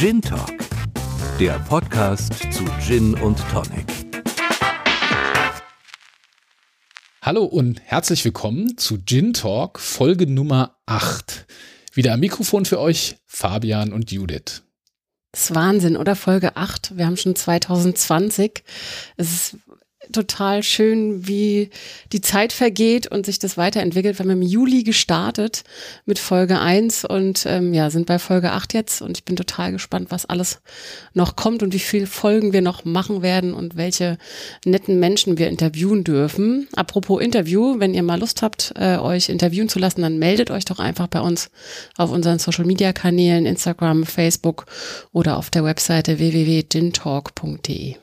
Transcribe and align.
Gin 0.00 0.22
Talk, 0.22 0.56
der 1.38 1.58
Podcast 1.68 2.32
zu 2.54 2.64
Gin 2.80 3.12
und 3.16 3.38
Tonic. 3.50 3.84
Hallo 7.20 7.44
und 7.44 7.82
herzlich 7.84 8.24
willkommen 8.24 8.78
zu 8.78 9.04
Gin 9.04 9.34
Talk 9.34 9.78
Folge 9.78 10.26
Nummer 10.26 10.78
8. 10.86 11.46
Wieder 11.92 12.14
am 12.14 12.20
Mikrofon 12.20 12.64
für 12.64 12.80
euch 12.80 13.18
Fabian 13.26 13.92
und 13.92 14.10
Judith. 14.10 14.62
Das 15.32 15.50
ist 15.50 15.54
Wahnsinn, 15.54 15.98
oder? 15.98 16.16
Folge 16.16 16.56
8. 16.56 16.96
Wir 16.96 17.04
haben 17.04 17.18
schon 17.18 17.36
2020. 17.36 18.64
Es 19.18 19.32
ist 19.34 19.56
total 20.12 20.62
schön, 20.62 21.26
wie 21.28 21.70
die 22.12 22.20
Zeit 22.20 22.52
vergeht 22.52 23.06
und 23.06 23.26
sich 23.26 23.38
das 23.38 23.56
weiterentwickelt. 23.56 24.18
Wir 24.18 24.24
haben 24.24 24.30
im 24.30 24.42
Juli 24.42 24.82
gestartet 24.82 25.62
mit 26.06 26.18
Folge 26.18 26.58
1 26.58 27.04
und 27.04 27.44
ähm, 27.46 27.74
ja, 27.74 27.90
sind 27.90 28.06
bei 28.06 28.18
Folge 28.18 28.52
8 28.52 28.74
jetzt 28.74 29.02
und 29.02 29.18
ich 29.18 29.24
bin 29.24 29.36
total 29.36 29.72
gespannt, 29.72 30.10
was 30.10 30.26
alles 30.26 30.60
noch 31.12 31.36
kommt 31.36 31.62
und 31.62 31.74
wie 31.74 31.78
viele 31.78 32.06
Folgen 32.06 32.52
wir 32.52 32.62
noch 32.62 32.84
machen 32.84 33.22
werden 33.22 33.52
und 33.52 33.76
welche 33.76 34.18
netten 34.64 34.98
Menschen 34.98 35.38
wir 35.38 35.48
interviewen 35.48 36.02
dürfen. 36.02 36.68
Apropos 36.74 37.22
Interview, 37.22 37.78
wenn 37.78 37.94
ihr 37.94 38.02
mal 38.02 38.18
Lust 38.18 38.42
habt, 38.42 38.72
äh, 38.76 38.96
euch 38.96 39.28
interviewen 39.28 39.68
zu 39.68 39.78
lassen, 39.78 40.02
dann 40.02 40.18
meldet 40.18 40.50
euch 40.50 40.64
doch 40.64 40.78
einfach 40.78 41.08
bei 41.08 41.20
uns 41.20 41.50
auf 41.96 42.10
unseren 42.10 42.38
Social 42.38 42.64
Media 42.64 42.92
Kanälen, 42.92 43.46
Instagram, 43.46 44.04
Facebook 44.06 44.66
oder 45.12 45.36
auf 45.36 45.50
der 45.50 45.64
Webseite 45.64 46.18
www.gintalk.de. 46.18 47.96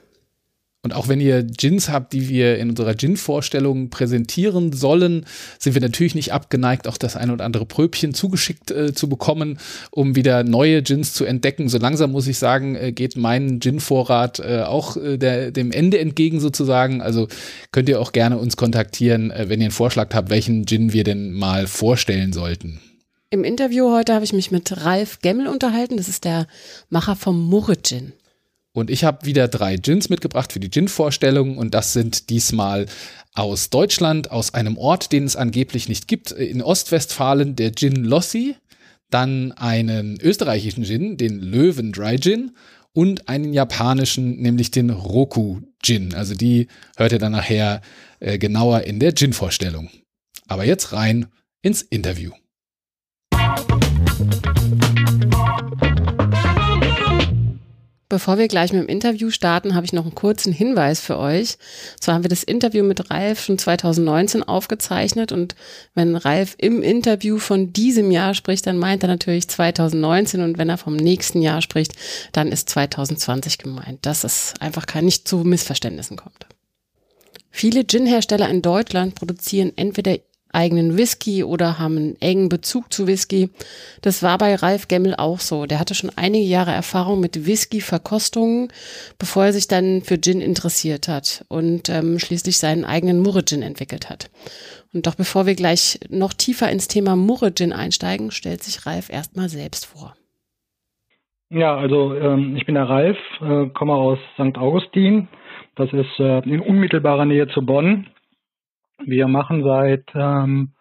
Und 0.84 0.94
auch 0.94 1.08
wenn 1.08 1.20
ihr 1.20 1.44
Gins 1.44 1.90
habt, 1.90 2.14
die 2.14 2.30
wir 2.30 2.58
in 2.60 2.70
unserer 2.70 2.96
Gin-Vorstellung 2.96 3.90
präsentieren 3.90 4.72
sollen, 4.72 5.26
sind 5.60 5.74
wir 5.74 5.82
natürlich 5.82 6.16
nicht 6.16 6.32
abgeneigt, 6.32 6.88
auch 6.88 6.98
das 6.98 7.16
ein 7.16 7.32
oder 7.32 7.44
andere 7.44 7.66
Pröbchen 7.66 8.14
zugeschickt 8.14 8.72
äh, 8.72 8.94
zu 8.94 9.10
bekommen, 9.10 9.60
um 9.92 10.16
wieder 10.16 10.44
neue 10.44 10.84
Gins 10.84 11.14
zu 11.14 11.26
entdecken. 11.26 11.68
So 11.68 11.78
langsam 11.78 12.12
muss 12.12 12.28
ich 12.28 12.38
sagen, 12.38 12.76
äh, 12.76 12.92
geht 12.92 13.18
mein 13.18 13.60
Gin-Vorrat 13.60 14.40
äh, 14.40 14.62
auch 14.62 14.96
äh, 14.98 15.18
der, 15.18 15.52
dem 15.52 15.72
Ende 15.72 16.00
entgegen 16.00 16.40
sozusagen. 16.40 17.02
Also 17.02 17.28
könnt 17.72 17.90
ihr 17.90 18.00
auch 18.00 18.12
gerne 18.12 18.38
uns 18.38 18.56
kontaktieren, 18.56 19.32
äh, 19.32 19.50
wenn 19.50 19.60
ihr 19.60 19.66
einen 19.66 19.72
Vorschlag 19.72 20.14
habt, 20.14 20.30
welchen 20.30 20.66
Gin 20.68 20.94
wir 20.94 21.04
denn 21.04 21.34
mal 21.34 21.68
vorstellen 21.68 22.34
sollten. 22.34 22.80
Im 23.30 23.44
Interview 23.44 23.92
heute 23.92 24.14
habe 24.14 24.24
ich 24.24 24.32
mich 24.32 24.52
mit 24.52 24.86
Ralf 24.86 25.20
Gemmel 25.22 25.48
unterhalten. 25.48 25.98
Das 25.98 26.08
ist 26.08 26.24
der 26.24 26.48
Macher 26.90 27.18
vom 27.18 27.44
Murre 27.44 27.76
Gin. 27.82 28.14
Und 28.78 28.92
ich 28.92 29.04
habe 29.04 29.26
wieder 29.26 29.48
drei 29.48 29.76
Gins 29.76 30.08
mitgebracht 30.08 30.54
für 30.54 30.60
die 30.60 30.70
Gin-Vorstellung 30.70 31.58
und 31.58 31.74
das 31.74 31.94
sind 31.94 32.30
diesmal 32.30 32.86
aus 33.34 33.72
Deutschland, 33.72 34.30
aus 34.30 34.54
einem 34.54 34.78
Ort, 34.78 35.12
den 35.12 35.24
es 35.24 35.36
angeblich 35.36 35.90
nicht 35.90 36.08
gibt, 36.08 36.30
in 36.30 36.62
Ostwestfalen 36.62 37.56
der 37.56 37.74
Gin 37.74 37.96
Lossi, 38.06 38.56
dann 39.10 39.52
einen 39.54 40.20
österreichischen 40.22 40.84
Gin, 40.84 41.18
den 41.18 41.40
Löwen 41.40 41.92
Dry 41.92 42.20
Gin 42.20 42.52
und 42.94 43.28
einen 43.28 43.52
japanischen, 43.52 44.40
nämlich 44.44 44.70
den 44.70 44.92
Roku 44.92 45.62
Gin. 45.82 46.14
Also 46.14 46.36
die 46.36 46.68
hört 46.98 47.14
ihr 47.14 47.18
dann 47.18 47.32
nachher 47.32 47.82
äh, 48.20 48.38
genauer 48.38 48.82
in 48.82 49.00
der 49.00 49.16
Gin-Vorstellung. 49.16 49.90
Aber 50.48 50.66
jetzt 50.66 50.94
rein 50.94 51.26
ins 51.64 51.82
Interview. 51.82 52.32
Bevor 58.10 58.38
wir 58.38 58.48
gleich 58.48 58.72
mit 58.72 58.82
dem 58.82 58.88
Interview 58.88 59.32
starten, 59.32 59.76
habe 59.76 59.86
ich 59.86 59.92
noch 59.92 60.06
einen 60.06 60.16
kurzen 60.16 60.54
Hinweis 60.54 61.02
für 61.02 61.18
euch. 61.18 61.58
Zwar 62.00 62.16
haben 62.16 62.24
wir 62.24 62.30
das 62.30 62.44
Interview 62.44 62.86
mit 62.86 63.12
Ralf 63.12 63.44
schon 63.44 63.58
2019 63.58 64.44
aufgezeichnet 64.44 65.34
und 65.34 65.56
wenn 65.94 66.16
Ralf 66.16 66.56
im 66.58 66.82
Interview 66.82 67.38
von 67.38 67.74
diesem 67.74 68.10
Jahr 68.10 68.34
spricht, 68.34 68.66
dann 68.66 68.78
meint 68.78 69.04
er 69.04 69.10
natürlich 69.10 69.50
2019 69.50 70.42
und 70.42 70.58
wenn 70.58 70.70
er 70.70 70.78
vom 70.78 70.96
nächsten 70.96 71.42
Jahr 71.42 71.62
spricht, 71.62 71.96
dann 72.32 72.50
ist 72.50 72.70
2020 72.70 73.58
gemeint, 73.58 74.06
dass 74.06 74.24
es 74.24 74.54
einfach 74.62 74.86
gar 74.86 75.02
nicht 75.02 75.28
zu 75.28 75.40
Missverständnissen 75.40 76.16
kommt. 76.16 76.48
Viele 77.50 77.86
Gin-Hersteller 77.86 78.48
in 78.50 78.62
Deutschland 78.62 79.16
produzieren 79.16 79.74
entweder 79.76 80.18
eigenen 80.58 80.98
Whisky 80.98 81.44
oder 81.44 81.80
haben 81.80 81.98
einen 81.98 82.22
engen 82.22 82.50
Bezug 82.50 82.92
zu 82.92 83.08
Whisky. 83.08 83.50
Das 84.02 84.24
war 84.24 84.38
bei 84.38 84.56
Ralf 84.56 84.88
Gemmel 84.88 85.16
auch 85.16 85.40
so. 85.40 85.66
Der 85.66 85.80
hatte 85.80 85.94
schon 85.94 86.12
einige 86.16 86.46
Jahre 86.46 86.72
Erfahrung 86.72 87.20
mit 87.20 87.46
Whisky-Verkostungen, 87.46 88.70
bevor 89.20 89.46
er 89.46 89.54
sich 89.54 89.68
dann 89.68 90.02
für 90.02 90.20
Gin 90.20 90.42
interessiert 90.42 91.08
hat 91.08 91.46
und 91.48 91.90
ähm, 91.90 92.20
schließlich 92.20 92.58
seinen 92.58 92.84
eigenen 92.84 93.22
Murre-Gin 93.22 93.62
entwickelt 93.62 94.10
hat. 94.10 94.30
Und 94.94 95.06
doch 95.06 95.16
bevor 95.16 95.46
wir 95.46 95.56
gleich 95.56 96.00
noch 96.10 96.34
tiefer 96.34 96.70
ins 96.72 96.88
Thema 96.88 97.16
Murre-Gin 97.16 97.72
einsteigen, 97.72 98.32
stellt 98.32 98.64
sich 98.64 98.86
Ralf 98.86 99.10
erstmal 99.10 99.50
selbst 99.50 99.86
vor. 99.86 100.16
Ja, 101.50 101.78
also 101.78 102.14
ähm, 102.16 102.58
ich 102.58 102.66
bin 102.66 102.76
der 102.76 102.90
Ralf, 102.90 103.18
äh, 103.42 103.68
komme 103.70 103.94
aus 103.94 104.20
St. 104.34 104.58
Augustin. 104.58 105.28
Das 105.76 105.94
ist 105.94 106.20
äh, 106.20 106.40
in 106.40 106.60
unmittelbarer 106.60 107.26
Nähe 107.26 107.48
zu 107.50 107.66
Bonn. 107.66 108.08
Wir 109.06 109.28
machen 109.28 109.64
seit 109.64 110.06
ähm, 110.16 110.72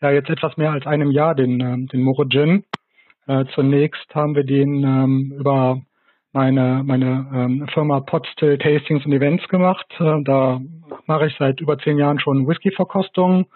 ja 0.00 0.10
jetzt 0.10 0.30
etwas 0.30 0.56
mehr 0.56 0.72
als 0.72 0.86
einem 0.86 1.10
Jahr 1.10 1.34
den, 1.34 1.60
ähm, 1.60 1.86
den 1.88 2.02
Moro 2.02 2.24
Gin. 2.26 2.64
Äh, 3.26 3.44
zunächst 3.54 4.14
haben 4.14 4.34
wir 4.34 4.44
den 4.44 4.84
ähm, 4.84 5.34
über 5.38 5.80
meine, 6.32 6.82
meine 6.84 7.26
ähm, 7.32 7.66
Firma 7.72 8.00
Potstill 8.00 8.58
Tastings 8.58 9.06
und 9.06 9.12
Events 9.12 9.48
gemacht. 9.48 9.86
Äh, 9.98 10.22
da 10.24 10.60
mache 11.06 11.26
ich 11.26 11.36
seit 11.38 11.60
über 11.60 11.78
zehn 11.78 11.98
Jahren 11.98 12.18
schon 12.18 12.46
Whisky-Verkostungen, 12.46 13.46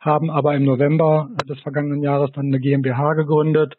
haben 0.00 0.30
aber 0.30 0.54
im 0.54 0.64
November 0.64 1.30
des 1.48 1.60
vergangenen 1.60 2.02
Jahres 2.02 2.32
dann 2.32 2.46
eine 2.46 2.60
GmbH 2.60 3.14
gegründet, 3.14 3.76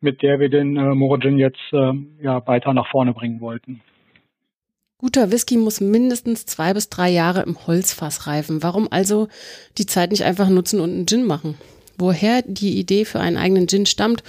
mit 0.00 0.22
der 0.22 0.40
wir 0.40 0.48
den 0.48 0.76
äh, 0.76 0.94
Morogin 0.94 1.38
jetzt 1.38 1.72
äh, 1.72 1.92
ja, 2.20 2.46
weiter 2.46 2.72
nach 2.72 2.88
vorne 2.88 3.12
bringen 3.12 3.40
wollten. 3.40 3.82
Guter 4.98 5.30
Whisky 5.30 5.58
muss 5.58 5.82
mindestens 5.82 6.46
zwei 6.46 6.72
bis 6.72 6.88
drei 6.88 7.10
Jahre 7.10 7.42
im 7.42 7.66
Holzfass 7.66 8.26
reifen. 8.26 8.62
Warum 8.62 8.88
also 8.90 9.28
die 9.76 9.84
Zeit 9.84 10.10
nicht 10.10 10.24
einfach 10.24 10.48
nutzen 10.48 10.80
und 10.80 10.90
einen 10.90 11.06
Gin 11.06 11.26
machen? 11.26 11.58
Woher 11.98 12.40
die 12.46 12.78
Idee 12.78 13.04
für 13.04 13.20
einen 13.20 13.36
eigenen 13.36 13.68
Gin 13.68 13.84
stammt 13.84 14.24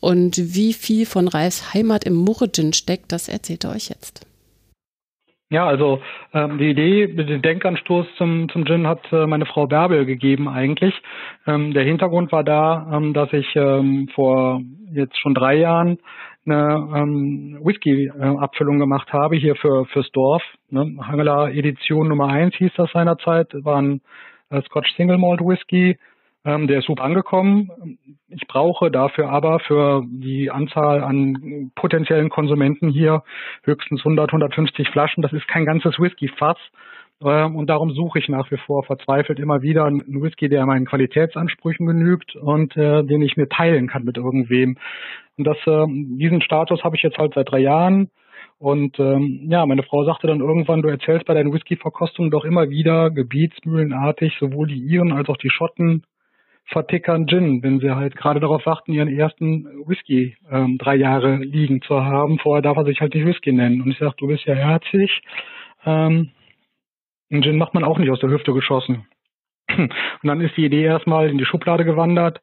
und 0.00 0.36
wie 0.38 0.74
viel 0.74 1.06
von 1.06 1.26
Ralfs 1.26 1.74
Heimat 1.74 2.04
im 2.04 2.14
Murre-Gin 2.14 2.72
steckt, 2.72 3.10
das 3.10 3.28
erzählt 3.28 3.64
er 3.64 3.72
euch 3.72 3.88
jetzt. 3.88 4.24
Ja, 5.50 5.66
also 5.66 6.00
ähm, 6.32 6.56
die 6.56 6.70
Idee, 6.70 7.08
den 7.08 7.42
Denkanstoß 7.42 8.06
zum, 8.16 8.48
zum 8.48 8.64
Gin 8.64 8.86
hat 8.86 9.00
äh, 9.12 9.26
meine 9.26 9.44
Frau 9.44 9.66
Bärbel 9.66 10.06
gegeben 10.06 10.48
eigentlich. 10.48 10.94
Ähm, 11.48 11.74
der 11.74 11.82
Hintergrund 11.82 12.30
war 12.30 12.44
da, 12.44 12.90
ähm, 12.92 13.12
dass 13.12 13.32
ich 13.32 13.46
ähm, 13.56 14.08
vor 14.14 14.62
jetzt 14.92 15.18
schon 15.18 15.34
drei 15.34 15.56
Jahren 15.56 15.98
eine 16.44 16.88
ähm, 16.94 17.58
Whisky-Abfüllung 17.62 18.78
gemacht 18.78 19.12
habe 19.12 19.36
hier 19.36 19.54
für 19.56 19.84
fürs 19.86 20.10
Dorf. 20.10 20.42
Ne? 20.70 20.96
Hangela 21.00 21.48
Edition 21.50 22.08
Nummer 22.08 22.28
eins 22.28 22.54
hieß 22.56 22.72
das 22.76 22.90
seinerzeit, 22.92 23.48
war 23.64 23.80
ein 23.80 24.00
äh, 24.50 24.62
Scotch 24.62 24.92
Single 24.96 25.18
Malt 25.18 25.40
Whisky. 25.40 25.98
Ähm, 26.44 26.66
der 26.66 26.80
ist 26.80 26.86
super 26.86 27.04
angekommen. 27.04 27.70
Ich 28.28 28.46
brauche 28.48 28.90
dafür 28.90 29.28
aber 29.28 29.60
für 29.60 30.02
die 30.04 30.50
Anzahl 30.50 31.04
an 31.04 31.70
potenziellen 31.76 32.30
Konsumenten 32.30 32.88
hier 32.88 33.22
höchstens 33.62 34.00
100, 34.00 34.30
150 34.30 34.88
Flaschen. 34.88 35.22
Das 35.22 35.32
ist 35.32 35.46
kein 35.46 35.64
ganzes 35.64 35.98
Whisky-Fass. 36.00 36.58
Ähm, 37.24 37.56
und 37.56 37.68
darum 37.68 37.92
suche 37.92 38.18
ich 38.18 38.28
nach 38.28 38.50
wie 38.50 38.56
vor 38.56 38.84
verzweifelt 38.84 39.38
immer 39.38 39.62
wieder 39.62 39.84
einen 39.84 40.22
Whisky, 40.22 40.48
der 40.48 40.66
meinen 40.66 40.86
Qualitätsansprüchen 40.86 41.86
genügt 41.86 42.36
und 42.36 42.76
äh, 42.76 43.04
den 43.04 43.22
ich 43.22 43.36
mir 43.36 43.48
teilen 43.48 43.88
kann 43.88 44.04
mit 44.04 44.16
irgendwem. 44.16 44.76
Und 45.36 45.46
das, 45.46 45.56
äh, 45.66 45.86
diesen 45.88 46.42
Status 46.42 46.82
habe 46.84 46.96
ich 46.96 47.02
jetzt 47.02 47.18
halt 47.18 47.34
seit 47.34 47.50
drei 47.50 47.60
Jahren. 47.60 48.10
Und 48.58 48.98
ähm, 49.00 49.48
ja, 49.48 49.66
meine 49.66 49.82
Frau 49.82 50.04
sagte 50.04 50.28
dann 50.28 50.40
irgendwann, 50.40 50.82
du 50.82 50.88
erzählst 50.88 51.26
bei 51.26 51.34
deinen 51.34 51.52
Whisky-Verkostungen 51.52 52.30
doch 52.30 52.44
immer 52.44 52.70
wieder 52.70 53.10
gebietsmühlenartig 53.10 54.36
sowohl 54.38 54.68
die 54.68 54.78
Iren 54.78 55.12
als 55.12 55.28
auch 55.28 55.36
die 55.36 55.50
Schotten 55.50 56.04
vertickern 56.66 57.26
Gin, 57.26 57.62
wenn 57.62 57.80
sie 57.80 57.90
halt 57.90 58.16
gerade 58.16 58.40
darauf 58.40 58.64
warten, 58.66 58.92
ihren 58.92 59.08
ersten 59.08 59.64
Whisky 59.86 60.36
ähm, 60.50 60.78
drei 60.78 60.94
Jahre 60.94 61.36
liegen 61.36 61.82
zu 61.82 62.04
haben. 62.04 62.38
Vorher 62.38 62.62
darf 62.62 62.76
er 62.76 62.84
sich 62.84 63.00
halt 63.00 63.14
nicht 63.14 63.26
Whisky 63.26 63.52
nennen. 63.52 63.82
Und 63.82 63.90
ich 63.90 63.98
sage, 63.98 64.14
du 64.16 64.28
bist 64.28 64.44
ja 64.44 64.54
herzig. 64.54 65.22
Ähm, 65.84 66.30
einen 67.32 67.42
Gin 67.42 67.58
macht 67.58 67.74
man 67.74 67.84
auch 67.84 67.98
nicht 67.98 68.10
aus 68.10 68.20
der 68.20 68.30
Hüfte 68.30 68.52
geschossen. 68.52 69.06
Und 69.76 69.90
dann 70.22 70.40
ist 70.40 70.56
die 70.56 70.66
Idee 70.66 70.84
erstmal 70.84 71.28
in 71.28 71.38
die 71.38 71.46
Schublade 71.46 71.84
gewandert, 71.84 72.40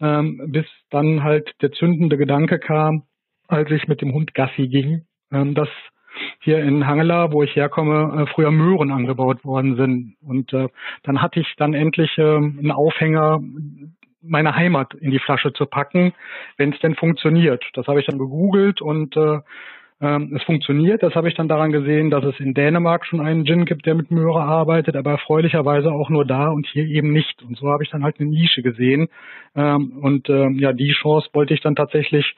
ähm, 0.00 0.40
bis 0.50 0.66
dann 0.90 1.22
halt 1.22 1.50
der 1.60 1.72
zündende 1.72 2.16
Gedanke 2.16 2.58
kam, 2.58 3.04
als 3.48 3.70
ich 3.70 3.86
mit 3.86 4.00
dem 4.00 4.14
Hund 4.14 4.34
Gassi 4.34 4.68
ging, 4.68 5.04
ähm, 5.32 5.54
dass 5.54 5.68
hier 6.40 6.58
in 6.58 6.86
Hangela, 6.86 7.32
wo 7.32 7.42
ich 7.42 7.54
herkomme, 7.54 8.22
äh, 8.22 8.26
früher 8.32 8.50
Möhren 8.50 8.90
angebaut 8.90 9.44
worden 9.44 9.76
sind. 9.76 10.16
Und 10.22 10.52
äh, 10.52 10.68
dann 11.02 11.22
hatte 11.22 11.40
ich 11.40 11.54
dann 11.56 11.74
endlich 11.74 12.16
äh, 12.18 12.36
einen 12.36 12.72
Aufhänger, 12.72 13.40
meine 14.22 14.54
Heimat 14.54 14.94
in 14.94 15.10
die 15.10 15.18
Flasche 15.18 15.52
zu 15.52 15.66
packen, 15.66 16.12
wenn 16.56 16.72
es 16.72 16.80
denn 16.80 16.94
funktioniert. 16.94 17.64
Das 17.74 17.86
habe 17.86 18.00
ich 18.00 18.06
dann 18.06 18.18
gegoogelt 18.18 18.80
und 18.80 19.16
äh, 19.16 19.40
ähm, 20.00 20.32
es 20.34 20.42
funktioniert. 20.44 21.02
Das 21.02 21.14
habe 21.14 21.28
ich 21.28 21.34
dann 21.34 21.48
daran 21.48 21.72
gesehen, 21.72 22.10
dass 22.10 22.24
es 22.24 22.40
in 22.40 22.54
Dänemark 22.54 23.04
schon 23.04 23.20
einen 23.20 23.44
Gin 23.44 23.66
gibt, 23.66 23.84
der 23.86 23.94
mit 23.94 24.10
Möhre 24.10 24.42
arbeitet, 24.42 24.96
aber 24.96 25.12
erfreulicherweise 25.12 25.92
auch 25.92 26.08
nur 26.08 26.24
da 26.24 26.48
und 26.48 26.66
hier 26.66 26.86
eben 26.86 27.12
nicht. 27.12 27.42
Und 27.42 27.58
so 27.58 27.68
habe 27.68 27.84
ich 27.84 27.90
dann 27.90 28.02
halt 28.02 28.18
eine 28.18 28.28
Nische 28.28 28.62
gesehen. 28.62 29.08
Ähm, 29.54 29.98
und 30.00 30.28
ähm, 30.30 30.58
ja, 30.58 30.72
die 30.72 30.92
Chance 30.92 31.28
wollte 31.32 31.54
ich 31.54 31.60
dann 31.60 31.76
tatsächlich 31.76 32.34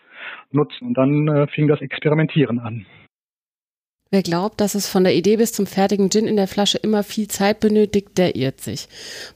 nutzen. 0.50 0.88
Und 0.88 0.99
dann 0.99 1.29
äh, 1.29 1.47
fing 1.49 1.69
das 1.69 1.81
Experimentieren 1.81 2.59
an. 2.59 2.85
Wer 4.12 4.23
glaubt, 4.23 4.61
dass 4.61 4.75
es 4.75 4.93
von 4.93 5.05
der 5.05 5.14
Idee 5.14 5.38
bis 5.38 5.55
zum 5.55 5.64
fertigen 5.64 6.11
Gin 6.11 6.26
in 6.26 6.37
der 6.37 6.47
Flasche 6.47 6.76
immer 6.76 7.03
viel 7.03 7.29
Zeit 7.29 7.61
benötigt, 7.61 8.19
der 8.19 8.37
irrt 8.37 8.61
sich. 8.61 8.87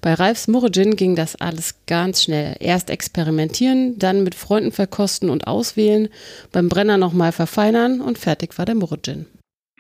Bei 0.02 0.12
Ralfs 0.12 0.49
Murre 0.49 0.70
Gin 0.70 0.96
ging 0.96 1.17
das 1.17 1.34
alles 1.34 1.82
ganz 1.87 2.25
schnell. 2.25 2.56
Erst 2.61 2.90
experimentieren, 2.90 3.94
dann 3.99 4.23
mit 4.23 4.34
Freunden 4.34 4.73
verkosten 4.73 5.31
und 5.31 5.46
auswählen, 5.46 6.08
beim 6.52 6.69
Brenner 6.69 6.99
nochmal 6.99 7.32
verfeinern 7.32 8.02
und 8.02 8.19
fertig 8.19 8.58
war 8.58 8.67
der 8.67 8.75
Murre 8.75 8.99
Gin. 9.00 9.25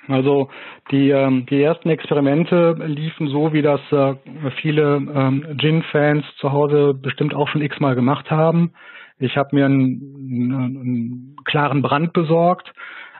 Also 0.08 0.48
die, 0.90 1.10
ähm, 1.10 1.44
die 1.50 1.60
ersten 1.60 1.90
Experimente 1.90 2.76
liefen 2.86 3.28
so, 3.28 3.52
wie 3.52 3.60
das 3.60 3.80
äh, 3.90 4.14
viele 4.62 4.96
ähm, 4.96 5.44
Gin-Fans 5.58 6.24
zu 6.40 6.52
Hause 6.52 6.94
bestimmt 6.94 7.34
auch 7.34 7.48
schon 7.48 7.60
x-mal 7.60 7.96
gemacht 7.96 8.30
haben. 8.30 8.72
Ich 9.18 9.36
habe 9.36 9.54
mir 9.54 9.66
einen, 9.66 10.52
einen 10.54 11.36
klaren 11.44 11.82
Brand 11.82 12.14
besorgt, 12.14 12.72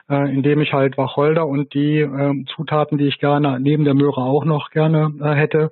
äh, 0.09 0.33
indem 0.33 0.61
ich 0.61 0.73
halt 0.73 0.97
Wacholder 0.97 1.47
und 1.47 1.73
die 1.73 1.99
äh, 1.99 2.45
Zutaten, 2.55 2.97
die 2.97 3.07
ich 3.07 3.19
gerne 3.19 3.59
neben 3.59 3.83
der 3.83 3.93
Möhre 3.93 4.21
auch 4.21 4.45
noch 4.45 4.69
gerne 4.71 5.13
äh, 5.21 5.35
hätte, 5.35 5.71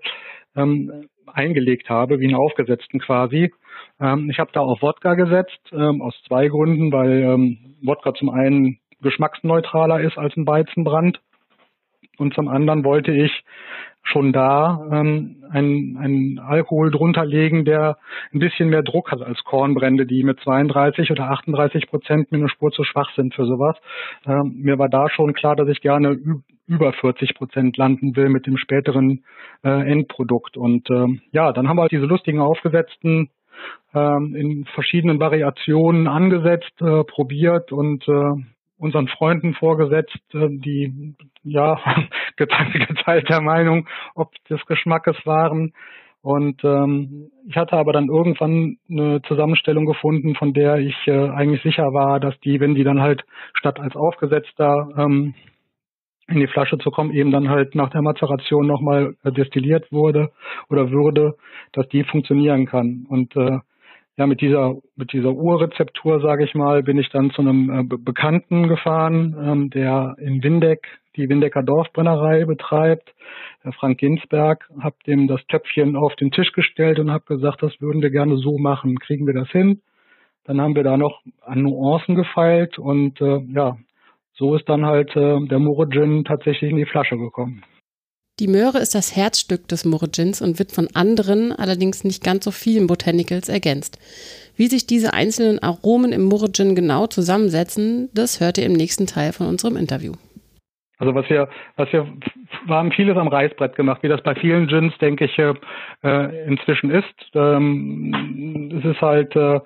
ähm, 0.55 1.07
eingelegt 1.27 1.89
habe, 1.89 2.19
wie 2.19 2.25
einen 2.25 2.35
aufgesetzten 2.35 2.99
quasi. 2.99 3.53
Ähm, 3.99 4.29
ich 4.29 4.39
habe 4.39 4.51
da 4.53 4.61
auf 4.61 4.81
Wodka 4.81 5.15
gesetzt, 5.15 5.59
ähm, 5.71 6.01
aus 6.01 6.15
zwei 6.27 6.47
Gründen, 6.47 6.91
weil 6.91 7.23
ähm, 7.23 7.75
Wodka 7.83 8.13
zum 8.13 8.29
einen 8.29 8.79
geschmacksneutraler 9.01 10.01
ist 10.01 10.17
als 10.17 10.35
ein 10.35 10.47
Weizenbrand 10.47 11.19
und 12.17 12.33
zum 12.33 12.47
anderen 12.47 12.83
wollte 12.83 13.11
ich 13.11 13.31
schon 14.05 14.31
da 14.31 14.87
ähm, 14.91 15.43
einen, 15.49 15.97
einen 15.97 16.39
Alkohol 16.39 16.91
drunter 16.91 17.25
legen, 17.25 17.65
der 17.65 17.97
ein 18.33 18.39
bisschen 18.39 18.69
mehr 18.69 18.83
Druck 18.83 19.11
hat 19.11 19.21
als 19.21 19.43
Kornbrände, 19.43 20.05
die 20.05 20.23
mit 20.23 20.39
32 20.39 21.11
oder 21.11 21.29
38 21.31 21.87
Prozent 21.87 22.31
mir 22.31 22.37
eine 22.37 22.49
Spur 22.49 22.71
zu 22.71 22.83
schwach 22.83 23.09
sind 23.15 23.33
für 23.33 23.45
sowas. 23.45 23.75
Ähm, 24.25 24.55
mir 24.61 24.77
war 24.77 24.89
da 24.89 25.09
schon 25.09 25.33
klar, 25.33 25.55
dass 25.55 25.67
ich 25.69 25.81
gerne 25.81 26.17
über 26.67 26.93
40 26.93 27.35
Prozent 27.35 27.77
landen 27.77 28.15
will 28.15 28.29
mit 28.29 28.47
dem 28.47 28.57
späteren 28.57 29.23
äh, 29.63 29.91
Endprodukt. 29.91 30.55
Und 30.55 30.89
ähm, 30.89 31.21
ja, 31.31 31.51
dann 31.51 31.67
haben 31.67 31.77
wir 31.77 31.83
halt 31.83 31.91
diese 31.91 32.05
lustigen 32.05 32.39
aufgesetzten 32.39 33.29
ähm, 33.93 34.35
in 34.35 34.65
verschiedenen 34.65 35.19
Variationen 35.19 36.07
angesetzt, 36.07 36.81
äh, 36.81 37.03
probiert 37.03 37.71
und 37.71 38.07
äh, 38.07 38.33
unseren 38.85 39.07
Freunden 39.07 39.53
vorgesetzt, 39.55 40.17
äh, 40.33 40.47
die 40.49 41.15
ja 41.43 41.79
geteilter 42.37 43.41
Meinung, 43.41 43.87
ob 44.15 44.31
des 44.49 44.65
Geschmackes 44.65 45.17
waren. 45.25 45.73
Und 46.21 46.63
ähm, 46.63 47.29
ich 47.47 47.55
hatte 47.55 47.77
aber 47.77 47.93
dann 47.93 48.07
irgendwann 48.07 48.77
eine 48.89 49.21
Zusammenstellung 49.23 49.85
gefunden, 49.85 50.33
von 50.35 50.53
der 50.53 50.77
ich 50.77 50.95
äh, 51.05 51.29
eigentlich 51.29 51.61
sicher 51.61 51.93
war, 51.93 52.19
dass 52.19 52.39
die, 52.39 52.59
wenn 52.59 52.73
die 52.73 52.83
dann 52.83 53.01
halt 53.01 53.23
statt 53.53 53.79
als 53.79 53.95
aufgesetzter 53.95 54.89
ähm, 54.97 55.35
in 56.27 56.39
die 56.39 56.47
Flasche 56.47 56.79
zu 56.79 56.89
kommen, 56.89 57.11
eben 57.11 57.29
dann 57.29 57.49
halt 57.49 57.75
nach 57.75 57.91
der 57.91 58.01
Mazeration 58.01 58.65
nochmal 58.65 59.15
äh, 59.23 59.31
destilliert 59.31 59.91
wurde 59.91 60.31
oder 60.67 60.89
würde, 60.89 61.35
dass 61.73 61.87
die 61.89 62.03
funktionieren 62.03 62.65
kann. 62.65 63.05
Und 63.07 63.35
äh, 63.35 63.59
ja, 64.17 64.27
mit 64.27 64.41
dieser, 64.41 64.75
mit 64.95 65.11
dieser 65.11 65.31
Urrezeptur, 65.31 66.21
sage 66.21 66.45
ich 66.45 66.55
mal, 66.55 66.83
bin 66.83 66.97
ich 66.97 67.09
dann 67.09 67.31
zu 67.31 67.41
einem 67.41 67.69
äh, 67.69 67.83
Bekannten 67.83 68.67
gefahren, 68.67 69.35
ähm, 69.39 69.69
der 69.69 70.15
in 70.19 70.41
Windeck 70.41 70.87
die 71.15 71.29
Windecker 71.29 71.63
Dorfbrennerei 71.63 72.45
betreibt, 72.45 73.13
der 73.63 73.71
Frank 73.73 73.99
Ginsberg, 73.99 74.69
habe 74.81 74.95
dem 75.07 75.27
das 75.27 75.45
Töpfchen 75.47 75.95
auf 75.95 76.15
den 76.15 76.31
Tisch 76.31 76.51
gestellt 76.51 76.99
und 76.99 77.11
habe 77.11 77.25
gesagt, 77.25 77.63
das 77.63 77.79
würden 77.79 78.01
wir 78.01 78.09
gerne 78.09 78.37
so 78.37 78.57
machen. 78.57 78.99
Kriegen 78.99 79.25
wir 79.25 79.33
das 79.33 79.49
hin? 79.49 79.81
Dann 80.43 80.61
haben 80.61 80.75
wir 80.75 80.83
da 80.83 80.97
noch 80.97 81.21
an 81.41 81.63
Nuancen 81.63 82.15
gefeilt 82.15 82.77
und 82.77 83.19
äh, 83.21 83.39
ja, 83.47 83.77
so 84.33 84.55
ist 84.55 84.67
dann 84.69 84.85
halt 84.85 85.15
äh, 85.15 85.39
der 85.47 85.59
Mure 85.59 85.89
Gin 85.89 86.25
tatsächlich 86.25 86.69
in 86.69 86.77
die 86.77 86.85
Flasche 86.85 87.17
gekommen. 87.17 87.63
Die 88.41 88.49
Möhre 88.49 88.79
ist 88.79 88.93
das 88.93 89.15
Herzstück 89.15 89.69
des 89.69 89.85
Murre-Gins 89.85 90.41
und 90.41 90.59
wird 90.59 90.73
von 90.73 90.89
anderen, 90.93 91.53
allerdings 91.53 92.03
nicht 92.03 92.21
ganz 92.21 92.43
so 92.43 92.51
vielen 92.51 92.85
Botanicals 92.85 93.47
ergänzt. 93.47 93.97
Wie 94.57 94.65
sich 94.65 94.85
diese 94.85 95.13
einzelnen 95.13 95.59
Aromen 95.59 96.11
im 96.11 96.25
Murre-Gin 96.25 96.75
genau 96.75 97.07
zusammensetzen, 97.07 98.09
das 98.13 98.41
hört 98.41 98.57
ihr 98.57 98.65
im 98.65 98.73
nächsten 98.73 99.07
Teil 99.07 99.31
von 99.31 99.47
unserem 99.47 99.77
Interview. 99.77 100.15
Also 100.97 101.15
was 101.15 101.29
wir, 101.29 101.47
was 101.77 101.91
wir, 101.93 102.07
wir 102.65 102.75
haben 102.75 102.91
vieles 102.91 103.15
am 103.15 103.29
Reißbrett 103.29 103.77
gemacht, 103.77 104.03
wie 104.03 104.09
das 104.09 104.21
bei 104.21 104.35
vielen 104.35 104.67
Gins, 104.67 104.97
denke 104.97 105.25
ich, 105.25 105.37
äh, 105.37 106.45
inzwischen 106.45 106.89
ist. 106.89 107.05
Ähm, 107.33 108.73
es 108.79 108.83
ist 108.83 109.01
halt, 109.01 109.33
äh, 109.37 109.61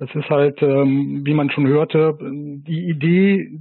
es 0.00 0.12
ist 0.12 0.28
halt, 0.28 0.60
ähm, 0.60 1.22
wie 1.24 1.34
man 1.34 1.50
schon 1.50 1.68
hörte, 1.68 2.18
die 2.20 2.88
Idee 2.88 3.60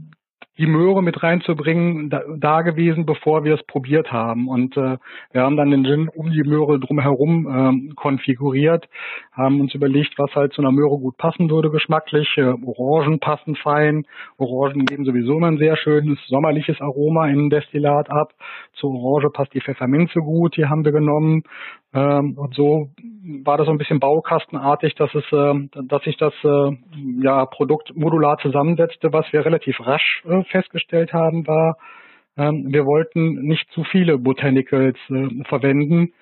die 0.57 0.65
Möhre 0.65 1.04
mit 1.04 1.21
reinzubringen, 1.21 2.09
da, 2.09 2.21
da 2.38 2.62
gewesen, 2.62 3.06
bevor 3.06 3.44
wir 3.44 3.56
es 3.56 3.63
probiert 3.63 4.12
haben. 4.12 4.48
Und 4.48 4.75
äh, 4.77 4.98
wir 5.31 5.42
haben 5.42 5.57
dann 5.57 5.71
den 5.71 5.83
Gin 5.83 6.09
um 6.09 6.31
die 6.31 6.44
Möhre 6.44 6.80
drumherum 6.80 7.48
ähm, 7.48 7.94
konfiguriert, 7.95 8.88
haben 9.31 9.62
uns 9.62 9.74
überlegt, 9.74 10.18
was 10.18 10.33
halt 10.36 10.54
zu 10.54 10.62
einer 10.62 10.71
Möhre 10.71 10.98
gut 10.98 11.18
passen 11.18 11.50
würde 11.50 11.69
geschmacklich. 11.69 12.27
Äh, 12.38 12.54
Orangen 12.65 13.19
passen 13.19 13.56
fein. 13.56 14.06
Orangen 14.38 14.86
geben 14.86 15.06
sowieso 15.06 15.38
immer 15.38 15.48
ein 15.48 15.57
sehr 15.57 15.77
schönes 15.77 16.19
sommerliches 16.27 16.81
Aroma 16.81 17.27
in 17.27 17.50
Destillat 17.50 18.09
ab. 18.09 18.33
Zur 18.74 18.92
Orange 18.92 19.30
passt 19.31 19.54
die 19.54 19.62
Pfefferminze 19.62 20.19
gut, 20.19 20.57
die 20.57 20.65
haben 20.65 20.86
wir 20.86 20.92
genommen. 20.92 21.44
Ähm, 21.94 22.38
und 22.38 22.54
so 22.54 22.89
war 23.44 23.57
das 23.57 23.66
so 23.66 23.72
ein 23.72 23.78
bisschen 23.78 24.00
baukastenartig, 24.00 24.95
dass 24.95 25.13
es, 25.16 25.24
äh, 25.31 25.54
dass 25.88 26.04
sich 26.04 26.18
das 26.18 26.34
äh, 26.44 26.72
ja 27.22 27.45
Produkt 27.45 27.95
modular 27.95 28.38
zusammensetzte. 28.39 29.13
Was 29.13 29.31
wir 29.31 29.45
relativ 29.45 29.80
rasch 29.80 30.24
äh, 30.28 30.44
festgestellt 30.45 31.13
haben, 31.13 31.48
war, 31.48 31.78
ähm, 32.38 32.68
wir 32.69 32.86
wollten 32.86 33.42
nicht 33.42 33.69
zu 33.72 33.84
viele 33.86 34.18
Botanicals 34.18 34.98
verwenden, 35.48 36.13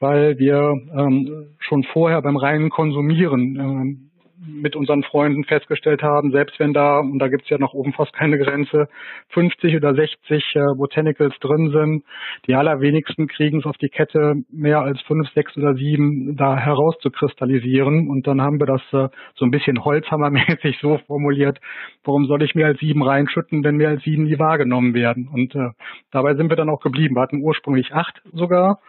weil 0.00 0.38
wir 0.38 0.74
ähm, 0.96 1.54
schon 1.60 1.84
vorher 1.84 2.20
beim 2.20 2.36
reinen 2.36 2.70
Konsumieren 2.70 3.56
ähm, 3.56 4.10
mit 4.46 4.74
unseren 4.76 5.02
Freunden 5.02 5.44
festgestellt 5.44 6.02
haben, 6.02 6.32
selbst 6.32 6.58
wenn 6.58 6.72
da, 6.72 6.98
und 6.98 7.18
da 7.18 7.28
gibt's 7.28 7.48
ja 7.48 7.58
nach 7.58 7.72
oben 7.72 7.92
fast 7.92 8.12
keine 8.12 8.38
Grenze, 8.38 8.88
50 9.28 9.76
oder 9.76 9.94
60 9.94 10.56
äh, 10.56 10.60
Botanicals 10.76 11.38
drin 11.40 11.70
sind, 11.70 12.04
die 12.46 12.54
allerwenigsten 12.54 13.28
kriegen 13.28 13.60
es 13.60 13.66
auf 13.66 13.76
die 13.76 13.88
Kette, 13.88 14.34
mehr 14.50 14.80
als 14.80 15.00
fünf, 15.02 15.28
sechs 15.30 15.56
oder 15.56 15.74
sieben 15.74 16.36
da 16.36 16.56
herauszukristallisieren. 16.56 18.08
Und 18.08 18.26
dann 18.26 18.42
haben 18.42 18.58
wir 18.58 18.66
das 18.66 18.82
äh, 18.92 19.08
so 19.34 19.44
ein 19.44 19.50
bisschen 19.50 19.84
holzhammermäßig 19.84 20.78
so 20.82 20.98
formuliert, 21.06 21.58
warum 22.04 22.26
soll 22.26 22.42
ich 22.42 22.54
mehr 22.54 22.66
als 22.66 22.80
sieben 22.80 23.02
reinschütten, 23.02 23.62
wenn 23.64 23.76
mehr 23.76 23.90
als 23.90 24.02
sieben 24.02 24.24
nie 24.24 24.38
wahrgenommen 24.38 24.94
werden? 24.94 25.28
Und 25.32 25.54
äh, 25.54 25.70
dabei 26.10 26.34
sind 26.34 26.50
wir 26.50 26.56
dann 26.56 26.70
auch 26.70 26.80
geblieben. 26.80 27.14
Wir 27.14 27.22
hatten 27.22 27.42
ursprünglich 27.42 27.92
acht 27.92 28.20
sogar 28.32 28.80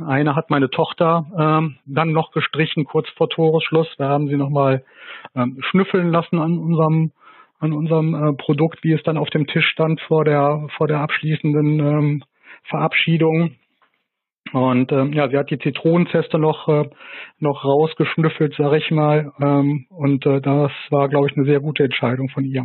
eine 0.00 0.34
hat 0.36 0.50
meine 0.50 0.70
Tochter 0.70 1.26
ähm, 1.38 1.76
dann 1.86 2.12
noch 2.12 2.32
gestrichen, 2.32 2.84
kurz 2.84 3.08
vor 3.10 3.28
Toresschluss. 3.28 3.88
Da 3.98 4.08
haben 4.08 4.28
sie 4.28 4.36
nochmal 4.36 4.84
ähm, 5.34 5.58
schnüffeln 5.70 6.10
lassen 6.10 6.38
an 6.38 6.58
unserem 6.58 7.12
an 7.58 7.72
unserem 7.72 8.14
äh, 8.14 8.32
Produkt, 8.32 8.82
wie 8.82 8.92
es 8.92 9.02
dann 9.04 9.16
auf 9.16 9.30
dem 9.30 9.46
Tisch 9.46 9.66
stand 9.68 10.00
vor 10.02 10.24
der 10.24 10.66
vor 10.76 10.88
der 10.88 11.00
abschließenden 11.00 11.78
ähm, 11.80 12.24
Verabschiedung. 12.64 13.56
Und 14.52 14.92
ähm, 14.92 15.12
ja, 15.12 15.28
sie 15.28 15.38
hat 15.38 15.50
die 15.50 15.58
Zitronenzeste 15.58 16.38
noch 16.38 16.68
äh, 16.68 16.90
noch 17.38 17.64
rausgeschnüffelt, 17.64 18.54
sag 18.58 18.72
ich 18.74 18.90
mal. 18.90 19.32
Ähm, 19.40 19.86
und 19.90 20.26
äh, 20.26 20.40
das 20.40 20.72
war, 20.90 21.08
glaube 21.08 21.28
ich, 21.28 21.36
eine 21.36 21.46
sehr 21.46 21.60
gute 21.60 21.84
Entscheidung 21.84 22.28
von 22.28 22.44
ihr 22.44 22.64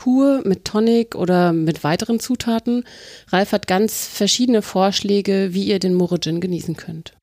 pur, 0.00 0.40
mit 0.44 0.64
Tonic 0.64 1.14
oder 1.14 1.52
mit 1.52 1.84
weiteren 1.84 2.18
Zutaten. 2.18 2.84
Ralf 3.28 3.52
hat 3.52 3.66
ganz 3.66 4.08
verschiedene 4.08 4.62
Vorschläge, 4.62 5.50
wie 5.52 5.64
ihr 5.64 5.78
den 5.78 5.94
Murre 5.94 6.18
Gin 6.18 6.40
genießen 6.40 6.76
könnt. 6.76 7.14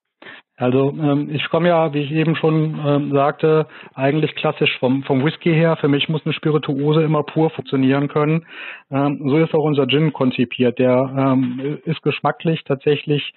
Also 0.59 0.89
ähm, 0.89 1.29
ich 1.31 1.47
komme 1.49 1.67
ja, 1.67 1.93
wie 1.93 2.01
ich 2.01 2.11
eben 2.11 2.35
schon 2.35 2.79
ähm, 2.83 3.11
sagte, 3.11 3.67
eigentlich 3.93 4.33
klassisch 4.33 4.75
vom, 4.79 5.03
vom 5.03 5.23
Whisky 5.23 5.53
her. 5.53 5.77
Für 5.79 5.87
mich 5.87 6.09
muss 6.09 6.25
eine 6.25 6.33
Spirituose 6.33 7.03
immer 7.03 7.21
pur 7.21 7.51
funktionieren 7.51 8.07
können. 8.07 8.47
Ähm, 8.89 9.21
so 9.23 9.37
ist 9.37 9.53
auch 9.53 9.63
unser 9.63 9.85
Gin 9.87 10.13
konzipiert. 10.13 10.79
Der 10.79 11.37
ist 11.85 12.01
geschmacklich 12.01 12.63
tatsächlich 12.63 13.33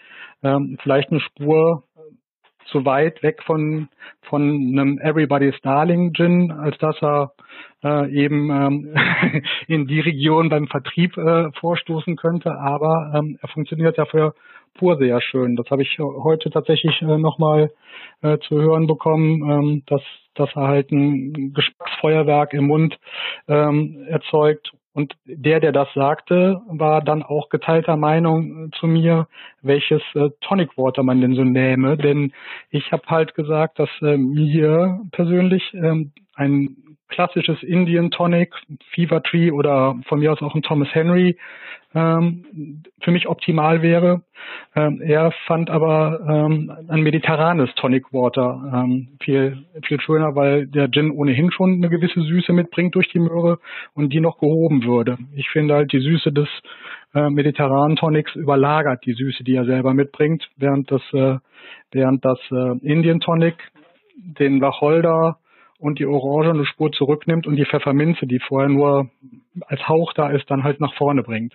vielleicht 0.82 1.10
eine 1.10 1.20
Spur 1.20 1.84
zu 2.70 2.84
weit 2.84 3.22
weg 3.22 3.42
von, 3.44 3.88
von 4.22 4.42
einem 4.42 4.98
Everybody's 4.98 5.60
Darling 5.62 6.12
Gin, 6.12 6.50
als 6.50 6.76
dass 6.78 6.96
er 7.02 7.32
äh, 7.82 8.10
eben 8.12 8.50
ähm, 8.50 9.42
in 9.66 9.86
die 9.86 10.00
Region 10.00 10.48
beim 10.48 10.66
Vertrieb 10.66 11.16
äh, 11.16 11.50
vorstoßen 11.60 12.16
könnte. 12.16 12.52
Aber 12.58 13.12
ähm, 13.14 13.38
er 13.40 13.48
funktioniert 13.48 13.96
ja 13.96 14.04
für 14.04 14.34
pur 14.74 14.96
sehr 14.96 15.20
schön. 15.20 15.56
Das 15.56 15.70
habe 15.70 15.82
ich 15.82 15.98
heute 15.98 16.50
tatsächlich 16.50 17.00
äh, 17.02 17.18
nochmal 17.18 17.70
äh, 18.22 18.38
zu 18.38 18.60
hören 18.60 18.86
bekommen, 18.86 19.50
ähm, 19.50 19.82
dass, 19.86 20.02
dass 20.34 20.50
er 20.54 20.68
halt 20.68 20.90
ein 20.90 21.52
Geschmacksfeuerwerk 21.52 22.52
im 22.54 22.66
Mund 22.66 22.98
ähm, 23.48 24.04
erzeugt 24.08 24.72
und 24.92 25.14
der, 25.24 25.60
der 25.60 25.72
das 25.72 25.88
sagte, 25.94 26.60
war 26.68 27.02
dann 27.02 27.22
auch 27.22 27.48
geteilter 27.48 27.96
Meinung 27.96 28.66
äh, 28.66 28.70
zu 28.78 28.86
mir, 28.86 29.28
welches 29.62 30.02
äh, 30.14 30.30
Tonic 30.40 30.76
Water 30.76 31.02
man 31.02 31.20
denn 31.20 31.34
so 31.34 31.44
nähme. 31.44 31.96
Denn 31.96 32.32
ich 32.70 32.90
habe 32.90 33.04
halt 33.06 33.34
gesagt, 33.34 33.78
dass 33.78 33.90
äh, 34.02 34.16
mir 34.16 35.00
persönlich 35.12 35.72
ähm, 35.74 36.12
ein 36.34 36.89
klassisches 37.10 37.62
Indian 37.62 38.10
Tonic, 38.10 38.54
Fever 38.94 39.22
Tree 39.22 39.50
oder 39.50 39.96
von 40.06 40.20
mir 40.20 40.32
aus 40.32 40.42
auch 40.42 40.54
ein 40.54 40.62
Thomas 40.62 40.88
Henry 40.92 41.36
ähm, 41.94 42.82
für 43.00 43.10
mich 43.10 43.28
optimal 43.28 43.82
wäre. 43.82 44.22
Ähm, 44.74 45.00
er 45.02 45.32
fand 45.46 45.70
aber 45.70 46.20
ähm, 46.28 46.72
ein 46.88 47.02
mediterranes 47.02 47.74
Tonic 47.74 48.12
Water 48.12 48.62
ähm, 48.72 49.08
viel, 49.20 49.64
viel 49.84 50.00
schöner, 50.00 50.34
weil 50.34 50.66
der 50.66 50.88
Gin 50.90 51.10
ohnehin 51.10 51.50
schon 51.50 51.74
eine 51.74 51.90
gewisse 51.90 52.22
Süße 52.22 52.52
mitbringt 52.52 52.94
durch 52.94 53.08
die 53.08 53.18
Möhre 53.18 53.58
und 53.94 54.12
die 54.12 54.20
noch 54.20 54.38
gehoben 54.38 54.84
würde. 54.84 55.18
Ich 55.34 55.50
finde 55.50 55.74
halt 55.74 55.92
die 55.92 56.00
Süße 56.00 56.32
des 56.32 56.48
äh, 57.14 57.28
mediterranen 57.28 57.96
Tonics 57.96 58.34
überlagert 58.36 59.04
die 59.04 59.14
Süße, 59.14 59.42
die 59.42 59.56
er 59.56 59.64
selber 59.64 59.92
mitbringt, 59.92 60.48
während 60.56 60.90
das, 60.90 61.02
äh, 61.12 61.38
während 61.90 62.24
das 62.24 62.38
äh, 62.52 62.78
Indian 62.86 63.20
Tonic 63.20 63.56
den 64.16 64.60
Wacholder 64.60 65.38
und 65.80 65.98
die 65.98 66.06
Orange 66.06 66.50
eine 66.50 66.66
Spur 66.66 66.92
zurücknimmt 66.92 67.46
und 67.46 67.56
die 67.56 67.64
Pfefferminze, 67.64 68.26
die 68.26 68.38
vorher 68.38 68.68
nur 68.68 69.10
als 69.66 69.88
Hauch 69.88 70.12
da 70.12 70.30
ist, 70.30 70.50
dann 70.50 70.62
halt 70.62 70.80
nach 70.80 70.94
vorne 70.94 71.22
bringt. 71.22 71.54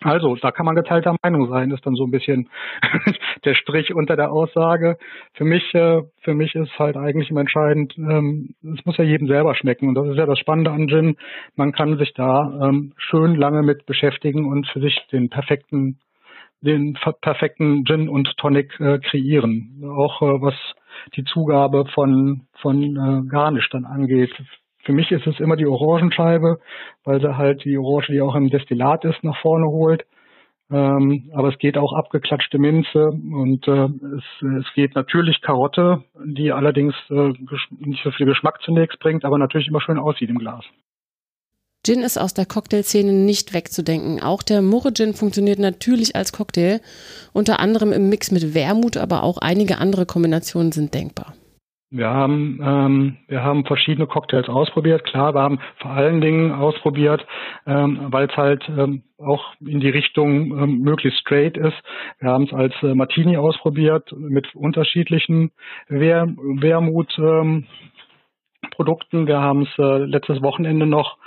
Also, 0.00 0.36
da 0.36 0.52
kann 0.52 0.64
man 0.64 0.76
geteilter 0.76 1.16
Meinung 1.22 1.48
sein, 1.48 1.72
ist 1.72 1.84
dann 1.84 1.96
so 1.96 2.04
ein 2.04 2.12
bisschen 2.12 2.48
der 3.44 3.54
Strich 3.54 3.92
unter 3.92 4.14
der 4.14 4.30
Aussage. 4.30 4.96
Für 5.34 5.44
mich, 5.44 5.74
äh, 5.74 6.02
für 6.22 6.34
mich 6.34 6.54
ist 6.54 6.78
halt 6.78 6.96
eigentlich 6.96 7.30
immer 7.30 7.40
entscheidend, 7.40 7.96
ähm, 7.98 8.54
es 8.62 8.84
muss 8.86 8.96
ja 8.96 9.04
jedem 9.04 9.26
selber 9.26 9.56
schmecken. 9.56 9.88
Und 9.88 9.96
das 9.96 10.06
ist 10.06 10.16
ja 10.16 10.26
das 10.26 10.38
Spannende 10.38 10.70
an 10.70 10.86
Gin. 10.86 11.16
Man 11.56 11.72
kann 11.72 11.98
sich 11.98 12.14
da 12.14 12.68
ähm, 12.68 12.92
schön 12.96 13.34
lange 13.34 13.62
mit 13.62 13.86
beschäftigen 13.86 14.46
und 14.46 14.68
für 14.68 14.80
sich 14.80 14.96
den 15.10 15.30
perfekten, 15.30 15.98
den 16.60 16.96
perfekten 17.20 17.84
Gin 17.84 18.08
und 18.08 18.36
Tonic 18.36 18.78
äh, 18.78 18.98
kreieren. 19.00 19.82
Auch 19.84 20.22
äh, 20.22 20.40
was 20.40 20.54
die 21.16 21.24
Zugabe 21.24 21.84
von, 21.94 22.46
von 22.60 22.82
äh, 22.82 23.28
Garnisch 23.28 23.68
dann 23.70 23.84
angeht. 23.84 24.32
Für 24.84 24.92
mich 24.92 25.10
ist 25.10 25.26
es 25.26 25.40
immer 25.40 25.56
die 25.56 25.66
Orangenscheibe, 25.66 26.60
weil 27.04 27.20
sie 27.20 27.36
halt 27.36 27.64
die 27.64 27.76
Orange, 27.76 28.12
die 28.12 28.20
auch 28.20 28.34
im 28.34 28.50
Destillat 28.50 29.04
ist, 29.04 29.22
nach 29.22 29.36
vorne 29.40 29.66
holt. 29.66 30.04
Ähm, 30.70 31.30
aber 31.34 31.48
es 31.48 31.58
geht 31.58 31.78
auch 31.78 31.94
abgeklatschte 31.94 32.58
Minze 32.58 33.08
und 33.08 33.66
äh, 33.66 33.88
es, 34.16 34.64
es 34.66 34.74
geht 34.74 34.94
natürlich 34.94 35.40
Karotte, 35.40 36.04
die 36.24 36.52
allerdings 36.52 36.94
äh, 37.08 37.32
nicht 37.78 38.04
so 38.04 38.10
viel 38.10 38.26
Geschmack 38.26 38.60
zunächst 38.62 38.98
bringt, 39.00 39.24
aber 39.24 39.38
natürlich 39.38 39.68
immer 39.68 39.80
schön 39.80 39.98
aussieht 39.98 40.28
im 40.28 40.38
Glas. 40.38 40.64
Gin 41.84 42.00
ist 42.02 42.18
aus 42.18 42.34
der 42.34 42.46
Cocktailszene 42.46 43.12
nicht 43.12 43.54
wegzudenken. 43.54 44.22
Auch 44.22 44.42
der 44.42 44.62
Murre 44.62 44.92
Gin 44.92 45.14
funktioniert 45.14 45.58
natürlich 45.58 46.16
als 46.16 46.32
Cocktail, 46.32 46.80
unter 47.32 47.60
anderem 47.60 47.92
im 47.92 48.08
Mix 48.08 48.30
mit 48.30 48.54
Wermut, 48.54 48.96
aber 48.96 49.22
auch 49.22 49.38
einige 49.38 49.78
andere 49.78 50.04
Kombinationen 50.04 50.72
sind 50.72 50.92
denkbar. 50.94 51.34
Wir 51.90 52.10
haben, 52.10 52.60
ähm, 52.62 53.16
wir 53.28 53.42
haben 53.42 53.64
verschiedene 53.64 54.06
Cocktails 54.06 54.48
ausprobiert. 54.50 55.04
Klar, 55.04 55.34
wir 55.34 55.40
haben 55.40 55.58
vor 55.80 55.92
allen 55.92 56.20
Dingen 56.20 56.52
ausprobiert, 56.52 57.26
ähm, 57.66 58.08
weil 58.10 58.28
es 58.28 58.36
halt 58.36 58.62
ähm, 58.68 59.04
auch 59.16 59.42
in 59.60 59.80
die 59.80 59.88
Richtung 59.88 60.50
ähm, 60.58 60.80
möglichst 60.80 61.20
straight 61.20 61.56
ist. 61.56 61.76
Wir 62.18 62.28
haben 62.28 62.44
es 62.44 62.52
als 62.52 62.74
äh, 62.82 62.94
Martini 62.94 63.38
ausprobiert 63.38 64.12
mit 64.12 64.54
unterschiedlichen 64.54 65.50
Wer 65.88 66.26
Wermut. 66.26 67.10
Ähm, 67.18 67.66
Produkten. 68.78 69.26
Wir 69.26 69.40
haben 69.40 69.62
es 69.62 69.76
äh, 69.76 70.04
letztes 70.04 70.40
Wochenende 70.40 70.86
noch 70.86 71.18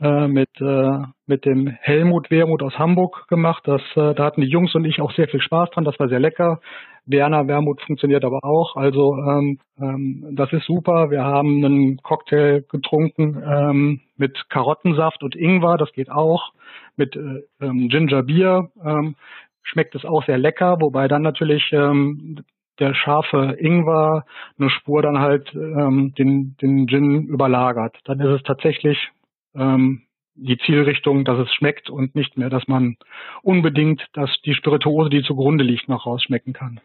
äh, 0.00 0.26
mit, 0.26 0.50
äh, 0.60 0.98
mit 1.28 1.44
dem 1.44 1.68
Helmut 1.68 2.32
Wermut 2.32 2.64
aus 2.64 2.76
Hamburg 2.80 3.28
gemacht. 3.28 3.62
Das, 3.64 3.80
äh, 3.94 4.12
da 4.12 4.24
hatten 4.24 4.40
die 4.40 4.48
Jungs 4.48 4.74
und 4.74 4.84
ich 4.84 5.00
auch 5.00 5.12
sehr 5.12 5.28
viel 5.28 5.40
Spaß 5.40 5.70
dran. 5.70 5.84
Das 5.84 6.00
war 6.00 6.08
sehr 6.08 6.18
lecker. 6.18 6.58
Werner 7.04 7.46
Wermut 7.46 7.80
funktioniert 7.82 8.24
aber 8.24 8.40
auch. 8.42 8.74
Also 8.74 9.16
ähm, 9.18 9.60
ähm, 9.80 10.32
das 10.32 10.52
ist 10.52 10.66
super. 10.66 11.12
Wir 11.12 11.22
haben 11.22 11.64
einen 11.64 11.98
Cocktail 11.98 12.64
getrunken 12.68 13.40
ähm, 13.46 14.00
mit 14.16 14.50
Karottensaft 14.50 15.22
und 15.22 15.36
Ingwer. 15.36 15.76
Das 15.76 15.92
geht 15.92 16.10
auch. 16.10 16.50
Mit 16.96 17.14
äh, 17.14 17.44
ähm, 17.60 17.88
Ginger 17.88 18.24
Beer 18.24 18.68
ähm, 18.84 19.14
schmeckt 19.62 19.94
es 19.94 20.04
auch 20.04 20.24
sehr 20.26 20.38
lecker, 20.38 20.78
wobei 20.80 21.06
dann 21.06 21.22
natürlich 21.22 21.70
ähm, 21.72 22.42
der 22.78 22.94
scharfe 22.94 23.56
Ingwer 23.58 24.24
eine 24.58 24.70
Spur 24.70 25.02
dann 25.02 25.18
halt 25.18 25.52
ähm, 25.54 26.14
den, 26.18 26.56
den 26.60 26.86
Gin 26.86 27.26
überlagert. 27.28 27.96
Dann 28.04 28.20
ist 28.20 28.40
es 28.40 28.42
tatsächlich 28.42 29.10
ähm, 29.54 30.02
die 30.34 30.58
Zielrichtung, 30.58 31.24
dass 31.24 31.38
es 31.38 31.52
schmeckt 31.54 31.88
und 31.88 32.14
nicht 32.14 32.36
mehr, 32.36 32.50
dass 32.50 32.68
man 32.68 32.96
unbedingt 33.42 34.06
dass 34.12 34.30
die 34.44 34.54
Spirituose, 34.54 35.10
die 35.10 35.22
zugrunde 35.22 35.64
liegt, 35.64 35.88
noch 35.88 36.06
rausschmecken 36.06 36.52
kann. 36.52 36.80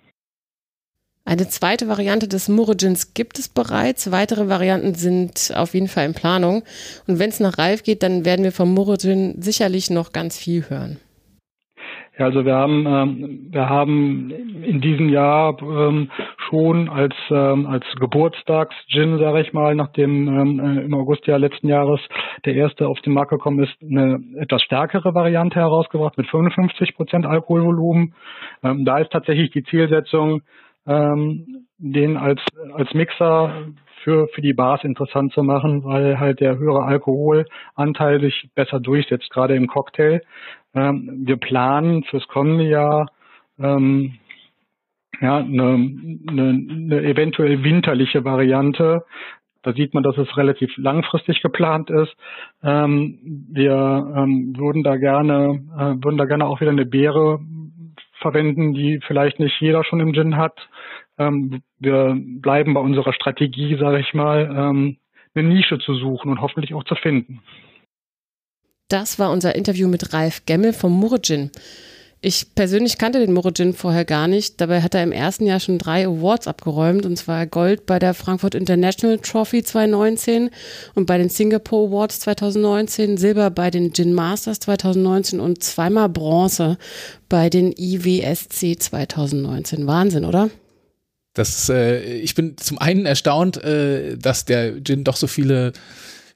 Eine 1.24 1.48
zweite 1.48 1.88
Variante 1.88 2.27
des 2.27 2.50
Murrigins 2.50 3.13
gibt 3.13 3.38
es 3.38 3.48
bereits. 3.48 4.12
Weitere 4.12 4.50
Varianten 4.50 4.95
sind 4.95 5.53
auf 5.55 5.75
jeden 5.75 5.88
Fall 5.88 6.05
in 6.05 6.13
Planung. 6.13 6.63
Und 7.07 7.19
wenn 7.19 7.29
es 7.29 7.39
nach 7.39 7.57
Ralf 7.57 7.83
geht, 7.83 8.01
dann 8.01 8.25
werden 8.25 8.43
wir 8.43 8.51
vom 8.51 8.74
Murrigin 8.74 9.39
sicherlich 9.39 9.91
noch 9.91 10.13
ganz 10.13 10.38
viel 10.38 10.67
hören. 10.69 11.00
Ja, 12.18 12.25
also 12.25 12.44
wir 12.44 12.56
haben 12.56 12.86
ähm, 12.86 13.48
wir 13.51 13.70
haben 13.70 14.32
in 14.63 14.82
diesem 14.82 15.08
Jahr 15.08 15.56
ähm, 15.62 16.12
schon 16.50 16.89
als 16.89 17.15
ähm, 17.30 17.65
als 17.68 17.86
Geburtstags-Gin, 18.00 19.18
sage 19.18 19.41
ich 19.41 19.53
mal, 19.53 19.75
nachdem 19.75 20.27
ähm, 20.27 20.60
äh, 20.60 20.82
im 20.82 20.94
August 20.94 21.25
ja 21.27 21.38
letzten 21.38 21.70
Jahres 21.70 22.01
der 22.44 22.56
erste 22.56 22.89
auf 22.89 23.00
den 23.01 23.13
Markt 23.13 23.32
gekommen 23.32 23.63
ist, 23.63 23.74
eine 23.82 24.22
etwas 24.38 24.62
stärkere 24.62 25.15
Variante 25.15 25.56
herausgebracht 25.56 26.18
mit 26.18 26.27
55 26.27 26.96
Prozent 26.96 27.25
Alkoholvolumen. 27.25 28.13
Ähm, 28.62 28.84
da 28.84 28.98
ist 28.98 29.12
tatsächlich 29.12 29.51
die 29.51 29.63
Zielsetzung, 29.63 30.41
ähm, 30.86 31.65
den 31.77 32.18
als 32.18 32.41
als 32.74 32.94
Mixer 32.94 33.68
für, 34.03 34.27
für 34.29 34.41
die 34.41 34.53
Bars 34.53 34.84
interessant 34.84 35.34
zu 35.34 35.43
machen, 35.43 35.84
weil 35.84 36.20
halt 36.20 36.39
der 36.39 36.58
höhere 36.58 36.84
Alkoholanteil 36.84 38.22
sich 38.22 38.50
besser 38.55 38.79
durchsetzt, 38.79 39.29
gerade 39.29 39.55
im 39.55 39.67
Cocktail. 39.67 40.22
Ähm, 40.74 41.24
wir 41.25 41.38
planen 41.38 42.03
fürs 42.03 42.27
kommende 42.27 42.65
Jahr 42.65 43.08
ähm, 43.60 44.13
ja, 45.22 45.38
eine, 45.38 45.91
eine, 46.27 46.50
eine 46.50 47.03
eventuell 47.03 47.63
winterliche 47.63 48.25
Variante. 48.25 49.05
Da 49.63 49.74
sieht 49.74 49.93
man, 49.93 50.01
dass 50.01 50.17
es 50.17 50.36
relativ 50.38 50.75
langfristig 50.77 51.41
geplant 51.41 51.91
ist. 51.91 52.13
Ähm, 52.63 53.20
wir 53.51 53.74
ähm, 54.15 54.55
würden 54.58 54.84
da 54.84 54.98
gerne, 54.98 55.62
äh, 55.77 56.03
würden 56.03 56.17
da 56.17 56.25
gerne 56.25 56.46
auch 56.46 56.62
wieder 56.62 56.72
eine 56.72 56.86
Beere 56.86 57.39
verwenden, 58.20 58.74
die 58.74 59.00
vielleicht 59.05 59.39
nicht 59.39 59.60
jeder 59.62 59.84
schon 59.84 60.00
im 60.00 60.13
Gin 60.13 60.38
hat. 60.38 60.58
Ähm, 61.28 61.62
wir 61.80 62.16
bleiben 62.18 62.74
bei 62.74 62.82
unserer 62.82 63.13
Strategie, 63.13 63.78
sage 63.80 64.00
ich 64.00 64.13
mal, 64.13 64.50
ähm, 64.56 64.98
eine 65.34 65.48
Nische 65.48 65.80
zu 65.80 65.96
suchen 65.96 66.32
und 66.32 66.42
hoffentlich 66.42 66.74
auch 66.74 66.84
zu 66.84 66.96
finden. 66.96 67.42
Das 68.90 69.20
war 69.20 69.32
unser 69.32 69.56
Interview 69.56 69.88
mit 69.88 70.13
Ralf 70.13 70.46
Gemmel 70.46 70.74
vom 70.74 70.92
Murrigin. 70.92 71.51
Ich 72.24 72.54
persönlich 72.54 73.00
kannte 73.00 73.20
den 73.20 73.34
Murrigin 73.34 73.74
vorher 73.74 74.06
gar 74.06 74.28
nicht. 74.28 74.62
Dabei 74.62 74.82
hat 74.84 74.94
er 74.94 75.01
im 75.01 75.12
ersten 75.12 75.48
Jahr 75.48 75.60
schon 75.60 75.80
drei 75.80 76.06
Awards 76.06 76.48
abgeräumt, 76.48 77.04
und 77.08 77.18
zwar 77.18 77.48
Gold 77.48 77.88
bei 77.88 77.98
der 77.98 78.13
Frankfurt 78.13 78.54
International 78.54 79.18
Trophy 79.18 79.63
2019 79.63 80.51
und 80.94 81.08
bei 81.08 81.18
den 81.18 81.30
Singapore 81.30 81.88
Awards 81.88 82.20
2019, 82.20 83.18
Silber 83.18 83.50
bei 83.50 83.72
den 83.72 83.92
Gin 83.92 84.13
Masters 84.13 84.60
2019 84.60 85.40
und 85.40 85.63
zweimal 85.63 86.10
Bronze 86.10 86.78
bei 87.28 87.50
den 87.50 87.74
IWSC 87.75 88.78
2019. 88.78 89.88
Wahnsinn, 89.88 90.25
oder? 90.25 90.51
Das, 91.34 91.70
äh, 91.70 92.02
ich 92.16 92.36
bin 92.36 92.58
zum 92.58 92.78
einen 92.78 93.06
erstaunt, 93.06 93.64
äh, 93.64 94.18
dass 94.18 94.46
der 94.46 94.84
Gin 94.84 95.04
doch 95.04 95.16
so 95.16 95.28
viele 95.28 95.74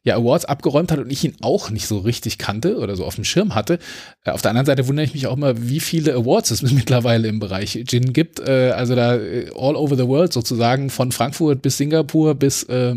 ja, 0.05 0.15
Awards 0.17 0.45
abgeräumt 0.45 0.91
hat 0.91 0.99
und 0.99 1.11
ich 1.11 1.23
ihn 1.23 1.35
auch 1.41 1.71
nicht 1.71 1.87
so 1.87 1.97
richtig 1.97 2.37
kannte 2.37 2.77
oder 2.77 2.95
so 2.95 3.03
auf 3.05 3.15
dem 3.15 3.23
Schirm 3.23 3.55
hatte. 3.55 3.79
Äh, 4.23 4.31
auf 4.31 4.41
der 4.43 4.51
anderen 4.51 4.67
Seite 4.67 4.87
wundere 4.87 5.03
ich 5.03 5.15
mich 5.15 5.25
auch 5.25 5.35
immer, 5.35 5.67
wie 5.67 5.79
viele 5.79 6.13
Awards 6.13 6.51
es 6.51 6.61
mittlerweile 6.71 7.27
im 7.27 7.39
Bereich 7.39 7.83
Gin 7.87 8.13
gibt. 8.13 8.39
Äh, 8.39 8.71
also 8.75 8.95
da 8.95 9.15
äh, 9.15 9.49
all 9.57 9.75
over 9.75 9.97
the 9.97 10.07
world 10.07 10.31
sozusagen, 10.31 10.91
von 10.91 11.11
Frankfurt 11.11 11.63
bis 11.63 11.77
Singapur 11.77 12.35
bis, 12.35 12.63
äh, 12.63 12.95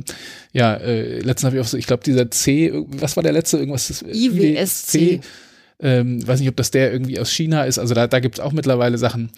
ja, 0.52 0.75
äh, 0.75 1.21
letztens 1.21 1.47
habe 1.47 1.57
ich 1.57 1.62
auch 1.62 1.69
so, 1.69 1.78
ich 1.78 1.87
glaube, 1.87 2.05
dieser 2.05 2.31
C, 2.31 2.73
was 2.88 3.17
war 3.17 3.23
der 3.23 3.33
letzte? 3.33 3.57
Irgendwas? 3.57 4.02
IWSC 4.02 5.21
ähm, 5.80 6.26
weiß 6.26 6.40
nicht, 6.40 6.49
ob 6.49 6.56
das 6.56 6.70
der 6.70 6.92
irgendwie 6.92 7.20
aus 7.20 7.30
China 7.30 7.64
ist. 7.64 7.78
Also 7.78 7.94
da, 7.94 8.06
da 8.06 8.20
gibt 8.20 8.38
es 8.38 8.40
auch 8.44 8.52
mittlerweile 8.52 8.99
Sachen. 8.99 9.30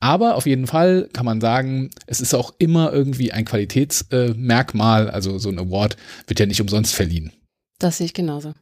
Aber 0.00 0.36
auf 0.36 0.46
jeden 0.46 0.66
Fall 0.66 1.08
kann 1.12 1.26
man 1.26 1.40
sagen, 1.40 1.90
es 2.06 2.20
ist 2.20 2.34
auch 2.34 2.54
immer 2.58 2.92
irgendwie 2.92 3.32
ein 3.32 3.44
Qualitätsmerkmal. 3.44 5.08
Äh, 5.08 5.10
also 5.10 5.38
so 5.38 5.48
ein 5.48 5.58
Award 5.58 5.96
wird 6.26 6.40
ja 6.40 6.46
nicht 6.46 6.60
umsonst 6.60 6.94
verliehen. 6.94 7.32
Das 7.78 7.98
sehe 7.98 8.06
ich 8.06 8.14
genauso. 8.14 8.54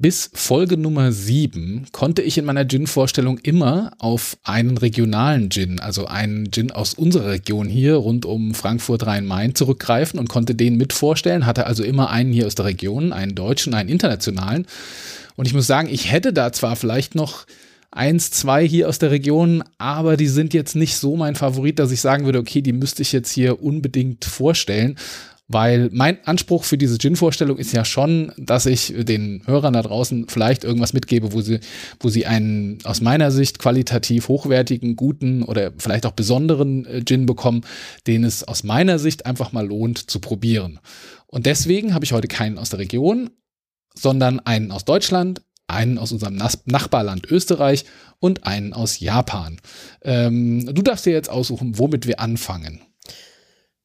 Bis 0.00 0.30
Folge 0.32 0.76
Nummer 0.76 1.10
7 1.10 1.86
konnte 1.90 2.22
ich 2.22 2.38
in 2.38 2.44
meiner 2.44 2.68
Gin-Vorstellung 2.68 3.38
immer 3.38 3.90
auf 3.98 4.38
einen 4.44 4.78
regionalen 4.78 5.50
Gin, 5.50 5.80
also 5.80 6.06
einen 6.06 6.52
Gin 6.52 6.70
aus 6.70 6.94
unserer 6.94 7.30
Region 7.30 7.68
hier 7.68 7.96
rund 7.96 8.24
um 8.24 8.54
Frankfurt 8.54 9.04
Rhein-Main 9.04 9.56
zurückgreifen 9.56 10.20
und 10.20 10.28
konnte 10.28 10.54
den 10.54 10.76
mit 10.76 10.92
vorstellen, 10.92 11.46
hatte 11.46 11.66
also 11.66 11.82
immer 11.82 12.10
einen 12.10 12.32
hier 12.32 12.46
aus 12.46 12.54
der 12.54 12.66
Region, 12.66 13.12
einen 13.12 13.34
deutschen, 13.34 13.74
einen 13.74 13.88
internationalen. 13.88 14.68
Und 15.34 15.48
ich 15.48 15.54
muss 15.54 15.66
sagen, 15.66 15.88
ich 15.90 16.12
hätte 16.12 16.32
da 16.32 16.52
zwar 16.52 16.76
vielleicht 16.76 17.16
noch 17.16 17.46
eins, 17.90 18.30
zwei 18.30 18.68
hier 18.68 18.88
aus 18.88 19.00
der 19.00 19.10
Region, 19.10 19.64
aber 19.78 20.16
die 20.16 20.28
sind 20.28 20.54
jetzt 20.54 20.76
nicht 20.76 20.96
so 20.96 21.16
mein 21.16 21.34
Favorit, 21.34 21.80
dass 21.80 21.90
ich 21.90 22.00
sagen 22.00 22.24
würde, 22.24 22.38
okay, 22.38 22.62
die 22.62 22.72
müsste 22.72 23.02
ich 23.02 23.10
jetzt 23.10 23.32
hier 23.32 23.64
unbedingt 23.64 24.24
vorstellen. 24.24 24.96
Weil 25.50 25.88
mein 25.92 26.22
Anspruch 26.26 26.64
für 26.64 26.76
diese 26.76 26.98
Gin-Vorstellung 26.98 27.56
ist 27.56 27.72
ja 27.72 27.86
schon, 27.86 28.32
dass 28.36 28.66
ich 28.66 28.92
den 28.96 29.42
Hörern 29.46 29.72
da 29.72 29.80
draußen 29.80 30.28
vielleicht 30.28 30.62
irgendwas 30.62 30.92
mitgebe, 30.92 31.32
wo 31.32 31.40
sie, 31.40 31.60
wo 32.00 32.10
sie 32.10 32.26
einen 32.26 32.78
aus 32.84 33.00
meiner 33.00 33.30
Sicht 33.30 33.58
qualitativ 33.58 34.28
hochwertigen, 34.28 34.94
guten 34.94 35.42
oder 35.42 35.72
vielleicht 35.78 36.04
auch 36.04 36.12
besonderen 36.12 36.84
äh, 36.84 37.02
Gin 37.02 37.24
bekommen, 37.24 37.62
den 38.06 38.24
es 38.24 38.44
aus 38.44 38.62
meiner 38.62 38.98
Sicht 38.98 39.24
einfach 39.24 39.52
mal 39.52 39.66
lohnt 39.66 40.10
zu 40.10 40.20
probieren. 40.20 40.80
Und 41.26 41.46
deswegen 41.46 41.94
habe 41.94 42.04
ich 42.04 42.12
heute 42.12 42.28
keinen 42.28 42.58
aus 42.58 42.68
der 42.68 42.80
Region, 42.80 43.30
sondern 43.94 44.40
einen 44.40 44.70
aus 44.70 44.84
Deutschland, 44.84 45.40
einen 45.66 45.96
aus 45.96 46.12
unserem 46.12 46.36
Nachbarland 46.66 47.30
Österreich 47.30 47.86
und 48.20 48.46
einen 48.46 48.74
aus 48.74 49.00
Japan. 49.00 49.60
Ähm, 50.02 50.66
du 50.74 50.82
darfst 50.82 51.06
dir 51.06 51.12
jetzt 51.12 51.30
aussuchen, 51.30 51.78
womit 51.78 52.06
wir 52.06 52.20
anfangen. 52.20 52.80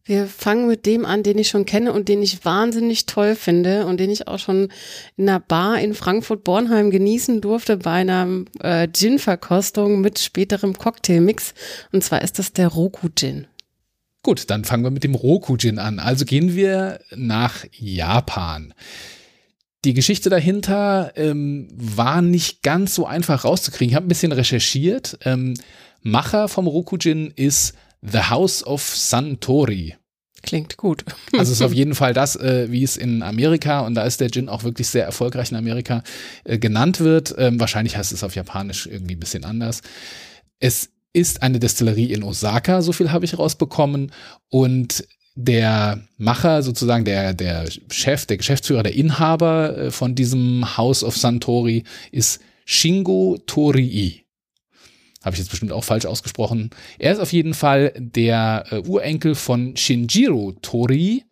Wir 0.05 0.27
fangen 0.27 0.67
mit 0.67 0.85
dem 0.85 1.05
an, 1.05 1.23
den 1.23 1.37
ich 1.37 1.47
schon 1.47 1.65
kenne 1.65 1.93
und 1.93 2.09
den 2.09 2.21
ich 2.21 2.43
wahnsinnig 2.43 3.05
toll 3.05 3.35
finde 3.35 3.85
und 3.85 4.01
den 4.01 4.09
ich 4.09 4.27
auch 4.27 4.39
schon 4.39 4.67
in 5.15 5.29
einer 5.29 5.39
Bar 5.39 5.79
in 5.79 5.93
Frankfurt-Bornheim 5.93 6.91
genießen 6.91 7.39
durfte 7.39 7.77
bei 7.77 7.91
einer 7.91 8.43
äh, 8.59 8.89
Gin-Verkostung 8.89 10.01
mit 10.01 10.19
späterem 10.19 10.77
Cocktailmix. 10.77 11.53
Und 11.93 12.03
zwar 12.03 12.21
ist 12.21 12.37
das 12.37 12.51
der 12.51 12.67
Roku-Gin. 12.67 13.47
Gut, 14.23 14.49
dann 14.49 14.65
fangen 14.65 14.83
wir 14.83 14.91
mit 14.91 15.05
dem 15.05 15.15
Roku-Gin 15.15 15.79
an. 15.79 15.99
Also 15.99 16.25
gehen 16.25 16.53
wir 16.53 16.99
nach 17.15 17.65
Japan. 17.71 18.73
Die 19.85 19.93
Geschichte 19.93 20.29
dahinter 20.29 21.13
ähm, 21.15 21.69
war 21.75 22.21
nicht 22.21 22.61
ganz 22.61 22.93
so 22.93 23.05
einfach 23.05 23.45
rauszukriegen. 23.45 23.91
Ich 23.91 23.95
habe 23.95 24.05
ein 24.05 24.09
bisschen 24.09 24.31
recherchiert. 24.33 25.17
Ähm, 25.23 25.55
Macher 26.01 26.49
vom 26.49 26.67
Roku-Gin 26.67 27.31
ist 27.33 27.73
The 28.05 28.29
House 28.29 28.65
of 28.65 28.81
Suntory. 28.83 29.95
Klingt 30.41 30.77
gut. 30.77 31.05
Also 31.33 31.51
es 31.51 31.59
ist 31.59 31.61
auf 31.61 31.73
jeden 31.81 31.95
Fall 31.95 32.13
das, 32.13 32.35
äh, 32.35 32.67
wie 32.69 32.83
es 32.83 32.97
in 32.97 33.23
Amerika, 33.23 33.81
und 33.81 33.95
da 33.95 34.03
ist 34.03 34.19
der 34.21 34.29
Gin 34.29 34.49
auch 34.49 34.63
wirklich 34.63 34.87
sehr 34.87 35.05
erfolgreich 35.05 35.51
in 35.51 35.57
Amerika, 35.57 36.03
äh, 36.43 36.59
genannt 36.59 36.99
wird. 36.99 37.33
Ähm, 37.37 37.59
wahrscheinlich 37.59 37.97
heißt 37.97 38.11
es 38.11 38.23
auf 38.23 38.35
Japanisch 38.35 38.85
irgendwie 38.85 39.15
ein 39.15 39.19
bisschen 39.19 39.45
anders. 39.45 39.81
Es 40.59 40.89
ist 41.13 41.41
eine 41.41 41.59
Destillerie 41.59 42.11
in 42.11 42.23
Osaka, 42.23 42.81
so 42.81 42.91
viel 42.91 43.11
habe 43.11 43.25
ich 43.25 43.37
rausbekommen. 43.37 44.11
Und 44.49 45.07
der 45.35 46.01
Macher, 46.17 46.61
sozusagen 46.61 47.05
der, 47.05 47.33
der 47.33 47.67
Chef, 47.89 48.25
der 48.25 48.37
Geschäftsführer, 48.37 48.83
der 48.83 48.95
Inhaber 48.95 49.77
äh, 49.77 49.91
von 49.91 50.13
diesem 50.13 50.77
House 50.77 51.03
of 51.03 51.17
Suntory 51.17 51.83
ist 52.11 52.41
Shingo 52.65 53.39
Torii. 53.45 54.22
Habe 55.23 55.35
ich 55.35 55.39
jetzt 55.39 55.49
bestimmt 55.49 55.71
auch 55.71 55.83
falsch 55.83 56.05
ausgesprochen. 56.05 56.69
Er 56.99 57.13
ist 57.13 57.19
auf 57.19 57.31
jeden 57.33 57.53
Fall 57.53 57.93
der 57.97 58.65
äh, 58.71 58.79
Urenkel 58.79 59.35
von 59.35 59.75
Shinjiro 59.77 60.53
Tori, 60.61 61.23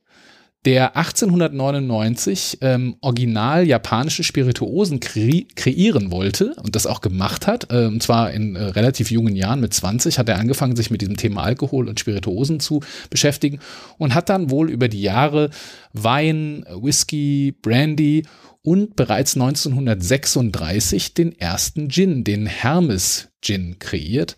der 0.66 0.96
1899 0.96 2.60
ähm, 2.62 2.96
original 3.02 3.66
japanische 3.66 4.24
Spirituosen 4.24 5.00
kre 5.00 5.46
kreieren 5.56 6.12
wollte 6.12 6.54
und 6.62 6.76
das 6.76 6.86
auch 6.86 7.02
gemacht 7.02 7.48
hat. 7.48 7.72
Äh, 7.72 7.88
und 7.88 8.04
zwar 8.04 8.32
in 8.32 8.56
äh, 8.56 8.66
relativ 8.66 9.10
jungen 9.10 9.36
Jahren, 9.36 9.60
mit 9.60 9.74
20, 9.74 10.20
hat 10.20 10.30
er 10.30 10.38
angefangen, 10.38 10.76
sich 10.76 10.92
mit 10.92 11.02
diesem 11.02 11.18
Thema 11.18 11.44
Alkohol 11.44 11.90
und 11.90 12.00
Spirituosen 12.00 12.60
zu 12.60 12.82
beschäftigen 13.10 13.60
und 13.98 14.14
hat 14.14 14.30
dann 14.30 14.52
wohl 14.52 14.70
über 14.70 14.88
die 14.88 15.02
Jahre 15.02 15.50
Wein, 15.94 16.64
Whisky, 16.80 17.56
Brandy 17.60 18.24
und 18.64 18.96
bereits 18.96 19.36
1936 19.36 21.14
den 21.14 21.38
ersten 21.40 21.90
Gin, 21.90 22.24
den 22.24 22.46
Hermes 22.46 23.30
Gin, 23.42 23.78
kreiert. 23.80 24.36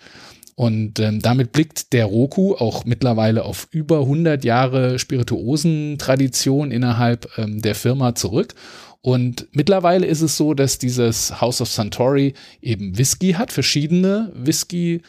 Und 0.55 0.99
ähm, 0.99 1.19
damit 1.19 1.51
blickt 1.51 1.93
der 1.93 2.05
Roku 2.05 2.53
auch 2.55 2.85
mittlerweile 2.85 3.43
auf 3.43 3.67
über 3.71 4.01
100 4.01 4.43
Jahre 4.43 4.99
Spirituosentradition 4.99 6.71
innerhalb 6.71 7.27
ähm, 7.37 7.61
der 7.61 7.75
Firma 7.75 8.13
zurück. 8.13 8.53
Und 9.01 9.47
mittlerweile 9.51 10.05
ist 10.05 10.21
es 10.21 10.37
so, 10.37 10.53
dass 10.53 10.77
dieses 10.77 11.41
House 11.41 11.59
of 11.59 11.69
Suntory 11.69 12.35
eben 12.61 12.97
Whisky 12.97 13.33
hat, 13.33 13.51
verschiedene 13.51 14.31
Whisky 14.35 15.01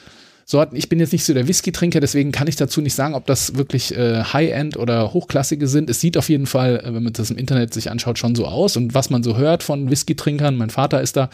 Sorten. 0.44 0.76
Ich 0.76 0.88
bin 0.88 1.00
jetzt 1.00 1.12
nicht 1.12 1.24
so 1.24 1.34
der 1.34 1.48
Whisky-Trinker, 1.48 2.00
deswegen 2.00 2.32
kann 2.32 2.48
ich 2.48 2.56
dazu 2.56 2.80
nicht 2.80 2.94
sagen, 2.94 3.14
ob 3.14 3.26
das 3.26 3.56
wirklich 3.56 3.96
äh, 3.96 4.22
High-End 4.24 4.76
oder 4.76 5.12
hochklassige 5.12 5.66
sind. 5.68 5.88
Es 5.88 6.00
sieht 6.00 6.16
auf 6.16 6.28
jeden 6.28 6.46
Fall, 6.46 6.80
äh, 6.80 6.94
wenn 6.94 7.02
man 7.02 7.12
das 7.12 7.30
im 7.30 7.38
Internet 7.38 7.72
sich 7.72 7.90
anschaut, 7.90 8.18
schon 8.18 8.34
so 8.34 8.46
aus. 8.46 8.76
Und 8.76 8.94
was 8.94 9.10
man 9.10 9.22
so 9.22 9.36
hört 9.36 9.62
von 9.62 9.90
Whisky-Trinkern, 9.90 10.56
mein 10.56 10.70
Vater 10.70 11.00
ist 11.00 11.16
da 11.16 11.30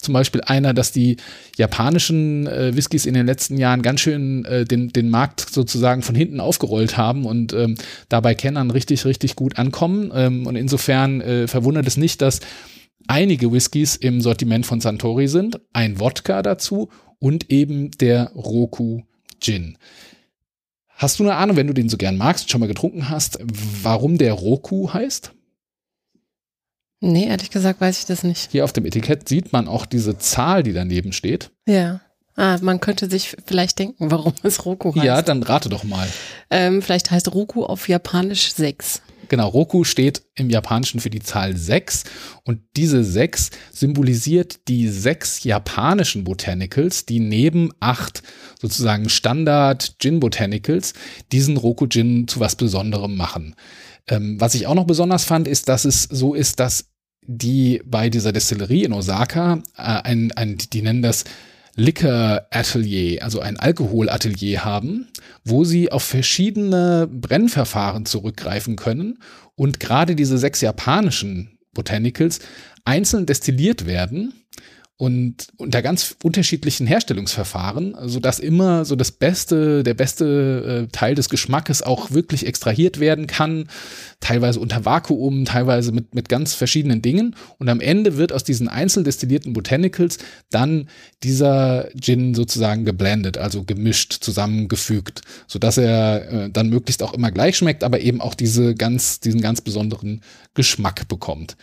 zum 0.00 0.14
Beispiel 0.14 0.40
einer, 0.42 0.74
dass 0.74 0.92
die 0.92 1.16
japanischen 1.56 2.46
äh, 2.46 2.74
Whiskys 2.74 3.06
in 3.06 3.14
den 3.14 3.26
letzten 3.26 3.58
Jahren 3.58 3.82
ganz 3.82 4.00
schön 4.00 4.44
äh, 4.44 4.64
den, 4.64 4.88
den 4.88 5.10
Markt 5.10 5.40
sozusagen 5.40 6.02
von 6.02 6.14
hinten 6.14 6.40
aufgerollt 6.40 6.96
haben 6.96 7.26
und 7.26 7.52
ähm, 7.52 7.76
dabei 8.08 8.34
Kennern 8.34 8.70
richtig, 8.70 9.04
richtig 9.04 9.36
gut 9.36 9.58
ankommen. 9.58 10.10
Ähm, 10.14 10.46
und 10.46 10.56
insofern 10.56 11.20
äh, 11.20 11.48
verwundert 11.48 11.86
es 11.86 11.96
nicht, 11.96 12.22
dass 12.22 12.40
einige 13.06 13.52
Whiskys 13.52 13.96
im 13.96 14.20
Sortiment 14.20 14.66
von 14.66 14.80
Santori 14.80 15.28
sind, 15.28 15.60
ein 15.72 16.00
Wodka 16.00 16.42
dazu 16.42 16.88
und 17.18 17.50
eben 17.50 17.90
der 17.92 18.32
Roku 18.34 19.02
Gin. 19.40 19.78
Hast 20.88 21.18
du 21.18 21.24
eine 21.24 21.34
Ahnung, 21.34 21.56
wenn 21.56 21.66
du 21.66 21.72
den 21.72 21.88
so 21.88 21.96
gern 21.96 22.16
magst, 22.16 22.50
schon 22.50 22.60
mal 22.60 22.66
getrunken 22.66 23.08
hast, 23.08 23.38
warum 23.82 24.16
der 24.16 24.32
Roku 24.32 24.92
heißt? 24.92 25.32
Nee, 27.00 27.26
ehrlich 27.26 27.50
gesagt 27.50 27.80
weiß 27.80 27.98
ich 27.98 28.06
das 28.06 28.22
nicht. 28.22 28.50
Hier 28.52 28.64
auf 28.64 28.72
dem 28.72 28.86
Etikett 28.86 29.28
sieht 29.28 29.52
man 29.52 29.68
auch 29.68 29.84
diese 29.84 30.16
Zahl, 30.18 30.62
die 30.62 30.72
daneben 30.72 31.12
steht. 31.12 31.50
Ja. 31.66 32.00
Ah, 32.36 32.58
man 32.62 32.80
könnte 32.80 33.08
sich 33.08 33.36
vielleicht 33.46 33.78
denken, 33.78 34.10
warum 34.10 34.32
es 34.42 34.64
Roku 34.64 34.94
heißt. 34.94 35.04
Ja, 35.04 35.22
dann 35.22 35.42
rate 35.42 35.68
doch 35.68 35.84
mal. 35.84 36.08
Ähm, 36.50 36.82
vielleicht 36.82 37.10
heißt 37.10 37.32
Roku 37.32 37.64
auf 37.64 37.88
Japanisch 37.88 38.52
6. 38.54 39.02
Genau, 39.28 39.48
Roku 39.48 39.84
steht 39.84 40.22
im 40.34 40.50
Japanischen 40.50 41.00
für 41.00 41.10
die 41.10 41.20
Zahl 41.20 41.56
6 41.56 42.04
und 42.44 42.60
diese 42.76 43.04
6 43.04 43.50
symbolisiert 43.72 44.68
die 44.68 44.88
sechs 44.88 45.44
japanischen 45.44 46.24
Botanicals, 46.24 47.06
die 47.06 47.20
neben 47.20 47.70
acht 47.80 48.22
sozusagen 48.60 49.08
Standard 49.08 49.96
Gin 49.98 50.20
Botanicals 50.20 50.94
diesen 51.32 51.56
Roku 51.56 51.86
Gin 51.86 52.28
zu 52.28 52.40
was 52.40 52.56
Besonderem 52.56 53.16
machen. 53.16 53.54
Ähm, 54.08 54.40
was 54.40 54.54
ich 54.54 54.66
auch 54.66 54.74
noch 54.74 54.86
besonders 54.86 55.24
fand, 55.24 55.48
ist, 55.48 55.68
dass 55.68 55.84
es 55.84 56.02
so 56.04 56.34
ist, 56.34 56.60
dass 56.60 56.90
die 57.26 57.80
bei 57.86 58.10
dieser 58.10 58.32
Destillerie 58.32 58.84
in 58.84 58.92
Osaka, 58.92 59.62
äh, 59.76 59.82
ein, 59.82 60.32
ein, 60.32 60.58
die 60.58 60.82
nennen 60.82 61.02
das 61.02 61.24
Liquor 61.76 62.46
Atelier, 62.50 63.22
also 63.22 63.40
ein 63.40 63.58
Alkoholatelier 63.58 64.64
haben, 64.64 65.08
wo 65.44 65.64
sie 65.64 65.90
auf 65.90 66.04
verschiedene 66.04 67.08
Brennverfahren 67.10 68.06
zurückgreifen 68.06 68.76
können 68.76 69.18
und 69.56 69.80
gerade 69.80 70.14
diese 70.14 70.38
sechs 70.38 70.60
japanischen 70.60 71.58
Botanicals 71.72 72.38
einzeln 72.84 73.26
destilliert 73.26 73.86
werden 73.86 74.34
und 74.96 75.48
unter 75.56 75.82
ganz 75.82 76.14
unterschiedlichen 76.22 76.86
Herstellungsverfahren, 76.86 77.96
so 78.02 78.20
dass 78.20 78.38
immer 78.38 78.84
so 78.84 78.94
das 78.94 79.10
beste, 79.10 79.82
der 79.82 79.94
beste 79.94 80.86
äh, 80.86 80.92
Teil 80.92 81.16
des 81.16 81.28
Geschmackes 81.28 81.82
auch 81.82 82.12
wirklich 82.12 82.46
extrahiert 82.46 83.00
werden 83.00 83.26
kann, 83.26 83.68
teilweise 84.20 84.60
unter 84.60 84.84
Vakuum, 84.84 85.46
teilweise 85.46 85.90
mit, 85.90 86.14
mit 86.14 86.28
ganz 86.28 86.54
verschiedenen 86.54 87.02
Dingen. 87.02 87.34
Und 87.58 87.68
am 87.68 87.80
Ende 87.80 88.16
wird 88.16 88.32
aus 88.32 88.44
diesen 88.44 88.68
einzeldestillierten 88.68 89.52
Botanicals 89.52 90.18
dann 90.50 90.88
dieser 91.24 91.88
Gin 92.00 92.34
sozusagen 92.34 92.84
geblendet, 92.84 93.36
also 93.36 93.64
gemischt, 93.64 94.12
zusammengefügt, 94.12 95.22
so 95.48 95.58
dass 95.58 95.76
er 95.76 96.30
äh, 96.30 96.50
dann 96.50 96.68
möglichst 96.68 97.02
auch 97.02 97.14
immer 97.14 97.32
gleich 97.32 97.56
schmeckt, 97.56 97.82
aber 97.82 97.98
eben 97.98 98.20
auch 98.20 98.34
diese 98.34 98.76
ganz, 98.76 99.18
diesen 99.18 99.40
ganz 99.40 99.60
besonderen 99.60 100.20
Geschmack 100.54 101.08
bekommt. 101.08 101.56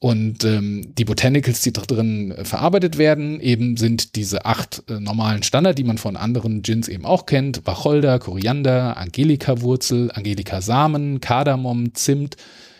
Und 0.00 0.44
ähm, 0.44 0.94
die 0.98 1.04
Botanicals, 1.06 1.62
die 1.62 1.72
drin 1.72 2.34
verarbeitet 2.42 2.98
werden, 2.98 3.40
eben 3.40 3.78
sind 3.78 4.16
diese 4.16 4.44
acht 4.44 4.82
äh, 4.90 5.00
normalen 5.00 5.42
Standard, 5.42 5.78
die 5.78 5.84
man 5.84 5.96
von 5.96 6.16
anderen 6.16 6.60
Gins 6.60 6.88
eben 6.88 7.06
auch 7.06 7.24
kennt. 7.24 7.66
Wacholder, 7.66 8.18
Koriander, 8.18 8.98
Angelika-Wurzel, 8.98 10.10
Angelika-Samen, 10.12 11.20
Kardamom, 11.20 11.94
Zimt, 11.94 12.36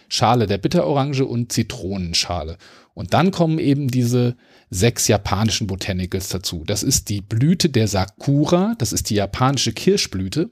Schale 0.08 0.46
der 0.46 0.58
Bitterorange 0.58 1.24
und 1.24 1.50
Zitronenschale. 1.50 2.58
Und 2.92 3.14
dann 3.14 3.30
kommen 3.30 3.58
eben 3.58 3.88
diese 3.88 4.36
sechs 4.70 5.08
japanischen 5.08 5.66
Botanicals 5.66 6.28
dazu. 6.28 6.62
Das 6.66 6.82
ist 6.82 7.08
die 7.08 7.20
Blüte 7.20 7.70
der 7.70 7.88
Sakura, 7.88 8.74
das 8.78 8.92
ist 8.92 9.10
die 9.10 9.14
japanische 9.14 9.72
Kirschblüte. 9.72 10.50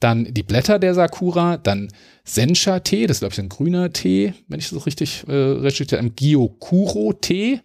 Dann 0.00 0.32
die 0.32 0.42
Blätter 0.42 0.78
der 0.78 0.94
Sakura, 0.94 1.56
dann 1.56 1.88
Sencha-Tee, 2.24 3.06
das 3.06 3.16
ist 3.16 3.20
glaube 3.20 3.32
ich 3.32 3.40
ein 3.40 3.48
grüner 3.48 3.92
Tee, 3.92 4.34
wenn 4.46 4.60
ich 4.60 4.70
das 4.70 4.86
richtig 4.86 5.24
äh, 5.26 5.32
recherchiere, 5.32 6.00
ein 6.00 6.14
Gyokuro-Tee, 6.14 7.60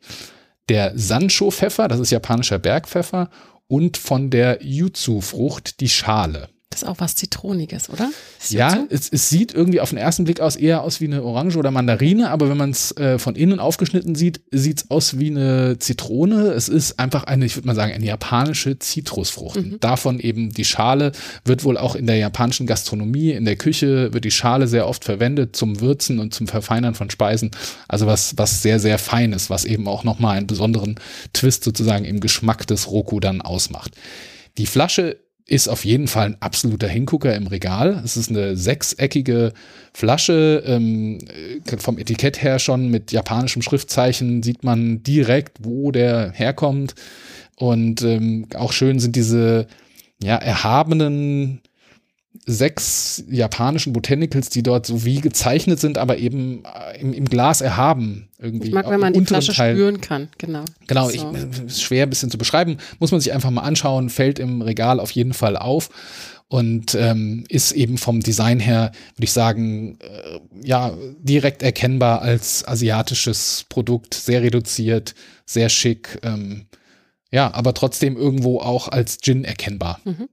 der 0.70 0.94
Sancho-Pfeffer, 0.96 1.88
das 1.88 2.00
ist 2.00 2.12
japanischer 2.12 2.60
Bergpfeffer 2.60 3.30
und 3.68 3.98
von 3.98 4.30
der 4.30 4.60
Yuzu-Frucht 4.64 5.80
die 5.80 5.90
Schale. 5.90 6.50
Das 6.74 6.82
ist 6.82 6.88
auch 6.88 6.96
was 6.98 7.16
Zitroniges, 7.16 7.88
oder? 7.92 8.10
Ja, 8.50 8.86
es, 8.90 9.08
es, 9.08 9.30
sieht 9.30 9.54
irgendwie 9.54 9.80
auf 9.80 9.90
den 9.90 10.00
ersten 10.00 10.24
Blick 10.24 10.40
aus 10.40 10.56
eher 10.56 10.82
aus 10.82 11.00
wie 11.02 11.06
eine 11.06 11.22
Orange 11.22 11.58
oder 11.58 11.70
Mandarine, 11.70 12.32
aber 12.32 12.50
wenn 12.50 12.58
man 12.58 12.72
es 12.72 12.98
äh, 12.98 13.20
von 13.20 13.36
innen 13.36 13.60
aufgeschnitten 13.60 14.16
sieht, 14.16 14.42
sieht 14.50 14.80
es 14.80 14.90
aus 14.90 15.20
wie 15.20 15.30
eine 15.30 15.78
Zitrone. 15.78 16.48
Es 16.48 16.70
ist 16.70 17.00
einfach 17.00 17.26
eine, 17.26 17.46
ich 17.46 17.56
würde 17.56 17.68
mal 17.68 17.76
sagen, 17.76 17.94
eine 17.94 18.06
japanische 18.06 18.80
Zitrusfrucht. 18.80 19.58
Mhm. 19.58 19.80
Davon 19.82 20.20
eben 20.20 20.52
die 20.52 20.66
Schale 20.66 21.12
wird 21.46 21.64
wohl 21.64 21.78
auch 21.78 21.96
in 21.96 22.08
der 22.08 22.18
japanischen 22.18 22.66
Gastronomie, 22.66 23.30
in 23.32 23.46
der 23.46 23.56
Küche 23.56 24.12
wird 24.12 24.26
die 24.26 24.32
Schale 24.32 24.68
sehr 24.68 24.88
oft 24.88 25.06
verwendet 25.06 25.56
zum 25.56 25.80
Würzen 25.80 26.18
und 26.18 26.34
zum 26.34 26.48
Verfeinern 26.48 26.96
von 26.96 27.12
Speisen. 27.12 27.52
Also 27.88 28.08
was, 28.08 28.36
was 28.38 28.64
sehr, 28.64 28.80
sehr 28.80 28.98
feines, 28.98 29.52
was 29.52 29.64
eben 29.64 29.88
auch 29.88 30.04
nochmal 30.04 30.38
einen 30.38 30.48
besonderen 30.48 31.00
Twist 31.34 31.64
sozusagen 31.64 32.06
im 32.06 32.20
Geschmack 32.20 32.66
des 32.66 32.90
Roku 32.90 33.20
dann 33.20 33.42
ausmacht. 33.42 33.92
Die 34.58 34.66
Flasche 34.66 35.18
ist 35.46 35.68
auf 35.68 35.84
jeden 35.84 36.08
Fall 36.08 36.28
ein 36.28 36.38
absoluter 36.42 36.88
Hingucker 36.88 37.36
im 37.36 37.48
Regal. 37.48 38.02
Es 38.04 38.16
ist 38.16 38.30
eine 38.30 38.56
sechseckige 38.56 39.54
Flasche, 39.94 40.64
ähm, 40.66 41.20
vom 41.78 41.98
Etikett 41.98 42.42
her 42.42 42.60
schon 42.60 42.88
mit 42.90 43.12
japanischem 43.12 43.62
Schriftzeichen 43.62 44.42
sieht 44.42 44.64
man 44.64 45.04
direkt, 45.04 45.58
wo 45.62 45.92
der 45.92 46.32
herkommt. 46.32 46.96
Und 47.56 48.02
ähm, 48.04 48.48
auch 48.56 48.72
schön 48.72 49.00
sind 49.00 49.16
diese 49.16 49.68
ja, 50.22 50.38
erhabenen 50.38 51.62
sechs 52.46 53.24
japanischen 53.30 53.94
Botanicals, 53.94 54.50
die 54.50 54.64
dort 54.64 54.86
so 54.86 55.06
wie 55.06 55.22
gezeichnet 55.22 55.80
sind, 55.80 55.98
aber 55.98 56.18
eben 56.18 56.64
äh, 56.66 57.00
im, 57.00 57.14
im 57.14 57.26
Glas 57.26 57.62
erhaben. 57.62 58.30
Irgendwie 58.38 58.68
ich 58.68 58.74
mag, 58.74 58.90
wenn 58.90 59.00
man 59.00 59.14
die 59.14 59.26
Flasche 59.26 59.54
Teil. 59.54 59.76
spüren 59.76 60.02
kann, 60.02 60.30
genau. 60.38 60.66
Genau, 60.88 61.10
so. 61.10 61.16
ich, 61.16 61.66
ist 61.68 61.82
schwer 61.82 62.04
ein 62.04 62.10
bisschen 62.10 62.30
zu 62.30 62.38
beschreiben, 62.38 62.78
muss 63.00 63.12
man 63.12 63.22
sich 63.22 63.32
einfach 63.32 63.50
mal 63.50 63.62
anschauen, 63.62 64.10
fällt 64.10 64.40
im 64.40 64.62
Regal 64.62 65.00
auf 65.00 65.12
jeden 65.12 65.34
Fall 65.34 65.56
auf 65.56 65.90
und 66.50 66.96
ähm, 66.96 67.46
ist 67.48 67.72
eben 67.72 67.98
vom 67.98 68.20
Design 68.20 68.60
her, 68.60 68.92
würde 69.16 69.24
ich 69.24 69.32
sagen, 69.32 69.98
äh, 70.02 70.40
ja, 70.64 70.94
direkt 71.20 71.64
erkennbar 71.64 72.22
als 72.22 72.68
asiatisches 72.68 73.66
Produkt, 73.70 74.14
sehr 74.14 74.44
reduziert, 74.44 75.16
sehr 75.46 75.70
schick, 75.70 76.20
ähm, 76.24 76.66
ja, 77.32 77.52
aber 77.54 77.74
trotzdem 77.74 78.18
irgendwo 78.18 78.60
auch 78.60 78.90
als 78.90 79.18
Gin 79.20 79.46
erkennbar. 79.46 80.00
Mhm. 80.04 80.28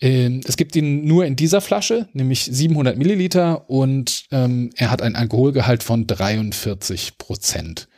Ähm, 0.00 0.40
es 0.46 0.56
gibt 0.56 0.76
ihn 0.76 1.04
nur 1.06 1.24
in 1.24 1.36
dieser 1.36 1.60
Flasche, 1.60 2.08
nämlich 2.12 2.44
700 2.44 2.96
Milliliter 2.96 3.68
und 3.68 4.24
ähm, 4.30 4.70
er 4.76 4.90
hat 4.90 5.02
einen 5.02 5.16
Alkoholgehalt 5.16 5.82
von 5.82 6.06
43 6.06 7.18
Prozent. 7.18 7.88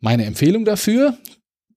Meine 0.00 0.24
Empfehlung 0.24 0.64
dafür, 0.64 1.16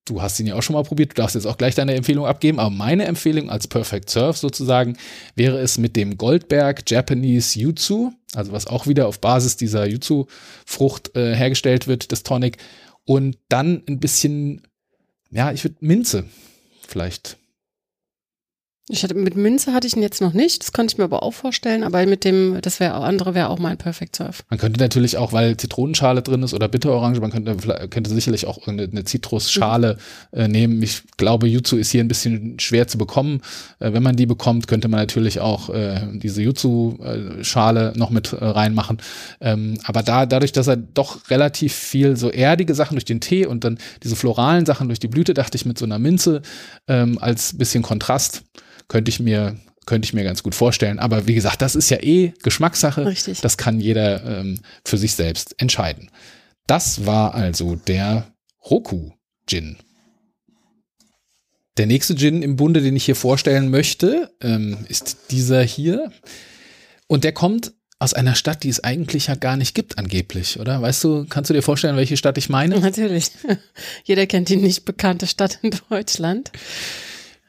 du 0.05 0.21
hast 0.21 0.39
ihn 0.39 0.47
ja 0.47 0.55
auch 0.55 0.63
schon 0.63 0.75
mal 0.75 0.83
probiert, 0.83 1.11
du 1.11 1.21
darfst 1.21 1.35
jetzt 1.35 1.45
auch 1.45 1.57
gleich 1.57 1.75
deine 1.75 1.95
Empfehlung 1.95 2.25
abgeben, 2.25 2.59
aber 2.59 2.69
meine 2.69 3.05
Empfehlung 3.05 3.49
als 3.49 3.67
Perfect 3.67 4.09
Surf 4.09 4.37
sozusagen 4.37 4.97
wäre 5.35 5.59
es 5.59 5.77
mit 5.77 5.95
dem 5.95 6.17
Goldberg 6.17 6.89
Japanese 6.89 7.59
Yuzu, 7.59 8.13
also 8.33 8.51
was 8.51 8.67
auch 8.67 8.87
wieder 8.87 9.07
auf 9.07 9.19
Basis 9.19 9.57
dieser 9.57 9.87
Yuzu-Frucht 9.87 11.15
äh, 11.15 11.35
hergestellt 11.35 11.87
wird, 11.87 12.11
das 12.11 12.23
Tonic, 12.23 12.57
und 13.05 13.37
dann 13.49 13.83
ein 13.87 13.99
bisschen, 13.99 14.61
ja, 15.29 15.51
ich 15.51 15.63
würde 15.63 15.77
Minze 15.79 16.25
vielleicht 16.87 17.37
ich 18.87 19.03
hatte, 19.03 19.15
mit 19.15 19.35
Minze 19.35 19.73
hatte 19.73 19.87
ich 19.87 19.95
ihn 19.95 20.03
jetzt 20.03 20.21
noch 20.21 20.33
nicht, 20.33 20.61
das 20.61 20.71
konnte 20.71 20.93
ich 20.93 20.97
mir 20.99 21.05
aber 21.05 21.23
auch 21.23 21.33
vorstellen, 21.33 21.83
aber 21.83 22.05
mit 22.05 22.23
dem, 22.23 22.59
das 22.61 22.79
wäre 22.79 22.93
andere 22.93 23.33
wäre 23.33 23.49
auch 23.49 23.57
mein 23.57 23.77
Perfect 23.77 24.15
Surf. 24.15 24.43
Man 24.51 24.59
könnte 24.59 24.79
natürlich 24.79 25.17
auch, 25.17 25.33
weil 25.33 25.57
Zitronenschale 25.57 26.21
drin 26.21 26.43
ist 26.43 26.53
oder 26.53 26.67
Bitterorange, 26.67 27.19
man 27.19 27.31
könnte, 27.31 27.55
könnte 27.89 28.11
sicherlich 28.11 28.45
auch 28.45 28.67
eine, 28.67 28.83
eine 28.83 29.03
Zitrusschale 29.03 29.97
mhm. 30.31 30.39
äh, 30.39 30.47
nehmen. 30.47 30.83
Ich 30.83 31.01
glaube, 31.17 31.47
Jutsu 31.47 31.77
ist 31.77 31.89
hier 31.89 32.03
ein 32.03 32.07
bisschen 32.07 32.59
schwer 32.59 32.87
zu 32.87 32.99
bekommen. 32.99 33.41
Äh, 33.79 33.93
wenn 33.93 34.03
man 34.03 34.17
die 34.17 34.27
bekommt, 34.27 34.67
könnte 34.67 34.87
man 34.87 34.99
natürlich 34.99 35.39
auch 35.39 35.71
äh, 35.71 36.01
diese 36.13 36.43
Jutsu-Schale 36.43 37.93
noch 37.95 38.11
mit 38.11 38.33
äh, 38.33 38.45
reinmachen. 38.45 39.01
Ähm, 39.41 39.79
aber 39.85 40.03
da, 40.03 40.27
dadurch, 40.27 40.51
dass 40.51 40.67
er 40.67 40.77
doch 40.77 41.31
relativ 41.31 41.73
viel 41.73 42.17
so 42.17 42.29
erdige 42.29 42.75
Sachen 42.75 42.93
durch 42.93 43.05
den 43.05 43.19
Tee 43.19 43.47
und 43.47 43.63
dann 43.63 43.79
diese 44.03 44.15
floralen 44.15 44.67
Sachen 44.67 44.89
durch 44.89 44.99
die 44.99 45.07
Blüte, 45.07 45.33
dachte 45.33 45.55
ich 45.55 45.65
mit 45.65 45.79
so 45.79 45.85
einer 45.85 45.97
Minze 45.97 46.43
ähm, 46.87 47.17
als 47.19 47.57
bisschen 47.57 47.81
Kontrast 47.81 48.43
könnte 48.87 49.09
ich 49.09 49.19
mir 49.19 49.57
könnte 49.85 50.07
ich 50.07 50.13
mir 50.13 50.23
ganz 50.23 50.41
gut 50.41 50.55
vorstellen. 50.55 50.99
Aber 50.99 51.27
wie 51.27 51.35
gesagt, 51.35 51.61
das 51.61 51.75
ist 51.75 51.89
ja 51.89 52.01
eh 52.01 52.33
Geschmackssache. 52.41 53.05
Richtig. 53.05 53.41
Das 53.41 53.57
kann 53.57 53.79
jeder 53.79 54.39
ähm, 54.39 54.59
für 54.83 54.97
sich 54.97 55.13
selbst 55.13 55.53
entscheiden. 55.59 56.09
Das 56.67 57.05
war 57.05 57.35
also 57.35 57.75
der 57.75 58.33
Roku 58.63 59.11
Gin. 59.47 59.77
Der 61.77 61.85
nächste 61.85 62.15
Gin 62.15 62.41
im 62.41 62.55
Bunde, 62.55 62.81
den 62.81 62.95
ich 62.95 63.05
hier 63.05 63.15
vorstellen 63.15 63.69
möchte, 63.69 64.31
ähm, 64.41 64.85
ist 64.87 65.31
dieser 65.31 65.61
hier. 65.61 66.11
Und 67.07 67.23
der 67.23 67.33
kommt 67.33 67.73
aus 67.99 68.13
einer 68.13 68.35
Stadt, 68.35 68.63
die 68.63 68.69
es 68.69 68.83
eigentlich 68.83 69.27
ja 69.27 69.35
gar 69.35 69.57
nicht 69.57 69.75
gibt, 69.75 69.97
angeblich, 69.97 70.59
oder? 70.59 70.81
Weißt 70.81 71.03
du, 71.03 71.25
kannst 71.29 71.49
du 71.49 71.53
dir 71.53 71.61
vorstellen, 71.61 71.95
welche 71.95 72.17
Stadt 72.17 72.37
ich 72.37 72.49
meine? 72.49 72.79
Natürlich. 72.79 73.31
Jeder 74.03 74.25
kennt 74.25 74.49
die 74.49 74.57
nicht 74.57 74.85
bekannte 74.85 75.27
Stadt 75.27 75.59
in 75.61 75.71
Deutschland. 75.89 76.51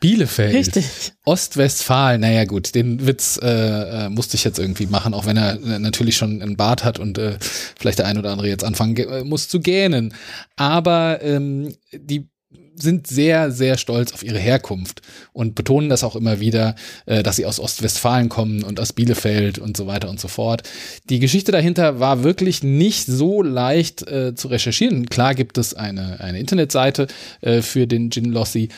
Bielefeld. 0.00 0.54
Richtig. 0.54 1.12
Ostwestfalen, 1.24 2.20
naja 2.20 2.44
gut, 2.44 2.74
den 2.74 3.06
Witz 3.06 3.38
äh, 3.42 4.06
äh, 4.06 4.08
musste 4.10 4.36
ich 4.36 4.44
jetzt 4.44 4.58
irgendwie 4.58 4.86
machen, 4.86 5.14
auch 5.14 5.26
wenn 5.26 5.36
er 5.36 5.54
äh, 5.54 5.78
natürlich 5.78 6.16
schon 6.16 6.42
einen 6.42 6.56
Bart 6.56 6.84
hat 6.84 6.98
und 6.98 7.16
äh, 7.18 7.38
vielleicht 7.40 7.98
der 7.98 8.06
ein 8.06 8.18
oder 8.18 8.30
andere 8.30 8.48
jetzt 8.48 8.64
anfangen 8.64 8.96
äh, 8.96 9.24
muss 9.24 9.48
zu 9.48 9.60
gähnen. 9.60 10.14
Aber 10.56 11.20
ähm, 11.22 11.74
die 11.92 12.28
sind 12.76 13.06
sehr, 13.06 13.50
sehr 13.50 13.78
stolz 13.78 14.12
auf 14.12 14.22
ihre 14.22 14.38
Herkunft 14.38 15.02
und 15.32 15.54
betonen 15.54 15.88
das 15.88 16.04
auch 16.04 16.16
immer 16.16 16.40
wieder, 16.40 16.74
äh, 17.06 17.22
dass 17.22 17.36
sie 17.36 17.46
aus 17.46 17.60
Ostwestfalen 17.60 18.28
kommen 18.28 18.62
und 18.62 18.80
aus 18.80 18.92
Bielefeld 18.92 19.58
und 19.58 19.76
so 19.76 19.86
weiter 19.86 20.08
und 20.08 20.20
so 20.20 20.28
fort. 20.28 20.62
Die 21.08 21.18
Geschichte 21.18 21.52
dahinter 21.52 22.00
war 22.00 22.22
wirklich 22.22 22.62
nicht 22.62 23.06
so 23.06 23.42
leicht 23.42 24.06
äh, 24.06 24.34
zu 24.34 24.48
recherchieren. 24.48 25.06
Klar 25.06 25.34
gibt 25.34 25.58
es 25.58 25.74
eine, 25.74 26.20
eine 26.20 26.38
Internetseite 26.38 27.06
äh, 27.40 27.62
für 27.62 27.86
den 27.86 28.10
Gin 28.10 28.26
Lossi. 28.26 28.68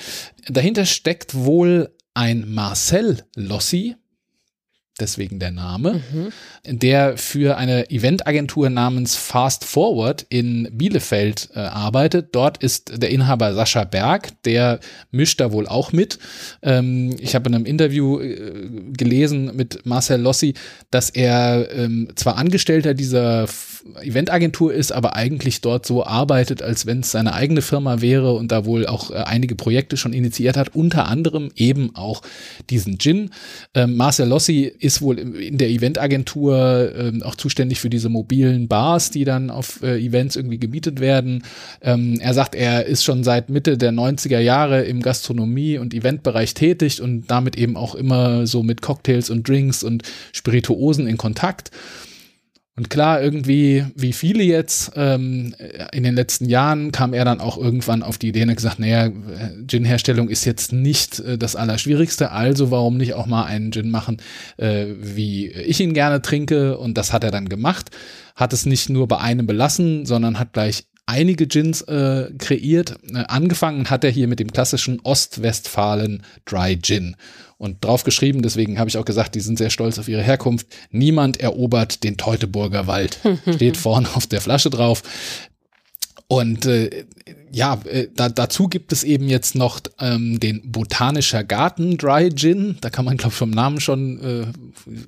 Dahinter 0.48 0.86
steckt 0.86 1.34
wohl 1.34 1.90
ein 2.14 2.52
Marcel 2.52 3.18
Lossi, 3.36 3.96
deswegen 5.00 5.38
der 5.38 5.50
Name, 5.50 6.02
mhm. 6.12 6.32
der 6.64 7.16
für 7.16 7.56
eine 7.56 7.90
Eventagentur 7.90 8.70
namens 8.70 9.14
Fast 9.16 9.64
Forward 9.64 10.26
in 10.28 10.68
Bielefeld 10.72 11.50
äh, 11.54 11.60
arbeitet. 11.60 12.28
Dort 12.32 12.62
ist 12.62 13.02
der 13.02 13.10
Inhaber 13.10 13.54
Sascha 13.54 13.84
Berg, 13.84 14.30
der 14.44 14.80
mischt 15.10 15.40
da 15.40 15.52
wohl 15.52 15.66
auch 15.66 15.92
mit. 15.92 16.18
Ähm, 16.62 17.16
ich 17.20 17.34
habe 17.34 17.48
in 17.48 17.54
einem 17.54 17.64
Interview 17.64 18.20
äh, 18.20 18.68
gelesen 18.92 19.56
mit 19.56 19.86
Marcel 19.86 20.20
Lossi, 20.20 20.54
dass 20.90 21.10
er 21.10 21.68
ähm, 21.72 22.08
zwar 22.14 22.36
Angestellter 22.36 22.94
dieser 22.94 23.46
Eventagentur 24.02 24.72
ist, 24.72 24.92
aber 24.92 25.14
eigentlich 25.14 25.60
dort 25.60 25.86
so 25.86 26.04
arbeitet, 26.04 26.62
als 26.62 26.86
wenn 26.86 27.00
es 27.00 27.10
seine 27.10 27.34
eigene 27.34 27.62
Firma 27.62 28.00
wäre 28.00 28.34
und 28.34 28.52
da 28.52 28.64
wohl 28.64 28.86
auch 28.86 29.10
äh, 29.10 29.14
einige 29.14 29.54
Projekte 29.54 29.96
schon 29.96 30.12
initiiert 30.12 30.56
hat, 30.56 30.74
unter 30.74 31.08
anderem 31.08 31.50
eben 31.56 31.94
auch 31.94 32.22
diesen 32.70 32.98
Gin. 32.98 33.30
Ähm, 33.74 33.96
Marcel 33.96 34.28
Lossi 34.28 34.62
ist 34.64 35.02
wohl 35.02 35.18
in 35.18 35.58
der 35.58 35.70
Eventagentur 35.70 36.92
ähm, 36.96 37.22
auch 37.22 37.34
zuständig 37.34 37.80
für 37.80 37.90
diese 37.90 38.08
mobilen 38.08 38.68
Bars, 38.68 39.10
die 39.10 39.24
dann 39.24 39.50
auf 39.50 39.82
äh, 39.82 39.98
Events 39.98 40.36
irgendwie 40.36 40.58
gemietet 40.58 41.00
werden. 41.00 41.44
Ähm, 41.82 42.18
er 42.20 42.34
sagt, 42.34 42.54
er 42.54 42.86
ist 42.86 43.04
schon 43.04 43.24
seit 43.24 43.48
Mitte 43.48 43.78
der 43.78 43.92
90er 43.92 44.40
Jahre 44.40 44.82
im 44.82 45.02
Gastronomie- 45.02 45.78
und 45.78 45.94
Eventbereich 45.94 46.54
tätig 46.54 47.00
und 47.02 47.26
damit 47.30 47.56
eben 47.56 47.76
auch 47.76 47.94
immer 47.94 48.46
so 48.46 48.62
mit 48.62 48.82
Cocktails 48.82 49.30
und 49.30 49.48
Drinks 49.48 49.82
und 49.82 50.02
Spirituosen 50.32 51.06
in 51.06 51.16
Kontakt. 51.16 51.70
Und 52.78 52.90
klar, 52.90 53.20
irgendwie, 53.20 53.84
wie 53.96 54.12
viele 54.12 54.44
jetzt, 54.44 54.92
ähm, 54.94 55.52
in 55.92 56.04
den 56.04 56.14
letzten 56.14 56.44
Jahren 56.44 56.92
kam 56.92 57.12
er 57.12 57.24
dann 57.24 57.40
auch 57.40 57.58
irgendwann 57.58 58.04
auf 58.04 58.18
die 58.18 58.28
Idee 58.28 58.44
und 58.44 58.50
hat 58.50 58.56
gesagt, 58.56 58.78
naja, 58.78 59.10
Gin-Herstellung 59.66 60.28
ist 60.28 60.44
jetzt 60.44 60.72
nicht 60.72 61.18
äh, 61.18 61.36
das 61.36 61.56
Allerschwierigste, 61.56 62.30
also 62.30 62.70
warum 62.70 62.96
nicht 62.96 63.14
auch 63.14 63.26
mal 63.26 63.46
einen 63.46 63.72
Gin 63.72 63.90
machen, 63.90 64.18
äh, 64.58 64.86
wie 65.00 65.48
ich 65.48 65.80
ihn 65.80 65.92
gerne 65.92 66.22
trinke. 66.22 66.78
Und 66.78 66.96
das 66.96 67.12
hat 67.12 67.24
er 67.24 67.32
dann 67.32 67.48
gemacht, 67.48 67.90
hat 68.36 68.52
es 68.52 68.64
nicht 68.64 68.88
nur 68.90 69.08
bei 69.08 69.18
einem 69.18 69.48
belassen, 69.48 70.06
sondern 70.06 70.38
hat 70.38 70.52
gleich 70.52 70.84
einige 71.08 71.46
Gins 71.46 71.82
äh, 71.82 72.30
kreiert. 72.38 72.98
Äh, 73.12 73.24
angefangen 73.28 73.90
hat 73.90 74.04
er 74.04 74.10
hier 74.10 74.28
mit 74.28 74.40
dem 74.40 74.52
klassischen 74.52 75.00
Ostwestfalen 75.00 76.22
Dry 76.44 76.78
Gin 76.80 77.16
und 77.58 77.84
drauf 77.84 78.04
geschrieben, 78.04 78.42
deswegen 78.42 78.78
habe 78.78 78.88
ich 78.88 78.96
auch 78.98 79.04
gesagt, 79.04 79.34
die 79.34 79.40
sind 79.40 79.58
sehr 79.58 79.70
stolz 79.70 79.98
auf 79.98 80.08
ihre 80.08 80.22
Herkunft. 80.22 80.68
Niemand 80.90 81.40
erobert 81.40 82.04
den 82.04 82.16
Teutoburger 82.16 82.86
Wald. 82.86 83.18
Steht 83.54 83.76
vorne 83.76 84.08
auf 84.14 84.28
der 84.28 84.40
Flasche 84.40 84.70
drauf. 84.70 85.02
Und 86.28 86.66
äh, 86.66 87.06
ja, 87.50 87.80
äh, 87.84 88.08
da, 88.14 88.28
dazu 88.28 88.68
gibt 88.68 88.92
es 88.92 89.02
eben 89.02 89.28
jetzt 89.28 89.54
noch 89.54 89.80
ähm, 89.98 90.38
den 90.38 90.70
Botanischer 90.70 91.42
Garten 91.42 91.96
Dry 91.96 92.30
Gin. 92.32 92.76
Da 92.80 92.90
kann 92.90 93.06
man, 93.06 93.16
glaube 93.16 93.32
ich, 93.32 93.38
vom 93.38 93.50
Namen 93.50 93.80
schon 93.80 94.20
äh, 94.20 94.46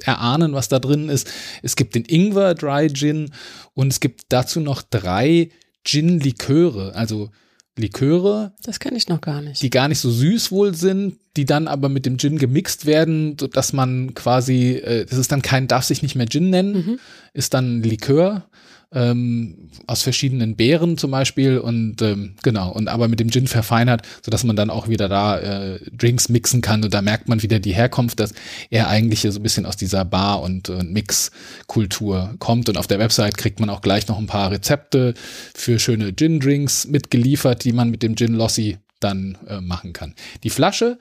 erahnen, 0.05 0.55
was 0.55 0.69
da 0.69 0.79
drin 0.79 1.09
ist. 1.09 1.31
Es 1.63 1.77
gibt 1.77 1.95
den 1.95 2.07
Ingwer 2.07 2.55
Dry 2.55 2.91
Gin 2.93 3.31
und 3.75 3.93
es 3.93 4.01
gibt 4.01 4.23
dazu 4.31 4.61
noch 4.61 4.83
drei 4.83 5.51
Gin-Liköre, 5.85 6.95
also 6.95 7.31
Liköre, 7.79 8.53
Das 8.65 8.81
kenne 8.81 8.97
ich 8.97 9.09
noch 9.09 9.21
gar 9.21 9.41
nicht. 9.41 9.63
die 9.63 9.71
gar 9.71 9.89
nicht 9.89 10.01
so 10.01 10.11
süß 10.11 10.51
wohl 10.53 10.75
sind, 10.75 11.19
die 11.37 11.45
dann 11.45 11.69
aber 11.69 11.89
mit 11.89 12.05
dem 12.05 12.19
Gin 12.19 12.37
gemixt 12.39 12.85
werden, 12.85 13.37
so 13.39 13.47
dass 13.47 13.73
man 13.73 14.13
quasi, 14.15 14.73
äh, 14.73 15.07
das 15.07 15.19
ist 15.19 15.33
dann 15.33 15.41
kein, 15.43 15.69
darf 15.69 15.85
sich 15.85 16.03
nicht 16.03 16.15
mehr 16.17 16.27
Gin 16.29 16.51
nennen, 16.51 16.73
Mhm. 16.75 16.99
ist 17.33 17.55
dann 17.55 17.83
Likör 17.83 18.49
ähm, 18.93 19.71
aus 19.87 20.03
verschiedenen 20.03 20.57
Beeren 20.57 20.99
zum 20.99 21.11
Beispiel 21.11 21.59
und 21.59 22.03
ähm, 22.03 22.35
genau 22.43 22.73
und 22.73 22.89
aber 22.89 23.09
mit 23.09 23.21
dem 23.21 23.31
Gin 23.31 23.47
verfeinert, 23.47 24.03
so 24.25 24.31
dass 24.31 24.45
man 24.45 24.57
dann 24.57 24.71
auch 24.71 24.89
wieder 24.89 25.09
da 25.09 25.39
äh, 25.39 25.81
Drinks 25.93 26.29
mixen 26.29 26.61
kann 26.61 26.83
und 26.83 26.93
da 26.93 27.03
merkt 27.03 27.29
man 27.29 27.43
wieder 27.43 27.61
die 27.61 27.75
Herkunft, 27.75 28.21
dass 28.21 28.33
er 28.69 28.89
eigentlich 28.89 29.21
so 29.21 29.29
ein 29.29 29.43
bisschen 29.43 29.67
aus 29.67 29.77
dieser 29.77 30.05
Bar 30.05 30.43
und 30.43 30.69
äh, 30.69 30.83
Mix-Kultur 30.83 32.35
kommt 32.39 32.69
und 32.69 32.77
auf 32.77 32.87
der 32.87 32.99
Website 32.99 33.37
kriegt 33.39 33.61
man 33.61 33.71
auch 33.71 33.81
gleich 33.81 34.09
noch 34.09 34.19
ein 34.19 34.27
paar 34.27 34.51
Rezepte 34.51 35.15
für 35.55 35.79
schöne 35.79 36.13
Gin-Drinks 36.13 36.89
mitgeliefert, 36.89 37.65
die 37.65 37.73
man 37.73 37.91
mit 37.91 38.03
dem 38.03 38.17
Gin 38.17 38.35
Lossi 38.35 38.79
dann 39.01 39.39
äh, 39.49 39.61
machen 39.61 39.93
kann. 39.93 40.15
Die 40.45 40.51
Flasche 40.51 40.99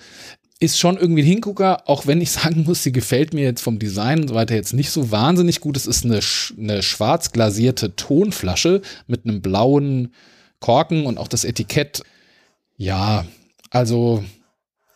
ist 0.60 0.78
schon 0.78 0.98
irgendwie 0.98 1.22
ein 1.22 1.28
Hingucker, 1.28 1.88
auch 1.88 2.06
wenn 2.08 2.22
ich 2.22 2.32
sagen 2.32 2.63
muss, 2.65 2.84
sie 2.84 2.91
gefällt 2.91 3.34
mir 3.34 3.43
jetzt 3.43 3.62
vom 3.62 3.80
Design 3.80 4.22
und 4.22 4.28
so 4.30 4.36
weiter 4.36 4.56
jetzt 4.56 4.74
nicht 4.74 4.91
so 4.91 5.12
wahnsinnig 5.12 5.62
gut. 5.62 5.78
Es 5.78 5.88
ist 5.88 6.06
eine, 6.06 6.19
eine 6.58 6.84
schwarz 6.84 7.32
glasierte 7.32 7.95
Tonflasche 7.95 8.82
mit 9.08 9.26
einem 9.26 9.41
blauen 9.41 10.13
Korken 10.60 11.06
und 11.06 11.17
auch 11.17 11.28
das 11.28 11.45
Etikett. 11.45 12.04
Ja, 12.78 13.26
also 13.69 14.24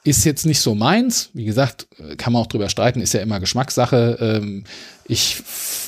ist 0.04 0.26
jetzt 0.26 0.46
nicht 0.46 0.60
so 0.60 0.76
meins. 0.76 1.30
Wie 1.34 1.46
gesagt, 1.46 1.88
äh, 1.98 2.16
kann 2.16 2.34
man 2.34 2.42
auch 2.42 2.48
drüber 2.48 2.70
streiten, 2.70 3.02
ist 3.02 3.14
ja 3.14 3.22
immer 3.22 3.40
Geschmackssache. 3.40 4.18
Ähm, 4.20 4.64
ich, 5.06 5.42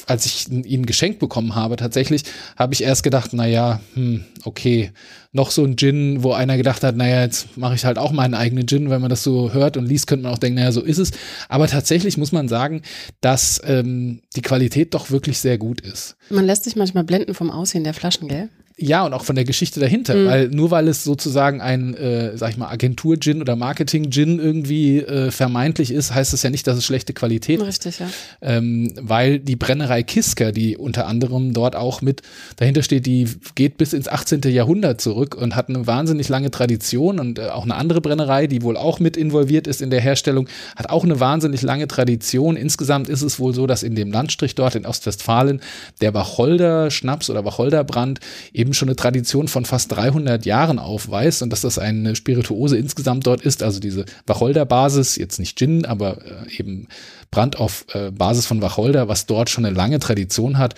als 0.08 0.25
ich 0.25 0.49
ihn 0.49 0.86
geschenkt 0.86 1.19
bekommen 1.19 1.56
habe, 1.56 1.75
tatsächlich, 1.78 2.23
habe 2.58 2.73
ich 2.73 2.84
erst 2.84 3.04
gedacht, 3.04 3.32
na 3.34 3.45
ja, 3.45 3.80
hm, 3.93 4.25
okay, 4.43 4.91
noch 5.32 5.51
so 5.51 5.63
ein 5.63 5.78
Gin, 5.78 6.23
wo 6.23 6.34
einer 6.34 6.58
gedacht 6.58 6.84
hat, 6.84 6.95
naja, 6.95 7.21
jetzt 7.23 7.58
mache 7.58 7.75
ich 7.75 7.86
halt 7.86 7.97
auch 7.97 8.12
meinen 8.12 8.34
eigenen 8.34 8.67
Gin. 8.67 8.89
Wenn 8.89 9.01
man 9.01 9.10
das 9.10 9.23
so 9.23 9.54
hört 9.54 9.78
und 9.78 9.86
liest, 9.86 10.08
könnte 10.08 10.23
man 10.23 10.34
auch 10.34 10.38
denken, 10.38 10.60
naja, 10.60 10.71
so 10.71 10.82
ist 10.82 10.97
es. 10.97 11.12
Aber 11.49 11.67
tatsächlich 11.67 12.17
muss 12.17 12.32
man 12.32 12.47
sagen, 12.47 12.82
dass 13.21 13.62
ähm, 13.65 14.21
die 14.36 14.41
Qualität 14.41 14.93
doch 14.93 15.12
wirklich 15.12 15.39
sehr 15.39 15.58
gut 15.58 15.82
ist. 15.82 16.15
Man 16.30 16.45
lässt 16.45 16.63
sich 16.63 16.75
manchmal 16.75 17.04
blenden 17.04 17.34
vom 17.34 17.51
Aussehen 17.51 17.84
der 17.84 17.93
Flaschen, 17.93 18.28
gell? 18.28 18.49
Ja, 18.78 19.06
und 19.06 19.14
auch 19.14 19.24
von 19.24 19.38
der 19.38 19.46
Geschichte 19.46 19.80
dahinter, 19.80 20.16
Mhm. 20.16 20.26
weil 20.26 20.48
nur 20.50 20.70
weil 20.70 20.90
es 20.90 21.06
sozusagen 21.06 21.62
ein, 21.62 21.94
äh, 21.94 22.38
sag 22.38 22.50
ich 22.50 22.58
mal, 22.58 22.68
Agentur-Gin 22.68 23.40
oder 23.40 23.56
Marketing-Gin 23.56 24.38
irgendwie 24.38 25.00
äh, 25.00 25.32
vermeintlich 25.32 25.92
ist, 25.92 26.14
heißt 26.14 26.34
das 26.34 26.44
ja 26.44 26.50
nicht, 26.50 26.68
dass 26.68 26.78
es 26.78 26.84
schlechte 26.86 27.14
Qualität 27.14 27.62
ist. 27.62 27.68
Richtig, 27.68 28.00
ja. 28.00 28.08
Ähm, 28.42 28.92
weil 29.00 29.40
die 29.40 29.56
Brennerei 29.56 30.04
Kisker, 30.04 30.52
die 30.52 30.76
unter 30.76 31.08
anderem 31.08 31.54
dort 31.54 31.78
auch 31.78 32.02
mit 32.02 32.22
dahinter 32.58 32.84
steht, 32.84 33.06
die 33.06 33.30
geht 33.56 33.78
bis 33.78 33.94
ins 33.94 34.10
18. 34.10 34.42
Jahrhundert 34.52 35.00
zurück 35.00 35.36
und 35.36 35.56
hat 35.56 35.70
eine 35.70 35.88
wahnsinnig 35.88 36.28
lange 36.28 36.52
Tradition 36.52 37.20
und 37.22 37.40
äh, 37.40 37.48
auch 37.48 37.64
eine 37.64 37.76
andere 37.76 38.02
Brennerei, 38.02 38.48
die 38.48 38.62
wohl 38.62 38.76
auch 38.76 39.00
mit 39.00 39.16
involviert 39.16 39.68
ist 39.68 39.82
in 39.82 39.90
der 39.90 40.02
Herstellung, 40.02 40.50
hat 40.76 40.90
auch 40.90 41.06
eine 41.06 41.22
wahnsinnig 41.22 41.62
lange 41.62 41.88
Tradition. 41.88 42.58
Insgesamt 42.58 43.08
ist 43.08 43.22
es 43.22 43.40
wohl 43.40 43.54
so, 43.54 43.68
dass 43.68 43.84
in 43.84 43.96
dem 43.96 44.12
Landstrich 44.12 44.54
dort 44.54 44.76
in 44.76 44.86
Ostwestfalen 44.86 45.62
der 46.02 46.14
Wacholder 46.14 46.92
Schnaps 46.92 47.30
oder 47.30 47.46
Wacholderbrand 47.46 48.20
eben 48.52 48.64
schon 48.73 48.89
eine 48.89 48.95
Tradition 48.95 49.47
von 49.47 49.65
fast 49.65 49.91
300 49.91 50.45
Jahren 50.45 50.80
aufweist 50.80 51.41
und 51.41 51.51
dass 51.51 51.62
das 51.62 51.78
eine 51.80 52.15
Spirituose 52.15 52.78
insgesamt 52.78 53.28
dort 53.28 53.41
ist, 53.41 53.63
also 53.63 53.80
diese 53.80 54.06
Wacholderbasis, 54.25 55.15
jetzt 55.15 55.39
nicht 55.39 55.58
Gin, 55.58 55.86
aber 55.86 56.19
äh, 56.25 56.58
eben 56.58 56.88
Brand 57.32 57.60
auf 57.60 57.86
äh, 57.93 58.12
Basis 58.12 58.45
von 58.45 58.62
Wacholder, 58.62 59.08
was 59.08 59.25
dort 59.25 59.49
schon 59.49 59.65
eine 59.65 59.75
lange 59.75 59.99
Tradition 59.99 60.58
hat. 60.58 60.75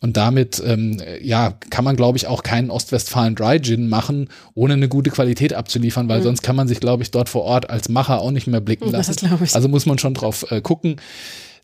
Und 0.00 0.16
damit, 0.16 0.62
ähm, 0.64 1.00
ja, 1.20 1.52
kann 1.68 1.84
man, 1.84 1.94
glaube 1.94 2.16
ich, 2.16 2.26
auch 2.26 2.42
keinen 2.42 2.70
Ostwestfalen 2.70 3.34
Dry 3.34 3.60
Gin 3.60 3.88
machen, 3.88 4.28
ohne 4.54 4.72
eine 4.72 4.88
gute 4.88 5.10
Qualität 5.10 5.52
abzuliefern, 5.52 6.08
weil 6.08 6.22
sonst 6.22 6.42
kann 6.42 6.56
man 6.56 6.68
sich, 6.68 6.80
glaube 6.80 7.02
ich, 7.02 7.10
dort 7.10 7.28
vor 7.28 7.42
Ort 7.42 7.68
als 7.68 7.90
Macher 7.90 8.20
auch 8.20 8.30
nicht 8.30 8.46
mehr 8.46 8.62
blicken 8.62 8.86
lassen. 8.92 9.10
Also 9.54 9.68
muss 9.68 9.86
man 9.86 9.98
schon 9.98 10.14
drauf 10.14 10.50
äh, 10.50 10.62
gucken. 10.62 10.96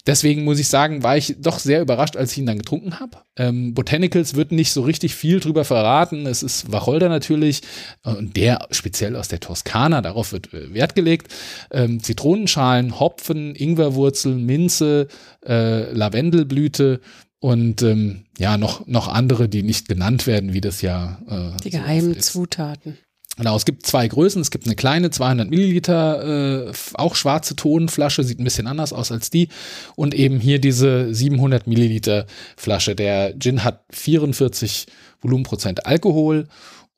Deswegen 0.06 0.44
muss 0.44 0.58
ich 0.58 0.68
sagen, 0.68 1.02
war 1.02 1.16
ich 1.16 1.36
doch 1.38 1.58
sehr 1.58 1.82
überrascht, 1.82 2.16
als 2.16 2.32
ich 2.32 2.38
ihn 2.38 2.46
dann 2.46 2.58
getrunken 2.58 3.00
habe. 3.00 3.18
Ähm, 3.36 3.74
Botanicals 3.74 4.34
wird 4.34 4.52
nicht 4.52 4.72
so 4.72 4.82
richtig 4.82 5.14
viel 5.14 5.40
drüber 5.40 5.64
verraten. 5.64 6.26
Es 6.26 6.42
ist 6.42 6.70
Wacholder 6.70 7.08
natürlich 7.08 7.62
äh, 8.04 8.10
und 8.10 8.36
der 8.36 8.68
speziell 8.70 9.16
aus 9.16 9.28
der 9.28 9.40
Toskana, 9.40 10.02
darauf 10.02 10.32
wird 10.32 10.54
äh, 10.54 10.72
Wert 10.72 10.94
gelegt. 10.94 11.34
Ähm, 11.70 12.02
Zitronenschalen, 12.02 13.00
Hopfen, 13.00 13.54
Ingwerwurzeln, 13.54 14.44
Minze, 14.46 15.08
äh, 15.44 15.90
Lavendelblüte 15.92 17.00
und 17.40 17.82
ähm, 17.82 18.24
ja, 18.38 18.56
noch, 18.58 18.86
noch 18.86 19.08
andere, 19.08 19.48
die 19.48 19.62
nicht 19.62 19.88
genannt 19.88 20.26
werden, 20.26 20.52
wie 20.52 20.60
das 20.60 20.82
ja 20.82 21.18
äh, 21.28 21.56
Die 21.62 21.70
so 21.70 21.78
geheimen 21.78 22.14
ist. 22.14 22.32
Zutaten. 22.32 22.98
Genau, 23.36 23.54
es 23.54 23.66
gibt 23.66 23.84
zwei 23.84 24.08
Größen. 24.08 24.40
Es 24.40 24.50
gibt 24.50 24.66
eine 24.66 24.76
kleine 24.76 25.10
200 25.10 25.50
Milliliter, 25.50 26.68
äh, 26.68 26.72
auch 26.94 27.14
schwarze 27.14 27.54
Tonflasche, 27.54 28.24
sieht 28.24 28.40
ein 28.40 28.44
bisschen 28.44 28.66
anders 28.66 28.94
aus 28.94 29.12
als 29.12 29.28
die. 29.28 29.48
Und 29.94 30.14
eben 30.14 30.40
hier 30.40 30.58
diese 30.58 31.12
700 31.14 31.66
Milliliter 31.66 32.26
Flasche. 32.56 32.94
Der 32.94 33.38
Gin 33.38 33.62
hat 33.62 33.84
44 33.90 34.86
Volumenprozent 35.20 35.84
Alkohol 35.86 36.48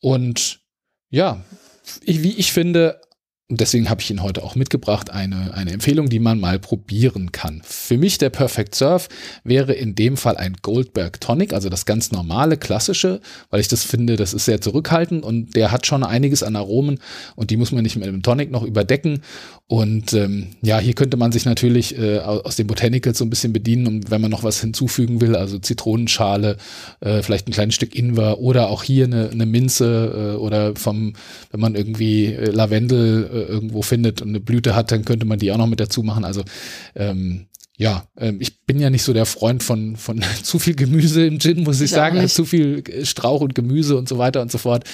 und 0.01 0.61
ja, 1.11 1.43
ich, 2.05 2.23
wie 2.23 2.35
ich 2.35 2.53
finde, 2.53 3.01
und 3.51 3.61
deswegen 3.61 3.89
habe 3.89 4.03
ich 4.03 4.11
ihn 4.11 4.23
heute 4.23 4.43
auch 4.43 4.57
mitgebracht, 4.57 5.09
eine, 5.09 5.55
eine 5.55 5.73
Empfehlung, 5.73 6.11
die 6.11 6.19
man 6.19 6.39
mal 6.39 6.59
probieren 6.59 7.33
kann. 7.33 7.63
Für 7.65 7.97
mich 7.97 8.19
der 8.19 8.29
Perfect 8.29 8.75
Surf 8.75 9.09
wäre 9.43 9.73
in 9.73 9.95
dem 9.95 10.19
Fall 10.19 10.37
ein 10.37 10.59
Goldberg 10.61 11.19
Tonic, 11.19 11.55
also 11.55 11.71
das 11.71 11.87
ganz 11.87 12.13
normale, 12.13 12.59
klassische, 12.59 13.23
weil 13.49 13.61
ich 13.61 13.69
das 13.69 13.85
finde, 13.85 14.17
das 14.17 14.35
ist 14.35 14.45
sehr 14.45 14.61
zurückhaltend 14.61 15.25
und 15.25 15.57
der 15.57 15.73
hat 15.73 15.87
schon 15.87 16.05
einiges 16.05 16.43
an 16.43 16.57
Aromen 16.57 17.01
und 17.37 17.49
die 17.49 17.57
muss 17.57 17.73
man 17.73 17.83
nicht 17.83 17.97
mit 17.97 18.07
einem 18.07 18.23
Tonic 18.23 18.51
noch 18.51 18.65
überdecken. 18.65 19.23
Und 19.71 20.15
ähm, 20.15 20.47
ja, 20.63 20.79
hier 20.79 20.95
könnte 20.95 21.19
man 21.19 21.31
sich 21.31 21.45
natürlich 21.45 21.99
äh, 21.99 22.21
au- 22.21 22.41
aus 22.41 22.57
den 22.57 22.67
Botanicals 22.67 23.19
so 23.19 23.25
ein 23.27 23.29
bisschen 23.29 23.53
bedienen, 23.53 23.87
um, 23.87 24.11
wenn 24.11 24.23
man 24.23 24.31
noch 24.31 24.43
was 24.43 24.63
hinzufügen 24.63 25.21
will, 25.21 25.37
also 25.37 25.59
Zitronenschale, 25.59 26.57
äh, 27.01 27.21
vielleicht 27.23 27.47
ein 27.49 27.53
kleines 27.53 27.75
Stück 27.75 27.95
Ingwer 27.95 28.39
oder 28.39 28.71
auch 28.71 28.83
hier 28.83 29.05
eine, 29.05 29.29
eine 29.29 29.45
Minze 29.45 30.37
äh, 30.37 30.37
oder 30.39 30.75
vom, 30.75 31.13
wenn 31.51 31.61
man 31.61 31.75
irgendwie 31.75 32.33
äh, 32.33 32.51
Lavendel 32.51 33.29
äh, 33.31 33.53
irgendwo 33.53 33.83
findet 33.83 34.23
und 34.23 34.31
eine 34.31 34.41
Blüte 34.41 34.75
hat, 34.75 34.91
dann 34.91 35.05
könnte 35.05 35.27
man 35.27 35.39
die 35.39 35.53
auch 35.53 35.59
noch 35.59 35.67
mit 35.67 35.81
dazu 35.81 36.03
machen. 36.03 36.25
Also 36.25 36.45
ähm, 36.95 37.45
ja, 37.79 38.09
ähm, 38.19 38.41
ich 38.41 38.65
bin 38.67 38.81
ja 38.81 38.91
nicht 38.91 39.05
so 39.05 39.13
der 39.13 39.25
Freund 39.25 39.63
von, 39.63 39.97
von 39.97 40.21
zu 40.43 40.59
viel 40.59 40.75
Gemüse 40.75 41.25
im 41.25 41.39
Gin, 41.39 41.63
muss 41.63 41.77
ich, 41.77 41.87
Ich 41.87 41.91
sagen, 41.93 42.27
zu 42.29 42.45
viel 42.45 42.83
äh, 42.89 43.07
Strauch 43.07 43.41
und 43.41 43.55
Gemüse 43.55 43.97
und 43.97 44.09
so 44.09 44.19
weiter 44.19 44.43
und 44.43 44.51
so 44.51 44.59
fort. 44.59 44.85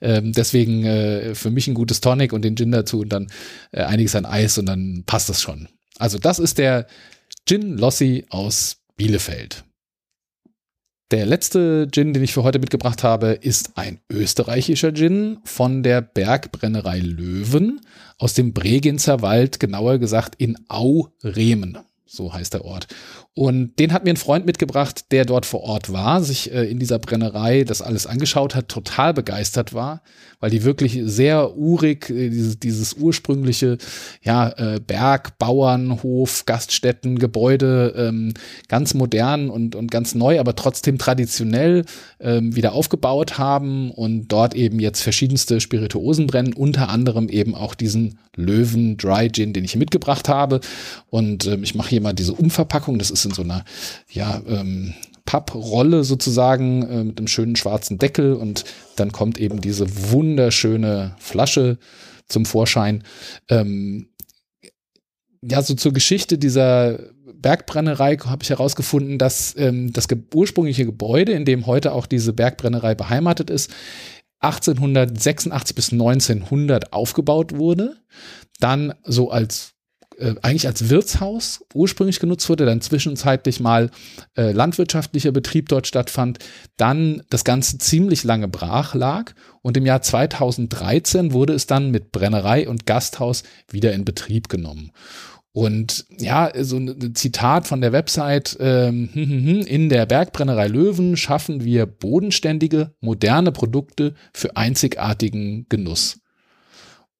Ähm, 0.00 0.32
deswegen 0.32 0.84
äh, 0.84 1.34
für 1.34 1.50
mich 1.50 1.68
ein 1.68 1.74
gutes 1.74 2.00
Tonic 2.00 2.32
und 2.32 2.42
den 2.42 2.56
Gin 2.56 2.72
dazu 2.72 3.00
und 3.00 3.10
dann 3.10 3.26
äh, 3.72 3.82
einiges 3.82 4.16
an 4.16 4.24
Eis 4.24 4.56
und 4.56 4.66
dann 4.66 5.04
passt 5.04 5.28
das 5.28 5.42
schon. 5.42 5.68
Also 5.98 6.18
das 6.18 6.38
ist 6.38 6.56
der 6.56 6.86
Gin 7.46 7.76
Lossi 7.76 8.24
aus 8.30 8.78
Bielefeld. 8.96 9.64
Der 11.10 11.26
letzte 11.26 11.88
Gin, 11.90 12.14
den 12.14 12.22
ich 12.22 12.32
für 12.32 12.44
heute 12.44 12.58
mitgebracht 12.58 13.02
habe, 13.02 13.32
ist 13.32 13.76
ein 13.76 14.00
österreichischer 14.10 14.94
Gin 14.94 15.38
von 15.44 15.82
der 15.82 16.00
Bergbrennerei 16.00 17.00
Löwen 17.00 17.80
aus 18.16 18.32
dem 18.32 18.54
Bregenzer 18.54 19.20
Wald, 19.20 19.60
genauer 19.60 19.98
gesagt 19.98 20.36
in 20.38 20.56
Au-Rehmen. 20.68 21.78
So 22.10 22.32
heißt 22.32 22.54
der 22.54 22.64
Ort. 22.64 22.88
Und 23.40 23.78
den 23.78 23.94
hat 23.94 24.04
mir 24.04 24.10
ein 24.10 24.18
Freund 24.18 24.44
mitgebracht, 24.44 25.12
der 25.12 25.24
dort 25.24 25.46
vor 25.46 25.62
Ort 25.62 25.90
war, 25.90 26.22
sich 26.22 26.52
äh, 26.52 26.70
in 26.70 26.78
dieser 26.78 26.98
Brennerei 26.98 27.64
das 27.64 27.80
alles 27.80 28.06
angeschaut 28.06 28.54
hat, 28.54 28.68
total 28.68 29.14
begeistert 29.14 29.72
war, 29.72 30.02
weil 30.40 30.50
die 30.50 30.62
wirklich 30.62 31.00
sehr 31.04 31.56
urig, 31.56 32.10
äh, 32.10 32.28
dieses, 32.28 32.60
dieses 32.60 32.92
ursprüngliche, 32.92 33.78
ja, 34.22 34.50
äh, 34.50 34.78
Berg, 34.86 35.38
Bauernhof, 35.38 36.44
Gaststätten, 36.44 37.18
Gebäude, 37.18 37.94
ähm, 37.96 38.34
ganz 38.68 38.92
modern 38.92 39.48
und, 39.48 39.74
und 39.74 39.90
ganz 39.90 40.14
neu, 40.14 40.38
aber 40.38 40.54
trotzdem 40.54 40.98
traditionell 40.98 41.86
ähm, 42.20 42.54
wieder 42.54 42.74
aufgebaut 42.74 43.38
haben 43.38 43.90
und 43.90 44.28
dort 44.28 44.54
eben 44.54 44.80
jetzt 44.80 45.00
verschiedenste 45.00 45.62
Spirituosen 45.62 46.26
brennen, 46.26 46.52
unter 46.52 46.90
anderem 46.90 47.30
eben 47.30 47.54
auch 47.54 47.74
diesen 47.74 48.18
Löwen 48.36 48.96
Dry 48.96 49.30
Gin, 49.30 49.52
den 49.52 49.64
ich 49.64 49.72
hier 49.72 49.78
mitgebracht 49.78 50.28
habe. 50.28 50.60
Und 51.08 51.46
ähm, 51.46 51.62
ich 51.62 51.74
mache 51.74 51.90
hier 51.90 52.00
mal 52.00 52.12
diese 52.12 52.32
Umverpackung. 52.32 52.98
Das 52.98 53.10
ist 53.10 53.24
in 53.30 53.34
so 53.34 53.42
einer, 53.42 53.64
ja, 54.10 54.40
ähm, 54.46 54.94
Papprolle 55.24 56.02
sozusagen 56.02 56.82
äh, 56.82 57.04
mit 57.04 57.18
einem 57.18 57.28
schönen 57.28 57.54
schwarzen 57.54 57.98
Deckel 57.98 58.34
und 58.34 58.64
dann 58.96 59.12
kommt 59.12 59.38
eben 59.38 59.60
diese 59.60 59.86
wunderschöne 60.10 61.14
Flasche 61.18 61.78
zum 62.26 62.44
Vorschein. 62.44 63.04
Ähm, 63.48 64.08
ja, 65.40 65.62
so 65.62 65.74
zur 65.74 65.92
Geschichte 65.92 66.36
dieser 66.36 66.98
Bergbrennerei 67.32 68.16
habe 68.16 68.42
ich 68.42 68.50
herausgefunden, 68.50 69.18
dass 69.18 69.54
ähm, 69.56 69.92
das 69.92 70.08
ge 70.08 70.18
ursprüngliche 70.34 70.84
Gebäude, 70.84 71.32
in 71.32 71.44
dem 71.44 71.66
heute 71.66 71.92
auch 71.92 72.06
diese 72.06 72.32
Bergbrennerei 72.32 72.96
beheimatet 72.96 73.50
ist, 73.50 73.70
1886 74.40 75.76
bis 75.76 75.92
1900 75.92 76.92
aufgebaut 76.92 77.56
wurde, 77.56 77.96
dann 78.58 78.94
so 79.04 79.30
als 79.30 79.74
äh, 80.20 80.34
eigentlich 80.42 80.66
als 80.66 80.88
Wirtshaus 80.90 81.64
ursprünglich 81.74 82.20
genutzt 82.20 82.48
wurde, 82.48 82.66
dann 82.66 82.80
zwischenzeitlich 82.80 83.60
mal 83.60 83.90
äh, 84.36 84.52
landwirtschaftlicher 84.52 85.32
Betrieb 85.32 85.68
dort 85.68 85.86
stattfand, 85.86 86.38
dann 86.76 87.22
das 87.30 87.44
Ganze 87.44 87.78
ziemlich 87.78 88.24
lange 88.24 88.48
brach 88.48 88.94
lag 88.94 89.32
und 89.62 89.76
im 89.76 89.86
Jahr 89.86 90.02
2013 90.02 91.32
wurde 91.32 91.54
es 91.54 91.66
dann 91.66 91.90
mit 91.90 92.12
Brennerei 92.12 92.68
und 92.68 92.86
Gasthaus 92.86 93.42
wieder 93.70 93.92
in 93.92 94.04
Betrieb 94.04 94.48
genommen. 94.48 94.92
Und 95.52 96.06
ja, 96.18 96.52
so 96.62 96.76
ein 96.76 97.14
Zitat 97.14 97.66
von 97.66 97.80
der 97.80 97.92
Website, 97.92 98.56
ähm, 98.60 99.08
in 99.66 99.88
der 99.88 100.06
Bergbrennerei 100.06 100.68
Löwen 100.68 101.16
schaffen 101.16 101.64
wir 101.64 101.86
bodenständige, 101.86 102.94
moderne 103.00 103.50
Produkte 103.50 104.14
für 104.32 104.56
einzigartigen 104.56 105.66
Genuss. 105.68 106.19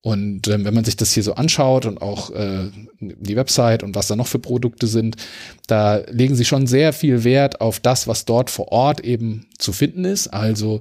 Und 0.02 0.48
ähm, 0.48 0.64
wenn 0.64 0.74
man 0.74 0.84
sich 0.84 0.96
das 0.96 1.12
hier 1.12 1.22
so 1.22 1.34
anschaut 1.34 1.84
und 1.84 2.00
auch 2.00 2.30
äh, 2.30 2.70
die 3.00 3.36
Website 3.36 3.82
und 3.82 3.94
was 3.94 4.06
da 4.06 4.16
noch 4.16 4.28
für 4.28 4.38
Produkte 4.38 4.86
sind, 4.86 5.16
da 5.66 5.96
legen 6.10 6.34
sie 6.34 6.46
schon 6.46 6.66
sehr 6.66 6.92
viel 6.94 7.22
Wert 7.22 7.60
auf 7.60 7.80
das, 7.80 8.06
was 8.08 8.24
dort 8.24 8.48
vor 8.48 8.72
Ort 8.72 9.00
eben 9.00 9.46
zu 9.58 9.72
finden 9.72 10.06
ist. 10.06 10.28
Also 10.28 10.80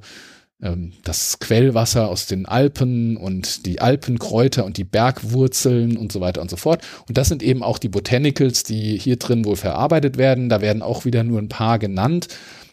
ähm, 0.61 0.93
das 1.03 1.39
Quellwasser 1.39 2.07
aus 2.07 2.27
den 2.27 2.45
Alpen 2.45 3.17
und 3.17 3.65
die 3.65 3.81
Alpenkräuter 3.81 4.63
und 4.63 4.77
die 4.77 4.85
Bergwurzeln 4.85 5.97
und 5.97 6.11
so 6.13 6.21
weiter 6.21 6.41
und 6.41 6.49
so 6.49 6.57
fort. 6.57 6.81
Und 7.07 7.17
das 7.17 7.27
sind 7.27 7.43
eben 7.43 7.61
auch 7.61 7.77
die 7.77 7.89
Botanicals, 7.89 8.63
die 8.63 8.97
hier 8.97 9.17
drin 9.17 9.43
wohl 9.43 9.57
verarbeitet 9.57 10.17
werden. 10.17 10.47
Da 10.47 10.61
werden 10.61 10.81
auch 10.81 11.03
wieder 11.03 11.23
nur 11.23 11.39
ein 11.39 11.49
paar 11.49 11.77
genannt. 11.77 12.27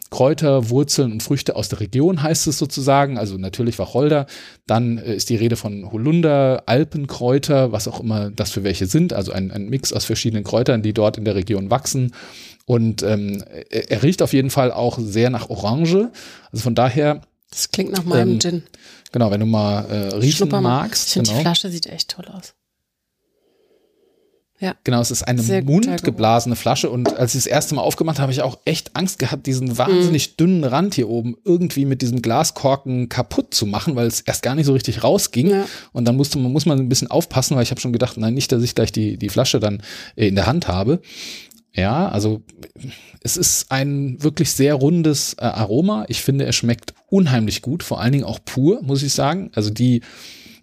Kräuter, 0.09 0.69
Wurzeln 0.69 1.11
und 1.11 1.23
Früchte 1.23 1.55
aus 1.55 1.69
der 1.69 1.79
Region 1.79 2.23
heißt 2.23 2.47
es 2.47 2.57
sozusagen, 2.57 3.17
also 3.17 3.37
natürlich 3.37 3.77
Wacholder. 3.79 4.25
Dann 4.65 4.97
äh, 4.97 5.15
ist 5.15 5.29
die 5.29 5.35
Rede 5.35 5.55
von 5.55 5.91
Holunder, 5.91 6.63
Alpenkräuter, 6.65 7.71
was 7.71 7.87
auch 7.87 7.99
immer 7.99 8.29
das 8.31 8.51
für 8.51 8.63
welche 8.63 8.85
sind, 8.85 9.13
also 9.13 9.31
ein, 9.31 9.51
ein 9.51 9.69
Mix 9.69 9.93
aus 9.93 10.05
verschiedenen 10.05 10.43
Kräutern, 10.43 10.81
die 10.81 10.93
dort 10.93 11.17
in 11.17 11.25
der 11.25 11.35
Region 11.35 11.69
wachsen. 11.69 12.13
Und 12.65 13.01
ähm, 13.01 13.43
er, 13.69 14.03
riecht 14.03 14.21
auf 14.21 14.33
jeden 14.33 14.49
Fall 14.49 14.73
auch 14.73 14.99
sehr 14.99 15.29
nach 15.29 15.49
Orange. 15.49 16.09
Also 16.51 16.63
von 16.63 16.75
daher. 16.75 17.21
Das 17.49 17.71
klingt 17.71 17.93
nach 17.93 18.03
meinem 18.03 18.33
ähm, 18.33 18.39
Gin. 18.39 18.63
Genau, 19.13 19.31
wenn 19.31 19.39
du 19.39 19.45
mal 19.45 19.85
äh, 19.85 20.15
riechen 20.15 20.49
magst. 20.49 21.07
Ich 21.07 21.13
finde, 21.13 21.29
genau. 21.29 21.39
die 21.39 21.45
Flasche 21.45 21.69
sieht 21.69 21.85
echt 21.87 22.09
toll 22.09 22.25
aus. 22.25 22.53
Ja. 24.59 24.75
Genau, 24.83 24.99
es 24.99 25.11
ist 25.11 25.23
eine 25.23 25.41
mundgeblasene 25.61 26.55
Flasche 26.55 26.89
und 26.89 27.15
als 27.15 27.35
ich 27.35 27.43
das 27.43 27.47
erste 27.47 27.75
Mal 27.75 27.83
aufgemacht 27.83 28.17
habe, 28.17 28.23
habe 28.23 28.31
ich 28.31 28.41
auch 28.41 28.57
echt 28.65 28.95
Angst 28.95 29.19
gehabt, 29.19 29.45
diesen 29.45 29.77
wahnsinnig 29.77 30.31
mm. 30.31 30.37
dünnen 30.39 30.63
Rand 30.63 30.95
hier 30.95 31.09
oben 31.09 31.37
irgendwie 31.45 31.85
mit 31.85 32.01
diesem 32.01 32.23
Glaskorken 32.23 33.07
kaputt 33.07 33.53
zu 33.53 33.67
machen, 33.67 33.95
weil 33.95 34.07
es 34.07 34.21
erst 34.21 34.41
gar 34.41 34.55
nicht 34.55 34.65
so 34.65 34.73
richtig 34.73 35.03
rausging. 35.03 35.51
Ja. 35.51 35.65
Und 35.93 36.05
dann 36.05 36.15
musste 36.15 36.39
man, 36.39 36.51
muss 36.51 36.65
man 36.65 36.79
ein 36.79 36.89
bisschen 36.89 37.11
aufpassen, 37.11 37.55
weil 37.55 37.63
ich 37.63 37.69
habe 37.69 37.79
schon 37.79 37.93
gedacht, 37.93 38.17
nein, 38.17 38.33
nicht, 38.33 38.51
dass 38.51 38.63
ich 38.63 38.73
gleich 38.73 38.91
die, 38.91 39.17
die 39.17 39.29
Flasche 39.29 39.59
dann 39.59 39.83
in 40.15 40.33
der 40.33 40.47
Hand 40.47 40.67
habe. 40.67 41.01
Ja, 41.73 42.09
also 42.09 42.41
es 43.21 43.37
ist 43.37 43.71
ein 43.71 44.23
wirklich 44.23 44.51
sehr 44.51 44.73
rundes 44.73 45.35
äh, 45.35 45.45
Aroma. 45.45 46.05
Ich 46.07 46.23
finde, 46.23 46.45
er 46.45 46.53
schmeckt 46.53 46.95
unheimlich 47.07 47.61
gut, 47.61 47.83
vor 47.83 48.01
allen 48.01 48.13
Dingen 48.13 48.23
auch 48.23 48.39
pur, 48.43 48.81
muss 48.81 49.03
ich 49.03 49.13
sagen. 49.13 49.51
Also 49.53 49.69
die 49.69 50.01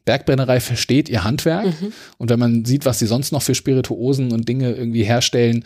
Bergbrennerei 0.04 0.60
versteht 0.60 1.08
ihr 1.08 1.24
Handwerk. 1.24 1.66
Mhm. 1.66 1.92
Und 2.18 2.30
wenn 2.30 2.38
man 2.38 2.64
sieht, 2.64 2.84
was 2.84 2.98
sie 2.98 3.06
sonst 3.06 3.32
noch 3.32 3.42
für 3.42 3.54
Spirituosen 3.54 4.32
und 4.32 4.48
Dinge 4.48 4.72
irgendwie 4.72 5.04
herstellen, 5.04 5.64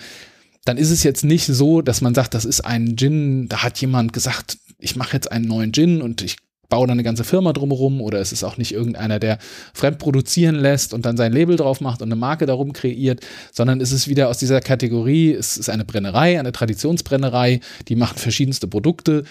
dann 0.65 0.77
ist 0.77 0.91
es 0.91 1.03
jetzt 1.03 1.25
nicht 1.25 1.47
so, 1.47 1.83
dass 1.83 2.01
man 2.01 2.15
sagt, 2.15 2.35
das 2.35 2.45
ist 2.45 2.61
ein 2.61 2.97
Gin, 2.97 3.49
da 3.49 3.63
hat 3.63 3.81
jemand 3.81 4.13
gesagt, 4.13 4.59
ich 4.79 4.97
mache 4.97 5.15
jetzt 5.15 5.33
einen 5.33 5.47
neuen 5.47 5.73
Gin 5.73 6.03
und 6.03 6.23
ich 6.23 6.37
baue 6.69 6.87
da 6.87 6.93
eine 6.93 7.03
ganze 7.03 7.25
Firma 7.25 7.53
drumherum 7.53 8.01
oder 8.01 8.21
es 8.21 8.33
ist 8.33 8.45
auch 8.45 8.59
nicht 8.59 8.73
irgendeiner, 8.73 9.19
der 9.19 9.39
fremd 9.73 9.99
produzieren 9.99 10.55
lässt 10.55 10.93
und 10.93 11.07
dann 11.07 11.17
sein 11.17 11.33
Label 11.33 11.57
drauf 11.57 11.81
macht 11.81 12.03
und 12.03 12.09
eine 12.09 12.17
Marke 12.17 12.45
darum 12.47 12.73
kreiert, 12.73 13.21
sondern 13.53 13.81
es 13.81 13.93
ist 13.93 14.09
wieder 14.09 14.29
aus 14.29 14.39
dieser 14.39 14.61
Kategorie, 14.61 15.33
es 15.33 15.57
ist 15.57 15.71
eine 15.71 15.85
Brennerei, 15.85 16.39
eine 16.39 16.53
Traditionsbrennerei, 16.53 17.61
die 17.89 17.97
machen 17.97 18.19
verschiedenste 18.19 18.69
Produkte 18.69 19.25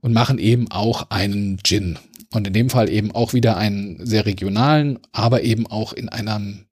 und 0.00 0.12
machen 0.12 0.38
eben 0.38 0.70
auch 0.70 1.10
einen 1.10 1.58
Gin. 1.62 1.98
Und 2.32 2.46
in 2.46 2.52
dem 2.52 2.70
Fall 2.70 2.88
eben 2.88 3.12
auch 3.12 3.34
wieder 3.34 3.56
einen 3.56 4.04
sehr 4.04 4.26
regionalen, 4.26 4.98
aber 5.12 5.42
eben 5.42 5.66
auch 5.66 5.92
in 5.92 6.08
einem, 6.08 6.66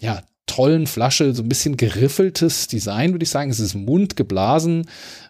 ja, 0.00 0.22
tollen 0.46 0.86
Flasche, 0.86 1.34
so 1.34 1.42
ein 1.42 1.48
bisschen 1.48 1.76
geriffeltes 1.76 2.68
Design, 2.68 3.12
würde 3.12 3.24
ich 3.24 3.30
sagen. 3.30 3.50
Es 3.50 3.60
ist 3.60 3.74
mundgeblasen, 3.74 4.86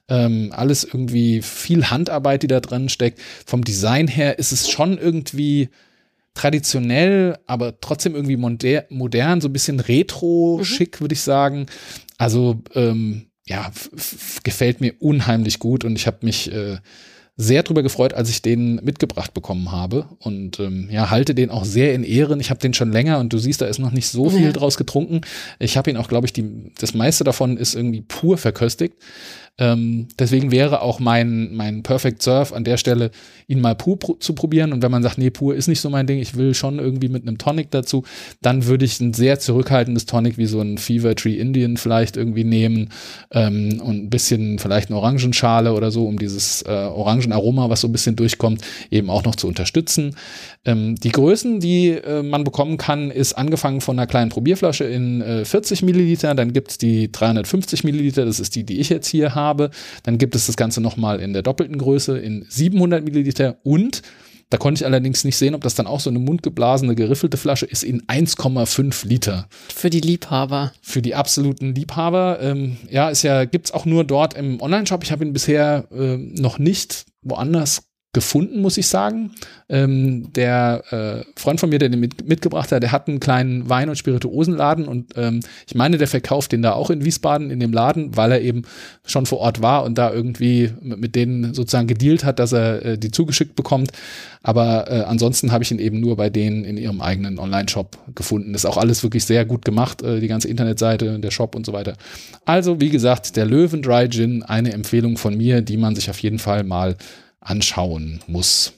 ähm, 0.08 0.52
alles 0.54 0.84
irgendwie 0.84 1.40
viel 1.40 1.90
Handarbeit, 1.90 2.42
die 2.42 2.48
da 2.48 2.60
drin 2.60 2.88
steckt. 2.88 3.20
Vom 3.46 3.62
Design 3.62 4.08
her 4.08 4.38
ist 4.38 4.52
es 4.52 4.68
schon 4.68 4.98
irgendwie 4.98 5.68
traditionell, 6.34 7.38
aber 7.46 7.80
trotzdem 7.80 8.14
irgendwie 8.14 8.36
moder 8.36 8.86
modern, 8.90 9.40
so 9.40 9.48
ein 9.48 9.52
bisschen 9.52 9.78
retro-schick, 9.78 10.96
mhm. 10.96 11.04
würde 11.04 11.12
ich 11.14 11.22
sagen. 11.22 11.66
Also 12.18 12.62
ähm, 12.74 13.26
ja, 13.46 13.70
gefällt 14.42 14.80
mir 14.80 14.94
unheimlich 14.98 15.58
gut 15.58 15.84
und 15.84 15.96
ich 15.96 16.06
habe 16.06 16.18
mich 16.22 16.50
äh, 16.52 16.78
sehr 17.36 17.64
drüber 17.64 17.82
gefreut, 17.82 18.14
als 18.14 18.30
ich 18.30 18.42
den 18.42 18.76
mitgebracht 18.76 19.34
bekommen 19.34 19.72
habe 19.72 20.06
und 20.20 20.60
ähm, 20.60 20.88
ja, 20.90 21.10
halte 21.10 21.34
den 21.34 21.50
auch 21.50 21.64
sehr 21.64 21.92
in 21.92 22.04
Ehren. 22.04 22.38
Ich 22.38 22.50
habe 22.50 22.60
den 22.60 22.74
schon 22.74 22.92
länger 22.92 23.18
und 23.18 23.32
du 23.32 23.38
siehst, 23.38 23.60
da 23.60 23.66
ist 23.66 23.80
noch 23.80 23.90
nicht 23.90 24.08
so 24.08 24.30
viel 24.30 24.46
ja. 24.46 24.52
draus 24.52 24.76
getrunken. 24.76 25.22
Ich 25.58 25.76
habe 25.76 25.90
ihn 25.90 25.96
auch, 25.96 26.08
glaube 26.08 26.26
ich, 26.26 26.32
die, 26.32 26.72
das 26.78 26.94
meiste 26.94 27.24
davon 27.24 27.56
ist 27.56 27.74
irgendwie 27.74 28.02
pur 28.02 28.38
verköstigt. 28.38 28.94
Ähm, 29.56 30.08
deswegen 30.18 30.50
wäre 30.50 30.82
auch 30.82 30.98
mein, 30.98 31.54
mein 31.54 31.84
Perfect 31.84 32.22
Surf 32.22 32.52
an 32.52 32.64
der 32.64 32.76
Stelle, 32.76 33.12
ihn 33.46 33.60
mal 33.60 33.76
pur 33.76 33.96
pr 33.98 34.18
zu 34.18 34.34
probieren. 34.34 34.72
Und 34.72 34.82
wenn 34.82 34.90
man 34.90 35.04
sagt, 35.04 35.16
nee, 35.16 35.30
pur 35.30 35.54
ist 35.54 35.68
nicht 35.68 35.80
so 35.80 35.90
mein 35.90 36.08
Ding, 36.08 36.18
ich 36.18 36.34
will 36.34 36.54
schon 36.54 36.80
irgendwie 36.80 37.08
mit 37.08 37.22
einem 37.22 37.38
Tonic 37.38 37.70
dazu, 37.70 38.02
dann 38.42 38.66
würde 38.66 38.84
ich 38.84 38.98
ein 38.98 39.14
sehr 39.14 39.38
zurückhaltendes 39.38 40.06
Tonic 40.06 40.38
wie 40.38 40.46
so 40.46 40.60
ein 40.60 40.76
Fever 40.76 41.14
Tree 41.14 41.34
Indian 41.34 41.76
vielleicht 41.76 42.16
irgendwie 42.16 42.42
nehmen 42.42 42.88
ähm, 43.30 43.80
und 43.80 44.04
ein 44.04 44.10
bisschen 44.10 44.58
vielleicht 44.58 44.90
eine 44.90 44.98
Orangenschale 44.98 45.72
oder 45.72 45.92
so, 45.92 46.04
um 46.06 46.18
dieses 46.18 46.62
äh, 46.62 46.70
Orangenaroma, 47.32 47.70
was 47.70 47.80
so 47.80 47.88
ein 47.88 47.92
bisschen 47.92 48.16
durchkommt, 48.16 48.62
eben 48.90 49.10
auch 49.10 49.24
noch 49.24 49.34
zu 49.34 49.46
unterstützen. 49.48 50.16
Ähm, 50.64 50.96
die 50.96 51.10
Größen, 51.10 51.60
die 51.60 51.90
äh, 51.90 52.22
man 52.22 52.44
bekommen 52.44 52.76
kann, 52.76 53.10
ist 53.10 53.34
angefangen 53.34 53.80
von 53.80 53.98
einer 53.98 54.06
kleinen 54.06 54.30
Probierflasche 54.30 54.84
in 54.84 55.20
äh, 55.20 55.44
40 55.44 55.82
Milliliter, 55.82 56.34
dann 56.34 56.52
gibt's 56.52 56.78
die 56.78 57.10
350 57.10 57.84
Milliliter, 57.84 58.24
das 58.24 58.40
ist 58.40 58.54
die, 58.54 58.64
die 58.64 58.80
ich 58.80 58.88
jetzt 58.88 59.08
hier 59.08 59.34
habe. 59.34 59.70
Dann 60.02 60.18
gibt 60.18 60.34
es 60.34 60.46
das 60.46 60.56
Ganze 60.56 60.80
nochmal 60.80 61.20
in 61.20 61.32
der 61.32 61.42
doppelten 61.42 61.78
Größe 61.78 62.18
in 62.18 62.44
700 62.48 63.04
Milliliter 63.04 63.56
und 63.62 64.02
da 64.50 64.58
konnte 64.58 64.80
ich 64.80 64.86
allerdings 64.86 65.24
nicht 65.24 65.36
sehen, 65.36 65.54
ob 65.54 65.62
das 65.62 65.74
dann 65.74 65.86
auch 65.86 66.00
so 66.00 66.10
eine 66.10 66.18
mundgeblasene, 66.18 66.94
geriffelte 66.94 67.36
Flasche 67.36 67.66
ist 67.66 67.82
in 67.82 68.02
1,5 68.02 69.06
Liter. 69.06 69.48
Für 69.74 69.90
die 69.90 70.00
Liebhaber. 70.00 70.72
Für 70.82 71.02
die 71.02 71.14
absoluten 71.14 71.74
Liebhaber. 71.74 72.38
Ähm, 72.40 72.76
ja, 72.90 73.08
ist 73.08 73.22
ja, 73.22 73.44
gibt's 73.44 73.72
auch 73.72 73.84
nur 73.84 74.04
dort 74.04 74.34
im 74.34 74.60
Online-Shop. 74.60 75.02
Ich 75.02 75.12
habe 75.12 75.24
ihn 75.24 75.32
bisher 75.32 75.88
äh, 75.92 76.16
noch 76.16 76.58
nicht 76.58 77.06
woanders 77.22 77.82
gefunden, 78.14 78.62
muss 78.62 78.78
ich 78.78 78.88
sagen. 78.88 79.32
Ähm, 79.68 80.32
der 80.32 80.82
äh, 80.90 81.40
Freund 81.40 81.60
von 81.60 81.68
mir, 81.68 81.78
der 81.78 81.88
den 81.88 82.00
mit, 82.00 82.26
mitgebracht 82.26 82.72
hat, 82.72 82.82
der 82.82 82.92
hat 82.92 83.08
einen 83.08 83.20
kleinen 83.20 83.68
Wein- 83.68 83.88
und 83.88 83.96
Spirituosenladen 83.96 84.86
und 84.86 85.14
ähm, 85.16 85.40
ich 85.66 85.74
meine, 85.74 85.98
der 85.98 86.08
verkauft 86.08 86.52
den 86.52 86.62
da 86.62 86.72
auch 86.72 86.90
in 86.90 87.04
Wiesbaden 87.04 87.50
in 87.50 87.60
dem 87.60 87.72
Laden, 87.72 88.16
weil 88.16 88.32
er 88.32 88.40
eben 88.40 88.62
schon 89.04 89.26
vor 89.26 89.38
Ort 89.38 89.60
war 89.62 89.84
und 89.84 89.98
da 89.98 90.12
irgendwie 90.12 90.70
mit, 90.80 91.00
mit 91.00 91.14
denen 91.14 91.54
sozusagen 91.54 91.86
gedealt 91.86 92.24
hat, 92.24 92.38
dass 92.38 92.52
er 92.52 92.84
äh, 92.84 92.98
die 92.98 93.10
zugeschickt 93.10 93.56
bekommt. 93.56 93.92
Aber 94.42 94.90
äh, 94.90 95.00
ansonsten 95.04 95.52
habe 95.52 95.64
ich 95.64 95.70
ihn 95.70 95.78
eben 95.78 96.00
nur 96.00 96.16
bei 96.16 96.28
denen 96.28 96.64
in 96.64 96.76
ihrem 96.76 97.00
eigenen 97.00 97.38
Online-Shop 97.38 97.96
gefunden. 98.14 98.54
Ist 98.54 98.66
auch 98.66 98.76
alles 98.76 99.02
wirklich 99.02 99.24
sehr 99.24 99.46
gut 99.46 99.64
gemacht, 99.64 100.02
äh, 100.02 100.20
die 100.20 100.28
ganze 100.28 100.48
Internetseite, 100.48 101.18
der 101.18 101.30
Shop 101.30 101.54
und 101.54 101.64
so 101.64 101.72
weiter. 101.72 101.94
Also, 102.44 102.78
wie 102.78 102.90
gesagt, 102.90 103.36
der 103.36 103.46
Löwen 103.46 103.80
Dry 103.80 104.06
Gin, 104.10 104.42
eine 104.42 104.74
Empfehlung 104.74 105.16
von 105.16 105.34
mir, 105.34 105.62
die 105.62 105.78
man 105.78 105.96
sich 105.96 106.10
auf 106.10 106.18
jeden 106.18 106.38
Fall 106.38 106.62
mal 106.62 106.96
anschauen 107.44 108.20
muss. 108.26 108.72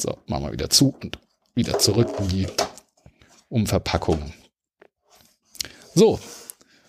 So, 0.00 0.18
machen 0.26 0.44
wir 0.44 0.52
wieder 0.52 0.70
zu 0.70 0.94
und 1.02 1.18
wieder 1.54 1.78
zurück 1.78 2.10
in 2.18 2.28
die 2.28 2.46
Umverpackung. 3.48 4.32
So, 5.94 6.20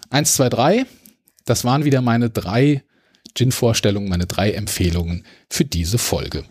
eins, 0.09 0.33
zwei, 0.33 0.49
drei. 0.49 0.85
Das 1.45 1.63
waren 1.63 1.83
wieder 1.85 2.01
meine 2.01 2.29
drei 2.29 2.83
Gin-Vorstellungen, 3.33 4.09
meine 4.09 4.27
drei 4.27 4.51
Empfehlungen 4.51 5.25
für 5.49 5.65
diese 5.65 5.97
Folge. 5.97 6.45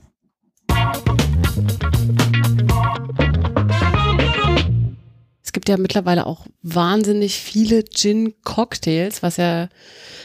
Es 5.43 5.53
gibt 5.53 5.69
ja 5.69 5.77
mittlerweile 5.77 6.27
auch 6.27 6.47
wahnsinnig 6.63 7.39
viele 7.39 7.85
Gin-Cocktails, 7.85 9.23
was 9.23 9.37
ja 9.37 9.69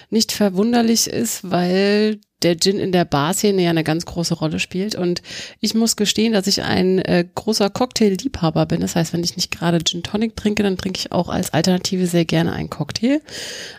nicht 0.09 0.31
verwunderlich 0.31 1.07
ist, 1.07 1.49
weil 1.49 2.19
der 2.43 2.59
Gin 2.59 2.79
in 2.79 2.91
der 2.91 3.05
Barszene 3.05 3.63
ja 3.63 3.69
eine 3.69 3.83
ganz 3.83 4.05
große 4.05 4.35
Rolle 4.35 4.59
spielt. 4.59 4.95
Und 4.95 5.21
ich 5.59 5.73
muss 5.73 5.95
gestehen, 5.95 6.33
dass 6.33 6.47
ich 6.47 6.63
ein 6.63 6.99
äh, 6.99 7.25
großer 7.33 7.69
Cocktail-Liebhaber 7.69 8.65
bin. 8.65 8.81
Das 8.81 8.95
heißt, 8.95 9.13
wenn 9.13 9.23
ich 9.23 9.35
nicht 9.35 9.51
gerade 9.51 9.83
Gin 9.83 10.03
Tonic 10.03 10.35
trinke, 10.35 10.63
dann 10.63 10.77
trinke 10.77 10.99
ich 10.99 11.11
auch 11.11 11.29
als 11.29 11.53
Alternative 11.53 12.05
sehr 12.07 12.25
gerne 12.25 12.53
einen 12.53 12.69
Cocktail. 12.69 13.21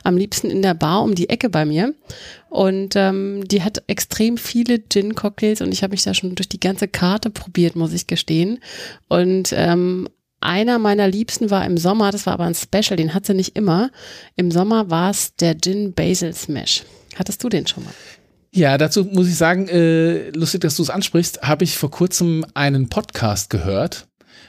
Am 0.02 0.16
liebsten 0.16 0.50
in 0.50 0.62
der 0.62 0.74
Bar 0.74 1.02
um 1.02 1.14
die 1.14 1.28
Ecke 1.28 1.50
bei 1.50 1.64
mir. 1.64 1.94
Und 2.48 2.94
ähm, 2.94 3.46
die 3.48 3.62
hat 3.62 3.82
extrem 3.88 4.38
viele 4.38 4.78
Gin-Cocktails 4.78 5.60
und 5.60 5.72
ich 5.72 5.82
habe 5.82 5.90
mich 5.90 6.04
da 6.04 6.14
schon 6.14 6.36
durch 6.36 6.48
die 6.48 6.60
ganze 6.60 6.86
Karte 6.86 7.28
probiert, 7.28 7.74
muss 7.74 7.92
ich 7.92 8.06
gestehen. 8.06 8.60
Und 9.08 9.52
ähm, 9.56 10.08
einer 10.38 10.78
meiner 10.78 11.08
Liebsten 11.08 11.50
war 11.50 11.64
im 11.64 11.76
Sommer, 11.76 12.12
das 12.12 12.26
war 12.26 12.34
aber 12.34 12.44
ein 12.44 12.54
Special, 12.54 12.96
den 12.96 13.14
hat 13.14 13.26
sie 13.26 13.34
nicht 13.34 13.56
immer. 13.56 13.90
Im 14.36 14.50
Sommer 14.50 14.90
war 14.90 15.10
es 15.10 15.34
der 15.34 15.58
Gin 15.58 15.94
Basil 15.94 16.32
Smash. 16.32 16.84
Hattest 17.16 17.42
du 17.42 17.48
den 17.48 17.66
schon 17.66 17.84
mal? 17.84 17.94
Ja, 18.56 18.78
dazu 18.78 19.04
muss 19.04 19.26
ich 19.26 19.34
sagen, 19.34 19.66
äh, 19.66 20.30
lustig, 20.30 20.60
dass 20.60 20.76
du 20.76 20.84
es 20.84 20.90
ansprichst, 20.90 21.42
habe 21.42 21.64
ich 21.64 21.76
vor 21.76 21.90
kurzem 21.90 22.46
einen 22.54 22.88
Podcast 22.88 23.50
gehört 23.50 24.06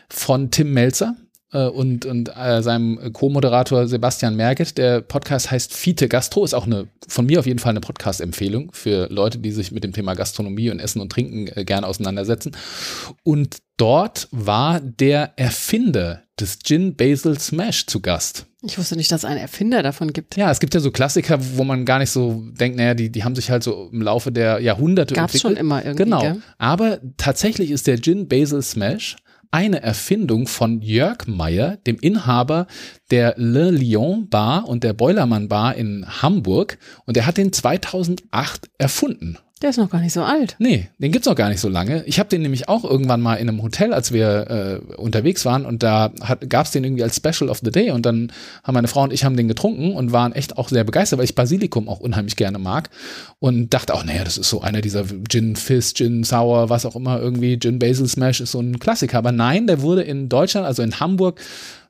von 0.10 0.52
Tim 0.52 0.74
Melzer 0.74 1.16
und, 1.60 2.06
und 2.06 2.30
äh, 2.36 2.62
seinem 2.62 3.14
Co-Moderator 3.14 3.88
Sebastian 3.88 4.36
Merget. 4.36 4.78
Der 4.78 5.02
Podcast 5.02 5.52
heißt 5.52 5.74
Fiete 5.74 6.08
Gastro, 6.08 6.44
ist 6.44 6.54
auch 6.54 6.66
eine, 6.66 6.88
von 7.08 7.26
mir 7.26 7.40
auf 7.40 7.46
jeden 7.46 7.60
Fall 7.60 7.72
eine 7.72 7.82
Podcast-Empfehlung 7.82 8.72
für 8.74 9.08
Leute, 9.12 9.40
die 9.40 9.52
sich 9.52 9.72
mit 9.72 9.84
dem 9.84 9.94
Thema 9.94 10.14
Gastronomie 10.14 10.70
und 10.70 10.80
Essen 10.80 11.02
und 11.02 11.12
Trinken 11.12 11.48
äh, 11.56 11.64
gerne 11.66 11.88
auseinandersetzen. 11.88 12.52
Und 13.24 13.58
dort 13.78 14.28
war 14.32 14.80
der 14.80 15.34
Erfinder 15.38 16.22
des 16.40 16.60
Gin 16.64 16.96
Basil 16.96 17.40
Smash 17.40 17.86
zu 17.86 18.02
Gast. 18.02 18.46
Ich 18.62 18.78
wusste 18.78 18.96
nicht, 18.96 19.12
dass 19.12 19.22
es 19.22 19.26
einen 19.26 19.40
Erfinder 19.40 19.84
davon 19.84 20.12
gibt. 20.12 20.36
Ja, 20.38 20.50
es 20.52 20.60
gibt 20.60 20.74
ja 20.74 20.80
so 20.80 20.90
Klassiker, 20.92 21.38
wo 21.56 21.64
man 21.64 21.86
gar 21.86 22.00
nicht 22.00 22.10
so 22.10 22.44
denkt, 22.60 22.78
naja, 22.78 22.94
die, 22.96 23.12
die 23.12 23.24
haben 23.24 23.36
sich 23.36 23.52
halt 23.52 23.64
so 23.64 23.90
im 23.94 24.02
Laufe 24.02 24.32
der 24.32 24.60
Jahrhunderte 24.60 25.14
Gab's 25.14 25.36
entwickelt. 25.36 25.58
schon 25.58 25.66
immer 25.66 25.86
irgendwie, 25.86 26.04
Genau. 26.04 26.22
gell? 26.22 26.42
Aber 26.58 27.00
tatsächlich 27.18 27.70
ist 27.72 27.86
der 27.88 28.02
Gin 28.02 28.28
Basil 28.28 28.62
Smash 28.64 29.16
eine 29.56 29.82
Erfindung 29.82 30.48
von 30.48 30.82
Jörg 30.82 31.28
Meyer, 31.28 31.78
dem 31.88 31.98
Inhaber 31.98 32.68
der 33.10 33.36
Le 33.38 33.72
Lion 33.72 34.28
Bar 34.28 34.68
und 34.68 34.84
der 34.84 34.92
Boilermann 34.92 35.48
Bar 35.48 35.76
in 35.76 36.06
Hamburg. 36.22 36.78
Und 37.06 37.16
er 37.16 37.26
hat 37.26 37.38
den 37.38 37.54
2008 37.54 38.70
erfunden. 38.78 39.38
Der 39.62 39.70
ist 39.70 39.78
noch 39.78 39.90
gar 39.90 40.02
nicht 40.02 40.12
so 40.12 40.22
alt. 40.22 40.58
Nee, 40.60 40.90
den 40.98 41.14
gibt's 41.14 41.28
noch 41.28 41.36
gar 41.36 41.48
nicht 41.48 41.62
so 41.62 41.70
lange. 41.70 42.04
Ich 42.08 42.20
habe 42.20 42.28
den 42.28 42.42
nämlich 42.42 42.68
auch 42.68 42.84
irgendwann 42.84 43.22
mal 43.22 43.36
in 43.36 43.48
einem 43.48 43.64
Hotel, 43.64 43.94
als 43.94 44.12
wir 44.12 44.82
äh, 44.92 44.96
unterwegs 44.96 45.46
waren 45.46 45.66
und 45.66 45.82
da 45.82 46.12
hat, 46.20 46.50
gab's 46.50 46.72
den 46.72 46.84
irgendwie 46.84 47.04
als 47.04 47.16
Special 47.16 47.50
of 47.50 47.62
the 47.64 47.72
Day 47.72 47.92
und 47.92 48.06
dann 48.06 48.34
haben 48.66 48.74
meine 48.74 48.90
Frau 48.90 49.04
und 49.04 49.14
ich 49.14 49.24
haben 49.24 49.38
den 49.38 49.48
getrunken 49.48 49.94
und 49.94 50.12
waren 50.12 50.34
echt 50.34 50.58
auch 50.58 50.68
sehr 50.68 50.84
begeistert, 50.84 51.20
weil 51.20 51.26
ich 51.26 51.36
Basilikum 51.36 51.88
auch 51.88 52.02
unheimlich 52.02 52.36
gerne 52.36 52.60
mag 52.60 52.90
und 53.40 53.74
dachte 53.74 53.94
auch, 53.94 54.04
naja, 54.04 54.26
das 54.26 54.38
ist 54.38 54.50
so 54.50 54.60
einer 54.60 54.82
dieser 54.82 55.06
Gin 55.30 55.56
Fizz, 55.56 55.94
Gin 55.94 56.26
Sour, 56.26 56.70
was 56.70 56.86
auch 56.86 56.98
immer 56.98 57.22
irgendwie, 57.22 57.58
Gin 57.58 57.80
Basil 57.80 58.10
Smash 58.10 58.42
ist 58.42 58.52
so 58.52 58.60
ein 58.60 58.78
Klassiker. 58.80 59.20
Aber 59.20 59.32
nein, 59.32 59.68
der 59.68 59.82
wurde 59.82 60.02
in 60.02 60.28
Deutschland, 60.28 60.68
also 60.68 60.84
in 60.84 61.00
Hamburg, 61.00 61.40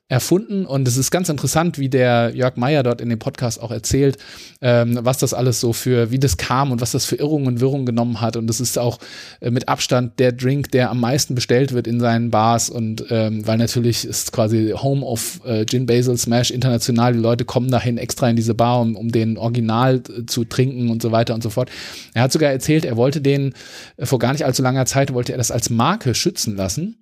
erfunden 0.08 0.66
und 0.66 0.86
es 0.86 0.96
ist 0.96 1.10
ganz 1.10 1.28
interessant, 1.28 1.78
wie 1.78 1.88
der 1.88 2.30
Jörg 2.32 2.56
Meyer 2.56 2.84
dort 2.84 3.00
in 3.00 3.08
dem 3.08 3.18
Podcast 3.18 3.60
auch 3.60 3.72
erzählt, 3.72 4.18
ähm, 4.60 5.00
was 5.02 5.18
das 5.18 5.34
alles 5.34 5.58
so 5.58 5.72
für, 5.72 6.12
wie 6.12 6.20
das 6.20 6.36
kam 6.36 6.70
und 6.70 6.80
was 6.80 6.92
das 6.92 7.04
für 7.04 7.16
Irrungen 7.16 7.48
und 7.48 7.60
Wirrungen 7.60 7.86
genommen 7.86 8.20
hat 8.20 8.36
und 8.36 8.48
es 8.48 8.60
ist 8.60 8.78
auch 8.78 8.98
äh, 9.40 9.50
mit 9.50 9.68
Abstand 9.68 10.20
der 10.20 10.30
Drink, 10.30 10.70
der 10.70 10.90
am 10.90 11.00
meisten 11.00 11.34
bestellt 11.34 11.72
wird 11.72 11.88
in 11.88 11.98
seinen 11.98 12.30
Bars 12.30 12.70
und 12.70 13.04
ähm, 13.10 13.44
weil 13.48 13.58
natürlich 13.58 14.04
ist 14.04 14.30
quasi 14.30 14.72
Home 14.76 15.04
of 15.04 15.40
äh, 15.44 15.66
Gin 15.66 15.86
Basil 15.86 16.16
Smash 16.16 16.52
international, 16.52 17.14
die 17.14 17.18
Leute 17.18 17.44
kommen 17.44 17.72
dahin 17.72 17.98
extra 17.98 18.30
in 18.30 18.36
diese 18.36 18.54
Bar, 18.54 18.82
um, 18.82 18.94
um 18.94 19.10
den 19.10 19.36
Original 19.36 19.96
äh, 19.96 20.24
zu 20.26 20.44
trinken 20.44 20.88
und 20.88 21.02
so 21.02 21.10
weiter 21.10 21.34
und 21.34 21.42
so 21.42 21.50
fort. 21.50 21.68
Er 22.14 22.22
hat 22.22 22.32
sogar 22.32 22.52
erzählt, 22.52 22.84
er 22.84 22.96
wollte 22.96 23.20
den 23.20 23.54
äh, 23.96 24.06
vor 24.06 24.20
gar 24.20 24.30
nicht 24.30 24.44
allzu 24.44 24.62
langer 24.62 24.86
Zeit, 24.86 25.12
wollte 25.12 25.32
er 25.32 25.38
das 25.38 25.50
als 25.50 25.68
Marke 25.68 26.14
schützen 26.14 26.54
lassen. 26.54 26.98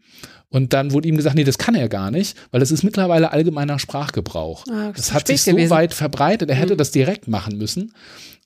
Und 0.55 0.73
dann 0.73 0.93
wurde 0.93 1.09
ihm 1.09 1.17
gesagt, 1.17 1.35
nee, 1.35 1.43
das 1.43 1.59
kann 1.59 1.75
er 1.75 1.89
gar 1.89 2.13
nicht, 2.13 2.37
weil 2.53 2.61
das 2.61 2.71
ist 2.71 2.85
mittlerweile 2.85 3.33
allgemeiner 3.33 3.81
Sprachgebrauch. 3.81 4.65
Ah, 4.71 4.93
das 4.95 5.07
zu 5.07 5.15
hat 5.15 5.27
sich 5.27 5.43
so 5.43 5.51
gewesen. 5.51 5.71
weit 5.71 5.93
verbreitet, 5.93 6.49
er 6.49 6.55
hätte 6.55 6.77
das 6.77 6.93
direkt 6.93 7.27
machen 7.27 7.59
müssen. 7.59 7.93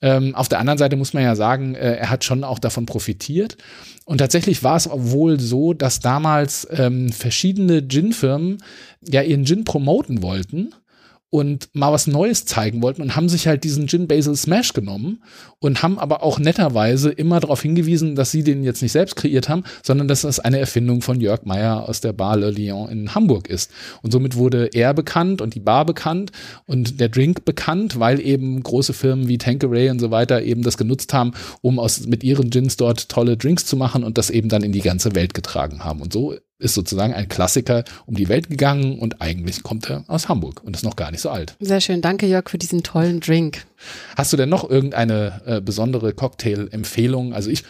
Ähm, 0.00 0.34
auf 0.34 0.48
der 0.48 0.58
anderen 0.58 0.78
Seite 0.78 0.96
muss 0.96 1.12
man 1.12 1.22
ja 1.22 1.36
sagen, 1.36 1.74
äh, 1.74 1.96
er 1.96 2.08
hat 2.08 2.24
schon 2.24 2.44
auch 2.44 2.60
davon 2.60 2.86
profitiert. 2.86 3.58
Und 4.06 4.18
tatsächlich 4.18 4.64
war 4.64 4.76
es 4.76 4.88
wohl 4.90 5.38
so, 5.38 5.74
dass 5.74 6.00
damals 6.00 6.66
ähm, 6.70 7.12
verschiedene 7.12 7.86
Gin-Firmen 7.86 8.62
ja 9.06 9.20
ihren 9.20 9.44
Gin 9.44 9.64
promoten 9.64 10.22
wollten 10.22 10.72
und 11.30 11.68
mal 11.74 11.92
was 11.92 12.06
Neues 12.06 12.46
zeigen 12.46 12.80
wollten 12.82 13.02
und 13.02 13.14
haben 13.14 13.28
sich 13.28 13.46
halt 13.46 13.62
diesen 13.64 13.86
Gin 13.86 14.08
Basil 14.08 14.34
Smash 14.34 14.72
genommen 14.72 15.22
und 15.58 15.82
haben 15.82 15.98
aber 15.98 16.22
auch 16.22 16.38
netterweise 16.38 17.10
immer 17.10 17.38
darauf 17.40 17.60
hingewiesen, 17.60 18.14
dass 18.14 18.30
sie 18.30 18.42
den 18.42 18.64
jetzt 18.64 18.80
nicht 18.80 18.92
selbst 18.92 19.16
kreiert 19.16 19.48
haben, 19.48 19.64
sondern 19.82 20.08
dass 20.08 20.22
das 20.22 20.40
eine 20.40 20.58
Erfindung 20.58 21.02
von 21.02 21.20
Jörg 21.20 21.44
Meyer 21.44 21.86
aus 21.86 22.00
der 22.00 22.14
Bar 22.14 22.38
Le 22.38 22.50
Lion 22.50 22.88
in 22.88 23.14
Hamburg 23.14 23.48
ist. 23.48 23.70
Und 24.02 24.10
somit 24.10 24.36
wurde 24.36 24.70
er 24.72 24.94
bekannt 24.94 25.42
und 25.42 25.54
die 25.54 25.60
Bar 25.60 25.84
bekannt 25.84 26.32
und 26.64 26.98
der 26.98 27.10
Drink 27.10 27.44
bekannt, 27.44 28.00
weil 28.00 28.20
eben 28.20 28.62
große 28.62 28.94
Firmen 28.94 29.28
wie 29.28 29.36
Tanqueray 29.36 29.90
und 29.90 29.98
so 29.98 30.10
weiter 30.10 30.42
eben 30.42 30.62
das 30.62 30.78
genutzt 30.78 31.12
haben, 31.12 31.32
um 31.60 31.78
aus, 31.78 32.06
mit 32.06 32.24
ihren 32.24 32.48
Gins 32.48 32.78
dort 32.78 33.10
tolle 33.10 33.36
Drinks 33.36 33.66
zu 33.66 33.76
machen 33.76 34.02
und 34.02 34.16
das 34.16 34.30
eben 34.30 34.48
dann 34.48 34.62
in 34.62 34.72
die 34.72 34.80
ganze 34.80 35.14
Welt 35.14 35.34
getragen 35.34 35.84
haben. 35.84 36.00
Und 36.00 36.12
so 36.12 36.36
ist 36.58 36.74
sozusagen 36.74 37.14
ein 37.14 37.28
Klassiker 37.28 37.84
um 38.06 38.14
die 38.14 38.28
Welt 38.28 38.50
gegangen 38.50 38.98
und 38.98 39.20
eigentlich 39.22 39.62
kommt 39.62 39.88
er 39.88 40.04
aus 40.08 40.28
Hamburg 40.28 40.62
und 40.64 40.74
ist 40.74 40.84
noch 40.84 40.96
gar 40.96 41.10
nicht 41.10 41.20
so 41.20 41.30
alt. 41.30 41.56
Sehr 41.60 41.80
schön. 41.80 42.00
Danke, 42.02 42.26
Jörg, 42.26 42.50
für 42.50 42.58
diesen 42.58 42.82
tollen 42.82 43.20
Drink. 43.20 43.66
Hast 44.16 44.32
du 44.32 44.36
denn 44.36 44.48
noch 44.48 44.68
irgendeine 44.68 45.40
äh, 45.46 45.60
besondere 45.60 46.12
Cocktail-Empfehlung? 46.12 47.32
Also 47.32 47.48
ich 47.50 47.62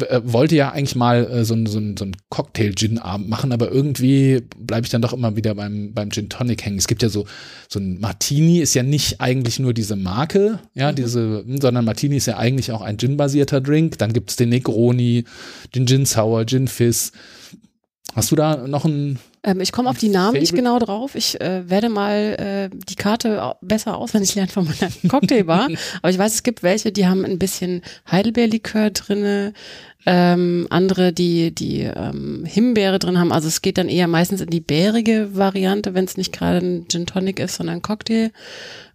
äh, 0.00 0.20
wollte 0.22 0.54
ja 0.54 0.70
eigentlich 0.70 0.94
mal 0.94 1.24
äh, 1.24 1.44
so 1.44 1.56
so 1.66 1.80
so 1.96 2.04
ein 2.04 2.16
Cocktail-Gin-Abend 2.30 3.28
machen, 3.28 3.50
aber 3.50 3.72
irgendwie 3.72 4.42
bleibe 4.56 4.84
ich 4.84 4.90
dann 4.90 5.02
doch 5.02 5.12
immer 5.12 5.34
wieder 5.34 5.56
beim, 5.56 5.92
beim 5.92 6.10
Gin 6.10 6.28
Tonic 6.28 6.64
hängen. 6.64 6.78
Es 6.78 6.86
gibt 6.86 7.02
ja 7.02 7.08
so, 7.08 7.26
so 7.68 7.80
ein 7.80 7.98
Martini 7.98 8.60
ist 8.60 8.74
ja 8.74 8.84
nicht 8.84 9.20
eigentlich 9.20 9.58
nur 9.58 9.74
diese 9.74 9.96
Marke, 9.96 10.60
ja, 10.74 10.92
diese, 10.92 11.44
sondern 11.60 11.84
Martini 11.84 12.16
ist 12.16 12.26
ja 12.26 12.36
eigentlich 12.36 12.70
auch 12.70 12.82
ein 12.82 12.98
Gin-basierter 12.98 13.60
Drink. 13.60 13.98
Dann 13.98 14.12
gibt 14.12 14.30
es 14.30 14.36
den 14.36 14.50
Negroni, 14.50 15.24
den 15.74 15.86
Gin 15.86 16.06
Sour, 16.06 16.46
Gin 16.46 16.68
Fizz. 16.68 17.10
Hast 18.16 18.32
du 18.32 18.36
da 18.36 18.56
noch 18.56 18.86
ein 18.86 19.18
Ähm, 19.46 19.60
ich 19.60 19.72
komme 19.72 19.88
auf 19.88 19.96
die 19.96 20.08
Namen 20.08 20.38
nicht 20.38 20.54
genau 20.54 20.78
drauf. 20.78 21.14
Ich 21.14 21.40
äh, 21.40 21.70
werde 21.70 21.88
mal 21.88 22.70
äh, 22.72 22.76
die 22.88 22.96
Karte 22.96 23.54
besser 23.62 23.96
auswendig 23.96 24.34
lernen 24.34 24.50
von 24.50 24.66
meiner 24.66 24.92
Cocktailbar. 25.08 25.68
Aber 26.02 26.10
ich 26.10 26.18
weiß, 26.18 26.34
es 26.34 26.42
gibt 26.42 26.62
welche, 26.62 26.92
die 26.92 27.06
haben 27.06 27.24
ein 27.24 27.38
bisschen 27.38 27.82
Heidelbeerlikör 28.10 28.90
drinne, 28.90 29.54
ähm, 30.08 30.68
andere, 30.70 31.12
die 31.12 31.52
die 31.52 31.80
ähm, 31.80 32.44
Himbeere 32.44 32.98
drin 32.98 33.18
haben. 33.18 33.32
Also 33.32 33.48
es 33.48 33.60
geht 33.60 33.76
dann 33.76 33.88
eher 33.88 34.06
meistens 34.06 34.40
in 34.40 34.50
die 34.50 34.60
bärige 34.60 35.30
Variante, 35.34 35.94
wenn 35.94 36.04
es 36.04 36.16
nicht 36.16 36.32
gerade 36.32 36.58
ein 36.58 36.86
Gin 36.88 37.06
Tonic 37.06 37.40
ist, 37.40 37.56
sondern 37.56 37.76
ein 37.76 37.82
Cocktail. 37.82 38.30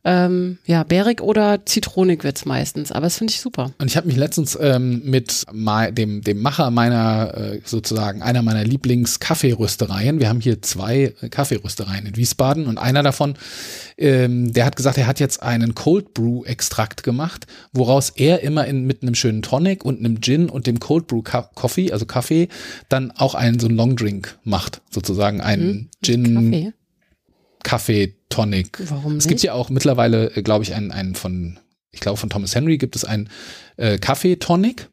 Ähm, 0.03 0.57
ja, 0.65 0.83
bärig 0.83 1.21
oder 1.21 1.63
zitronig 1.65 2.23
wird's 2.23 2.45
meistens. 2.45 2.91
Aber 2.91 3.05
das 3.05 3.17
finde 3.17 3.31
ich 3.31 3.41
super. 3.41 3.71
Und 3.77 3.87
ich 3.87 3.97
habe 3.97 4.07
mich 4.07 4.15
letztens 4.15 4.57
ähm, 4.59 5.01
mit 5.03 5.45
dem, 5.51 6.21
dem 6.21 6.41
Macher 6.41 6.71
meiner, 6.71 7.37
äh, 7.37 7.59
sozusagen, 7.65 8.23
einer 8.23 8.41
meiner 8.41 8.63
Lieblings-Kaffeeröstereien, 8.63 10.19
wir 10.19 10.29
haben 10.29 10.39
hier 10.41 10.61
zwei 10.61 11.13
Kaffeeröstereien 11.29 12.05
in 12.05 12.15
Wiesbaden 12.17 12.67
und 12.67 12.77
einer 12.77 13.03
davon, 13.03 13.35
ähm, 13.97 14.51
der 14.51 14.65
hat 14.65 14.75
gesagt, 14.75 14.97
er 14.97 15.07
hat 15.07 15.19
jetzt 15.19 15.41
einen 15.41 15.75
Cold 15.75 16.13
Brew 16.13 16.43
Extrakt 16.43 17.03
gemacht, 17.03 17.47
woraus 17.71 18.09
er 18.09 18.41
immer 18.41 18.65
in, 18.65 18.85
mit 18.85 19.01
einem 19.01 19.15
schönen 19.15 19.41
Tonic 19.41 19.85
und 19.85 19.99
einem 19.99 20.21
Gin 20.21 20.49
und 20.49 20.67
dem 20.67 20.79
Cold 20.79 21.07
Brew 21.07 21.21
Ka 21.21 21.49
Coffee, 21.55 21.91
also 21.91 22.05
Kaffee, 22.05 22.49
dann 22.89 23.11
auch 23.11 23.35
einen 23.35 23.59
so 23.59 23.67
einen 23.67 23.77
Long 23.77 23.95
Drink 23.95 24.37
macht, 24.43 24.81
sozusagen 24.89 25.41
einen 25.41 25.89
Gin 26.03 26.51
Kaffee. 26.51 26.73
Kaffee 27.63 28.15
Tonic. 28.29 28.79
Warum 28.89 29.17
Es 29.17 29.27
gibt 29.27 29.35
nicht? 29.39 29.43
ja 29.43 29.53
auch 29.53 29.69
mittlerweile, 29.69 30.35
äh, 30.35 30.41
glaube 30.41 30.63
ich, 30.63 30.73
einen, 30.73 30.91
einen 30.91 31.15
von, 31.15 31.59
ich 31.91 31.99
glaube 31.99 32.17
von 32.17 32.29
Thomas 32.29 32.55
Henry 32.55 32.77
gibt 32.77 32.95
es 32.95 33.05
einen 33.05 33.29
äh, 33.77 33.97
Kaffee 33.97 34.37
Tonic. 34.37 34.89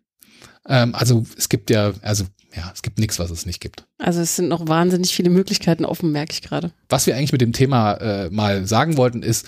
Ähm, 0.69 0.95
also 0.95 1.25
es 1.37 1.49
gibt 1.49 1.71
ja, 1.71 1.93
also 2.03 2.25
ja, 2.55 2.71
es 2.75 2.83
gibt 2.83 2.99
nichts, 2.99 3.19
was 3.19 3.31
es 3.31 3.47
nicht 3.47 3.61
gibt. 3.61 3.87
Also 3.99 4.21
es 4.21 4.37
sind 4.37 4.49
noch 4.49 4.69
wahnsinnig 4.69 5.15
viele 5.15 5.31
Möglichkeiten 5.31 5.85
offen, 5.85 6.13
merke 6.13 6.33
ich 6.33 6.43
gerade. 6.43 6.73
Was 6.89 7.07
wir 7.07 7.17
eigentlich 7.17 7.33
mit 7.33 7.41
dem 7.41 7.53
Thema 7.53 7.95
äh, 7.95 8.31
mal 8.31 8.67
sagen 8.67 8.97
wollten, 8.97 9.23
ist, 9.23 9.47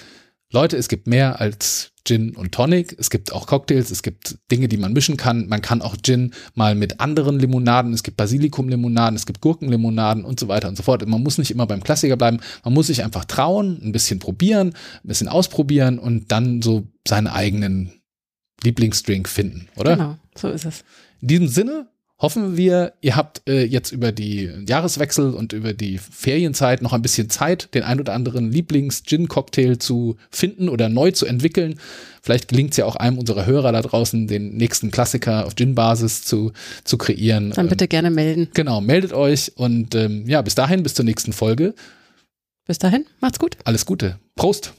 Leute, 0.52 0.76
es 0.76 0.88
gibt 0.88 1.06
mehr 1.06 1.40
als 1.40 1.92
Gin 2.04 2.34
und 2.34 2.52
Tonic. 2.52 2.96
Es 2.98 3.08
gibt 3.08 3.32
auch 3.32 3.46
Cocktails, 3.46 3.90
es 3.90 4.02
gibt 4.02 4.38
Dinge, 4.50 4.66
die 4.66 4.78
man 4.78 4.92
mischen 4.92 5.16
kann. 5.16 5.46
Man 5.46 5.62
kann 5.62 5.80
auch 5.80 5.96
Gin 6.02 6.34
mal 6.54 6.74
mit 6.74 6.98
anderen 6.98 7.38
Limonaden, 7.38 7.92
es 7.92 8.02
gibt 8.02 8.16
Basilikum-Limonaden, 8.16 9.14
es 9.14 9.26
gibt 9.26 9.40
Gurkenlimonaden 9.40 10.24
und 10.24 10.40
so 10.40 10.48
weiter 10.48 10.68
und 10.68 10.76
so 10.76 10.82
fort. 10.82 11.06
Man 11.06 11.22
muss 11.22 11.38
nicht 11.38 11.52
immer 11.52 11.66
beim 11.66 11.84
Klassiker 11.84 12.16
bleiben. 12.16 12.40
Man 12.64 12.74
muss 12.74 12.88
sich 12.88 13.04
einfach 13.04 13.24
trauen, 13.24 13.80
ein 13.82 13.92
bisschen 13.92 14.18
probieren, 14.18 14.74
ein 15.04 15.08
bisschen 15.08 15.28
ausprobieren 15.28 15.98
und 15.98 16.32
dann 16.32 16.62
so 16.62 16.88
seinen 17.06 17.28
eigenen 17.28 17.92
Lieblingsdrink 18.62 19.28
finden, 19.28 19.68
oder? 19.76 19.96
Genau, 19.96 20.16
so 20.34 20.48
ist 20.48 20.64
es. 20.64 20.84
In 21.20 21.28
diesem 21.28 21.48
Sinne 21.48 21.86
hoffen 22.20 22.56
wir, 22.56 22.92
ihr 23.00 23.16
habt 23.16 23.42
äh, 23.48 23.64
jetzt 23.64 23.92
über 23.92 24.12
die 24.12 24.50
Jahreswechsel 24.68 25.32
und 25.34 25.52
über 25.52 25.72
die 25.72 25.98
Ferienzeit 25.98 26.82
noch 26.82 26.92
ein 26.92 27.02
bisschen 27.02 27.30
Zeit, 27.30 27.74
den 27.74 27.82
ein 27.82 27.98
oder 27.98 28.12
anderen 28.12 28.52
Lieblings-Gin-Cocktail 28.52 29.78
zu 29.78 30.16
finden 30.30 30.68
oder 30.68 30.88
neu 30.88 31.10
zu 31.10 31.26
entwickeln. 31.26 31.80
Vielleicht 32.22 32.48
gelingt 32.48 32.72
es 32.72 32.76
ja 32.76 32.84
auch 32.84 32.96
einem 32.96 33.18
unserer 33.18 33.46
Hörer 33.46 33.72
da 33.72 33.80
draußen, 33.80 34.26
den 34.26 34.56
nächsten 34.56 34.90
Klassiker 34.90 35.46
auf 35.46 35.56
Gin-Basis 35.56 36.22
zu, 36.22 36.52
zu 36.84 36.98
kreieren. 36.98 37.52
Dann 37.56 37.68
bitte 37.68 37.88
gerne 37.88 38.10
melden. 38.10 38.42
Ähm, 38.42 38.50
genau, 38.52 38.80
meldet 38.80 39.12
euch 39.14 39.52
und 39.56 39.94
ähm, 39.94 40.28
ja, 40.28 40.42
bis 40.42 40.54
dahin, 40.54 40.82
bis 40.82 40.94
zur 40.94 41.06
nächsten 41.06 41.32
Folge. 41.32 41.74
Bis 42.66 42.78
dahin, 42.78 43.06
macht's 43.20 43.38
gut. 43.38 43.56
Alles 43.64 43.86
Gute. 43.86 44.18
Prost! 44.36 44.74